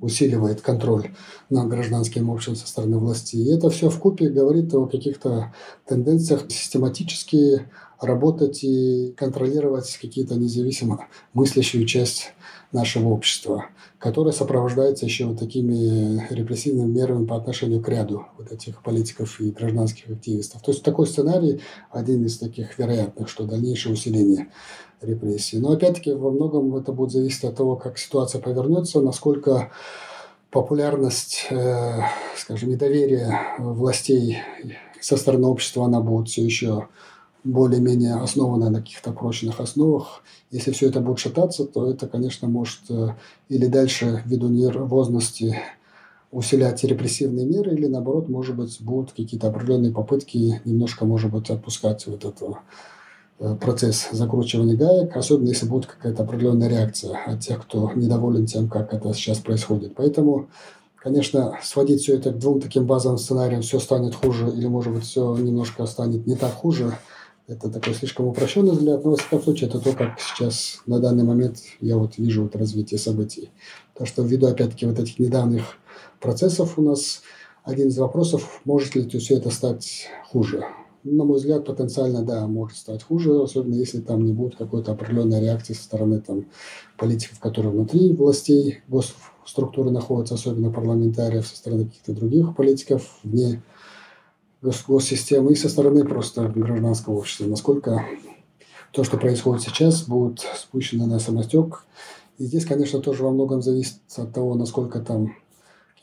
усиливает 0.00 0.60
контроль 0.60 1.10
над 1.50 1.68
гражданским 1.68 2.30
обществом 2.30 2.56
со 2.56 2.66
стороны 2.66 2.98
власти. 2.98 3.36
И 3.36 3.50
это 3.50 3.68
все 3.70 3.90
в 3.90 3.98
купе 3.98 4.28
говорит 4.28 4.72
о 4.74 4.86
каких-то 4.86 5.52
тенденциях 5.86 6.44
систематически 6.48 7.66
работать 8.00 8.64
и 8.64 9.12
контролировать 9.16 9.98
какие-то 10.00 10.36
независимо 10.36 11.06
мыслящую 11.34 11.84
часть 11.84 12.32
нашего 12.72 13.08
общества, 13.08 13.66
которая 13.98 14.32
сопровождается 14.32 15.04
еще 15.04 15.26
вот 15.26 15.38
такими 15.38 16.26
репрессивными 16.32 16.90
мерами 16.90 17.26
по 17.26 17.36
отношению 17.36 17.82
к 17.82 17.88
ряду 17.88 18.26
вот 18.38 18.52
этих 18.52 18.82
политиков 18.82 19.38
и 19.40 19.50
гражданских 19.50 20.08
активистов. 20.08 20.62
То 20.62 20.70
есть 20.70 20.82
такой 20.82 21.06
сценарий 21.06 21.60
один 21.90 22.24
из 22.24 22.38
таких 22.38 22.78
вероятных, 22.78 23.28
что 23.28 23.44
дальнейшее 23.44 23.92
усиление 23.92 24.48
репрессий. 25.02 25.58
Но 25.58 25.72
опять-таки 25.72 26.12
во 26.12 26.30
многом 26.30 26.74
это 26.76 26.92
будет 26.92 27.12
зависеть 27.12 27.44
от 27.44 27.56
того, 27.56 27.76
как 27.76 27.98
ситуация 27.98 28.40
повернется, 28.40 29.00
насколько 29.00 29.70
популярность, 30.50 31.46
э, 31.50 32.00
скажем, 32.36 32.70
недоверие 32.70 33.40
властей 33.58 34.38
со 35.00 35.16
стороны 35.16 35.46
общества, 35.46 35.86
она 35.86 36.00
будет 36.00 36.28
все 36.28 36.44
еще 36.44 36.88
более-менее 37.44 38.16
основана 38.16 38.68
на 38.68 38.80
каких-то 38.80 39.12
прочных 39.12 39.60
основах. 39.60 40.22
Если 40.50 40.72
все 40.72 40.88
это 40.88 41.00
будет 41.00 41.18
шататься, 41.18 41.64
то 41.64 41.90
это, 41.90 42.06
конечно, 42.06 42.48
может 42.48 42.80
э, 42.90 43.14
или 43.48 43.66
дальше 43.66 44.22
ввиду 44.26 44.48
нервозности 44.48 45.58
усилять 46.32 46.84
репрессивные 46.84 47.46
меры, 47.46 47.72
или 47.72 47.86
наоборот, 47.86 48.28
может 48.28 48.56
быть, 48.56 48.76
будут 48.80 49.12
какие-то 49.12 49.48
определенные 49.48 49.92
попытки 49.92 50.60
немножко, 50.64 51.04
может 51.04 51.32
быть, 51.32 51.50
отпускать 51.50 52.06
вот 52.06 52.24
это 52.24 52.46
Э, 52.46 52.54
процесс 53.60 54.08
закручивания 54.12 54.76
гаек, 54.76 55.16
особенно 55.16 55.48
если 55.48 55.66
будет 55.66 55.86
какая-то 55.86 56.22
определенная 56.24 56.68
реакция 56.68 57.18
от 57.24 57.40
тех, 57.40 57.62
кто 57.62 57.90
недоволен 57.94 58.46
тем, 58.46 58.68
как 58.68 58.92
это 58.92 59.14
сейчас 59.14 59.38
происходит. 59.38 59.94
Поэтому, 59.96 60.48
конечно, 60.96 61.58
сводить 61.62 62.02
все 62.02 62.16
это 62.16 62.32
к 62.32 62.38
двум 62.38 62.60
таким 62.60 62.84
базовым 62.86 63.18
сценариям, 63.18 63.62
все 63.62 63.78
станет 63.78 64.14
хуже 64.14 64.50
или, 64.50 64.66
может 64.66 64.92
быть, 64.92 65.04
все 65.04 65.36
немножко 65.36 65.86
станет 65.86 66.26
не 66.26 66.36
так 66.36 66.52
хуже, 66.52 66.98
это 67.46 67.70
такой 67.70 67.94
слишком 67.94 68.26
упрощенный 68.26 68.72
взгляд, 68.72 69.04
но, 69.04 69.12
во 69.12 69.16
всяком 69.16 69.42
случае, 69.42 69.70
это 69.70 69.80
то, 69.80 69.92
как 69.92 70.20
сейчас 70.20 70.82
на 70.86 71.00
данный 71.00 71.24
момент 71.24 71.58
я 71.80 71.96
вот 71.96 72.18
вижу 72.18 72.42
вот 72.42 72.54
развитие 72.54 73.00
событий. 73.00 73.50
То, 73.96 74.04
что 74.04 74.22
ввиду, 74.22 74.46
опять-таки, 74.46 74.86
вот 74.86 74.98
этих 74.98 75.18
недавних 75.18 75.64
процессов 76.20 76.78
у 76.78 76.82
нас 76.82 77.22
один 77.64 77.88
из 77.88 77.98
вопросов, 77.98 78.60
может 78.64 78.94
ли 78.94 79.08
все 79.18 79.36
это 79.36 79.50
стать 79.50 80.06
хуже 80.30 80.64
на 81.02 81.24
мой 81.24 81.38
взгляд, 81.38 81.64
потенциально, 81.64 82.22
да, 82.22 82.46
может 82.46 82.76
стать 82.76 83.02
хуже, 83.02 83.42
особенно 83.42 83.74
если 83.74 84.00
там 84.00 84.24
не 84.24 84.32
будет 84.32 84.56
какой-то 84.56 84.92
определенной 84.92 85.40
реакции 85.40 85.72
со 85.72 85.84
стороны 85.84 86.20
там, 86.20 86.46
политиков, 86.98 87.38
которые 87.40 87.72
внутри 87.72 88.14
властей 88.14 88.80
госструктуры 88.88 89.90
находятся, 89.90 90.34
особенно 90.34 90.70
парламентариев, 90.70 91.46
со 91.46 91.56
стороны 91.56 91.86
каких-то 91.86 92.12
других 92.12 92.54
политиков 92.54 93.18
вне 93.22 93.62
гос 94.62 94.84
госсистемы 94.86 95.52
и 95.52 95.56
со 95.56 95.68
стороны 95.68 96.04
просто 96.04 96.48
гражданского 96.48 97.14
общества. 97.14 97.46
Насколько 97.46 98.04
то, 98.92 99.04
что 99.04 99.16
происходит 99.16 99.62
сейчас, 99.62 100.02
будет 100.02 100.40
спущено 100.56 101.06
на 101.06 101.18
самостек. 101.18 101.84
И 102.38 102.44
здесь, 102.44 102.66
конечно, 102.66 103.00
тоже 103.00 103.22
во 103.22 103.30
многом 103.30 103.62
зависит 103.62 104.00
от 104.16 104.34
того, 104.34 104.54
насколько 104.54 105.00
там 105.00 105.34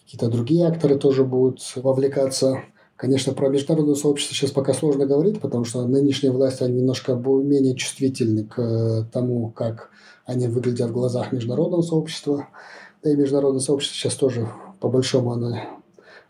какие-то 0.03 0.29
другие 0.29 0.67
акторы 0.67 0.97
тоже 0.97 1.23
будут 1.23 1.59
вовлекаться 1.75 2.63
Конечно, 2.97 3.33
про 3.33 3.49
международное 3.49 3.93
сообщество 3.93 4.35
сейчас 4.35 4.49
пока 4.49 4.73
сложно 4.73 5.05
говорить, 5.05 5.39
потому 5.39 5.65
что 5.65 5.85
нынешние 5.85 6.31
власти, 6.31 6.63
они 6.63 6.79
немножко 6.79 7.13
менее 7.13 7.75
чувствительны 7.75 8.43
к 8.43 8.59
э, 8.59 9.03
тому, 9.13 9.51
как 9.51 9.91
они 10.25 10.47
выглядят 10.47 10.89
в 10.89 10.93
глазах 10.93 11.31
международного 11.31 11.83
сообщества. 11.83 12.47
Да 13.03 13.11
и 13.11 13.15
международное 13.15 13.61
сообщество 13.61 13.95
сейчас 13.95 14.15
тоже, 14.15 14.49
по 14.79 14.89
большому, 14.89 15.33
оно 15.33 15.57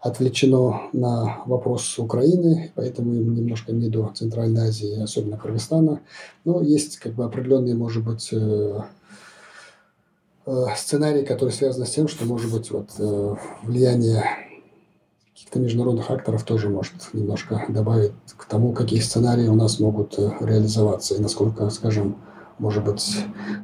отвлечено 0.01 0.81
на 0.91 1.41
вопрос 1.45 1.97
Украины, 1.99 2.73
поэтому 2.75 3.13
им 3.13 3.33
немножко 3.33 3.71
не 3.71 3.87
до 3.87 4.11
Центральной 4.13 4.67
Азии, 4.67 5.01
особенно 5.01 5.37
Кыргызстана. 5.37 6.01
Но 6.43 6.61
есть 6.61 6.97
как 6.97 7.13
бы 7.13 7.23
определенные, 7.23 7.75
может 7.75 8.03
быть, 8.03 8.27
э, 8.33 8.79
э, 10.45 10.65
сценарии, 10.75 11.23
которые 11.23 11.55
связаны 11.55 11.85
с 11.85 11.91
тем, 11.91 12.09
что, 12.09 12.25
может 12.25 12.51
быть, 12.51 12.71
вот, 12.71 12.89
влияние 13.63 14.46
каких-то 15.37 15.59
международных 15.59 16.09
акторов 16.09 16.43
тоже 16.43 16.67
может 16.67 17.13
немножко 17.13 17.63
добавить 17.69 18.13
к 18.35 18.45
тому, 18.45 18.73
какие 18.73 18.99
сценарии 18.99 19.47
у 19.47 19.53
нас 19.53 19.79
могут 19.79 20.17
э, 20.17 20.31
реализоваться 20.39 21.13
и 21.13 21.19
насколько, 21.19 21.69
скажем, 21.69 22.17
может 22.57 22.83
быть, 22.83 23.17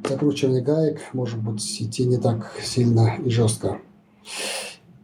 закручивание 0.08 0.62
гаек 0.62 1.00
может 1.12 1.42
быть 1.42 1.64
идти 1.82 2.04
не 2.06 2.18
так 2.18 2.52
сильно 2.62 3.16
и 3.16 3.28
жестко. 3.28 3.80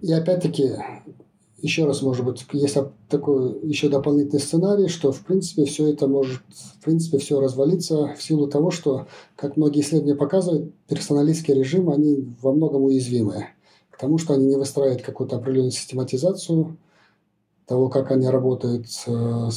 И 0.01 0.13
опять-таки, 0.13 0.77
еще 1.61 1.87
раз, 1.87 2.03
может 2.03 2.25
быть, 2.25 2.47
есть 2.53 2.77
такой 3.09 3.69
еще 3.69 3.89
дополнительный 3.89 4.41
сценарий, 4.41 4.87
что, 4.87 5.11
в 5.11 5.23
принципе, 5.23 5.65
все 5.65 5.89
это 5.89 6.07
может, 6.07 6.41
в 6.79 6.85
принципе, 6.85 7.19
все 7.19 7.41
развалиться 7.41 8.15
в 8.17 8.23
силу 8.23 8.47
того, 8.47 8.71
что, 8.71 9.09
как 9.35 9.57
многие 9.57 9.81
исследования 9.81 10.15
показывают, 10.15 10.73
персоналистские 10.87 11.57
режимы, 11.57 11.95
они 11.95 12.29
во 12.41 12.53
многом 12.53 12.85
уязвимы 12.85 13.49
тому, 14.01 14.19
что 14.19 14.35
они 14.35 14.47
не 14.47 14.57
выстраивают 14.57 15.03
какую-то 15.03 15.37
определенную 15.37 15.73
систематизацию 15.73 16.77
того, 17.67 17.89
как 17.89 18.11
они 18.11 18.27
работают 18.27 18.89
со 18.91 19.51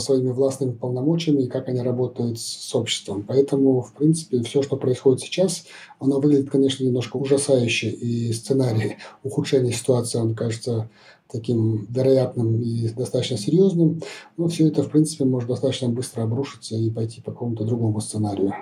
своими 0.00 0.30
властными 0.30 0.72
полномочиями 0.72 1.42
и 1.42 1.48
как 1.48 1.68
они 1.68 1.80
работают 1.80 2.40
с 2.40 2.74
обществом. 2.74 3.22
Поэтому, 3.22 3.82
в 3.82 3.92
принципе, 3.92 4.42
все, 4.42 4.62
что 4.62 4.76
происходит 4.76 5.20
сейчас, 5.20 5.64
оно 6.00 6.18
выглядит, 6.18 6.50
конечно, 6.50 6.82
немножко 6.82 7.18
ужасающе, 7.18 7.90
и 7.90 8.32
сценарий 8.32 8.96
ухудшения 9.22 9.70
ситуации, 9.70 10.18
он 10.18 10.34
кажется 10.34 10.90
таким 11.30 11.86
вероятным 11.88 12.60
и 12.60 12.88
достаточно 12.88 13.38
серьезным, 13.38 14.02
но 14.36 14.48
все 14.48 14.66
это, 14.66 14.82
в 14.82 14.90
принципе, 14.90 15.24
может 15.24 15.48
достаточно 15.48 15.88
быстро 15.88 16.24
обрушиться 16.24 16.74
и 16.74 16.90
пойти 16.90 17.20
по 17.20 17.30
какому-то 17.30 17.64
другому 17.64 18.00
сценарию. 18.00 18.54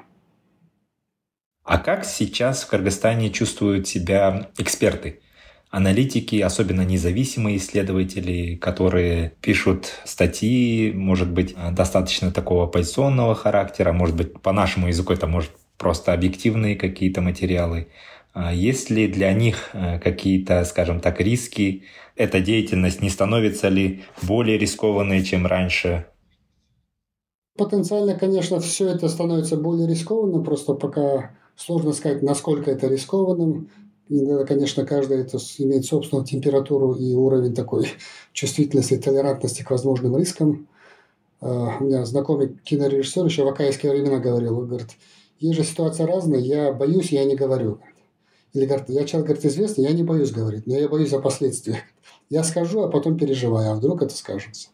А 1.71 1.79
как 1.79 2.05
сейчас 2.05 2.65
в 2.65 2.67
Кыргызстане 2.67 3.31
чувствуют 3.31 3.87
себя 3.87 4.49
эксперты? 4.59 5.21
Аналитики, 5.71 6.41
особенно 6.41 6.81
независимые 6.81 7.59
исследователи, 7.59 8.57
которые 8.57 9.35
пишут 9.41 9.93
статьи, 10.05 10.91
может 10.93 11.31
быть, 11.31 11.55
достаточно 11.71 12.33
такого 12.33 12.65
оппозиционного 12.65 13.37
характера, 13.37 13.93
может 13.93 14.17
быть, 14.17 14.33
по 14.43 14.51
нашему 14.51 14.89
языку 14.89 15.13
это 15.13 15.29
может 15.29 15.53
просто 15.79 16.13
объективные 16.13 16.75
какие-то 16.75 17.21
материалы. 17.21 17.87
А 18.33 18.53
есть 18.53 18.91
ли 18.91 19.07
для 19.07 19.33
них 19.33 19.71
э, 19.73 20.01
какие-то, 20.01 20.65
скажем 20.65 20.99
так, 20.99 21.21
риски? 21.21 21.85
Эта 22.17 22.41
деятельность 22.41 23.01
не 23.01 23.11
становится 23.11 23.69
ли 23.69 24.03
более 24.23 24.59
рискованной, 24.59 25.23
чем 25.23 25.47
раньше? 25.47 26.07
Потенциально, 27.57 28.19
конечно, 28.19 28.59
все 28.59 28.89
это 28.89 29.09
становится 29.09 29.57
более 29.57 29.87
рискованным, 29.87 30.43
просто 30.43 30.75
пока 30.75 31.31
Сложно 31.61 31.93
сказать, 31.93 32.23
насколько 32.23 32.71
это 32.71 32.87
рискованным. 32.87 33.69
Иногда, 34.09 34.47
конечно, 34.47 34.87
каждый 34.87 35.21
это 35.21 35.37
имеет 35.59 35.85
собственную 35.85 36.25
температуру 36.25 36.95
и 36.95 37.13
уровень 37.13 37.55
такой 37.55 37.87
чувствительности, 38.33 38.97
толерантности 38.97 39.63
к 39.63 39.71
возможным 39.71 40.17
рискам. 40.17 40.69
А, 41.43 41.77
у 41.79 41.85
меня 41.85 42.07
знакомый 42.07 42.57
кинорежиссер 42.65 43.27
еще 43.27 43.45
в 43.45 43.49
акаевские 43.49 43.93
времена 43.93 44.21
говорил, 44.21 44.59
он 44.59 44.69
говорит, 44.69 44.89
есть 45.39 45.59
же 45.59 45.65
ситуация 45.65 46.07
разная, 46.07 46.41
я 46.41 46.73
боюсь, 46.73 47.13
я 47.13 47.27
не 47.27 47.37
говорю. 47.37 47.79
Или 48.55 48.65
говорит, 48.65 48.89
я 48.89 49.05
человек, 49.05 49.27
говорит, 49.27 49.45
известный, 49.45 49.85
я 49.85 49.93
не 49.93 50.03
боюсь 50.03 50.31
говорить, 50.31 50.67
но 50.67 50.79
я 50.79 50.89
боюсь 50.89 51.11
за 51.11 51.21
последствия. 51.21 51.83
Я 52.31 52.43
скажу, 52.45 52.83
а 52.83 52.89
потом 52.89 53.19
переживаю, 53.19 53.73
а 53.73 53.75
вдруг 53.75 54.03
это 54.03 54.17
скажется. 54.17 54.69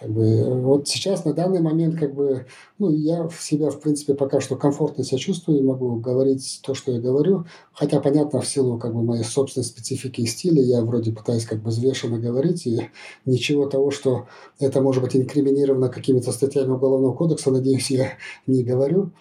Как 0.00 0.10
бы, 0.10 0.62
вот 0.62 0.88
сейчас, 0.88 1.26
на 1.26 1.34
данный 1.34 1.60
момент, 1.60 1.98
как 1.98 2.14
бы, 2.14 2.46
ну, 2.78 2.88
я 2.88 3.28
в 3.28 3.42
себя, 3.42 3.68
в 3.68 3.80
принципе, 3.80 4.14
пока 4.14 4.40
что 4.40 4.56
комфортно 4.56 5.04
себя 5.04 5.18
чувствую 5.18 5.58
и 5.58 5.62
могу 5.62 5.96
говорить 5.96 6.60
то, 6.64 6.72
что 6.72 6.92
я 6.92 7.00
говорю. 7.00 7.44
Хотя, 7.74 8.00
понятно, 8.00 8.40
в 8.40 8.48
силу 8.48 8.78
как 8.78 8.94
бы, 8.94 9.02
моей 9.02 9.24
собственной 9.24 9.64
специфики 9.64 10.22
и 10.22 10.26
стиля 10.26 10.62
я 10.62 10.82
вроде 10.82 11.12
пытаюсь 11.12 11.44
как 11.44 11.62
бы 11.62 11.68
взвешенно 11.68 12.18
говорить, 12.18 12.66
и 12.66 12.88
ничего 13.26 13.66
того, 13.66 13.90
что 13.90 14.26
это 14.58 14.80
может 14.80 15.02
быть 15.02 15.14
инкриминировано 15.14 15.90
какими-то 15.90 16.32
статьями 16.32 16.70
Уголовного 16.70 17.12
кодекса, 17.12 17.50
надеюсь, 17.50 17.90
я 17.90 18.12
не 18.46 18.64
говорю. 18.64 19.12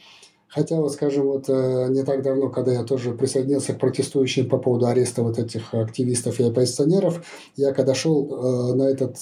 Хотя, 0.48 0.78
вот, 0.78 0.94
скажем, 0.94 1.28
вот 1.28 1.50
э, 1.50 1.88
не 1.90 2.04
так 2.04 2.24
давно, 2.24 2.50
когда 2.50 2.72
я 2.72 2.84
тоже 2.84 3.12
присоединился 3.12 3.74
к 3.74 3.80
протестующим 3.80 4.50
по 4.50 4.58
поводу 4.58 4.88
ареста 4.88 5.24
вот 5.24 5.38
этих 5.38 5.74
активистов 5.74 6.40
и 6.40 6.44
оппозиционеров, 6.44 7.24
я 7.58 7.74
когда 7.74 7.94
шел 7.94 8.72
э, 8.72 8.76
на 8.76 8.84
этот 8.84 9.18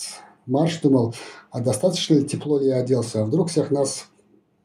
марш, 0.47 0.79
думал, 0.81 1.13
а 1.51 1.59
достаточно 1.59 2.15
ли 2.15 2.25
тепло 2.25 2.59
ли 2.59 2.67
я 2.67 2.77
оделся, 2.77 3.21
а 3.21 3.25
вдруг 3.25 3.49
всех 3.49 3.69
нас 3.69 4.07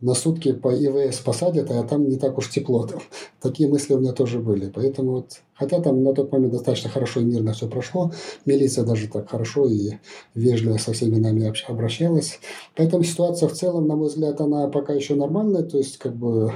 на 0.03 0.15
сутки 0.15 0.53
по 0.53 0.75
ИВС 0.75 1.19
посадят, 1.19 1.71
а 1.71 1.83
там 1.85 2.09
не 2.09 2.17
так 2.17 2.37
уж 2.37 2.51
тепло. 2.51 2.87
Там. 2.87 3.01
Такие 3.41 3.69
мысли 3.69 3.95
у 3.95 4.01
меня 4.01 4.13
тоже 4.13 4.41
были. 4.41 4.69
Поэтому 4.69 5.13
вот, 5.13 5.43
хотя 5.55 5.81
там 5.81 6.03
на 6.03 6.13
тот 6.13 6.33
момент 6.33 6.53
достаточно 6.53 6.91
хорошо 6.91 7.21
и 7.21 7.25
мирно 7.25 7.53
все 7.53 7.69
прошло, 7.69 8.11
милиция 8.45 8.85
даже 8.85 9.07
так 9.07 9.31
хорошо 9.31 9.69
и 9.69 9.93
вежливо 10.35 10.77
со 10.79 10.93
всеми 10.93 11.17
нами 11.17 11.53
обращалась. 11.69 12.41
Поэтому 12.77 13.05
ситуация 13.05 13.49
в 13.49 13.53
целом, 13.53 13.87
на 13.87 13.95
мой 13.95 14.09
взгляд, 14.09 14.41
она 14.41 14.67
пока 14.67 14.93
еще 14.93 15.15
нормальная, 15.15 15.63
то 15.63 15.79
есть 15.79 15.99
как 15.99 16.17
бы 16.17 16.53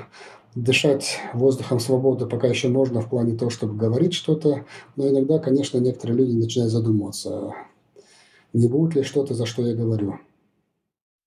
дышать 0.56 1.18
воздухом 1.34 1.78
свободы 1.78 2.26
пока 2.26 2.48
еще 2.48 2.68
можно 2.68 3.00
в 3.00 3.10
плане 3.10 3.36
того, 3.36 3.50
чтобы 3.50 3.76
говорить 3.76 4.14
что-то, 4.14 4.64
но 4.96 5.06
иногда, 5.06 5.38
конечно, 5.38 5.78
некоторые 5.78 6.16
люди 6.16 6.32
начинают 6.32 6.72
задумываться, 6.72 7.52
не 8.56 8.68
будет 8.68 8.96
ли 8.96 9.02
что-то, 9.02 9.34
за 9.34 9.44
что 9.44 9.66
я 9.66 9.74
говорю. 9.74 10.18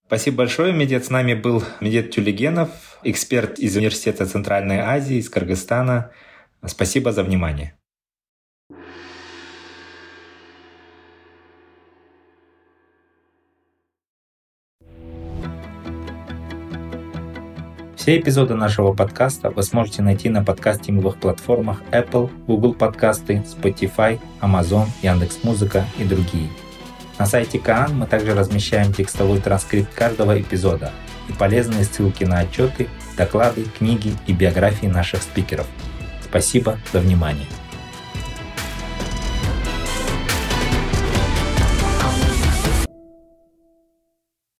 Спасибо 0.06 0.38
большое. 0.38 0.72
Медет 0.72 1.04
с 1.04 1.10
нами 1.10 1.34
был 1.34 1.62
Медет 1.80 2.10
Тюлегенов, 2.10 2.98
эксперт 3.04 3.60
из 3.60 3.76
Университета 3.76 4.26
Центральной 4.26 4.78
Азии, 4.78 5.16
из 5.16 5.30
Кыргызстана. 5.30 6.10
Спасибо 6.66 7.12
за 7.12 7.22
внимание. 7.22 7.76
Все 17.94 18.18
эпизоды 18.18 18.54
нашего 18.54 18.92
подкаста 18.92 19.50
вы 19.50 19.62
сможете 19.62 20.02
найти 20.02 20.30
на 20.30 20.42
подкастинговых 20.42 21.20
платформах 21.20 21.82
Apple, 21.92 22.30
Google 22.46 22.74
подкасты, 22.74 23.44
Spotify, 23.46 24.18
Amazon, 24.40 24.86
Яндекс.Музыка 25.02 25.84
и 25.98 26.04
другие– 26.04 26.48
на 27.20 27.26
сайте 27.26 27.58
Каан 27.58 27.98
мы 27.98 28.06
также 28.06 28.34
размещаем 28.34 28.94
текстовой 28.94 29.40
транскрипт 29.40 29.92
каждого 29.92 30.40
эпизода 30.40 30.90
и 31.28 31.34
полезные 31.34 31.84
ссылки 31.84 32.24
на 32.24 32.38
отчеты, 32.38 32.88
доклады, 33.14 33.64
книги 33.64 34.14
и 34.26 34.32
биографии 34.32 34.86
наших 34.86 35.22
спикеров. 35.22 35.66
Спасибо 36.24 36.78
за 36.94 37.00
внимание. 37.00 37.46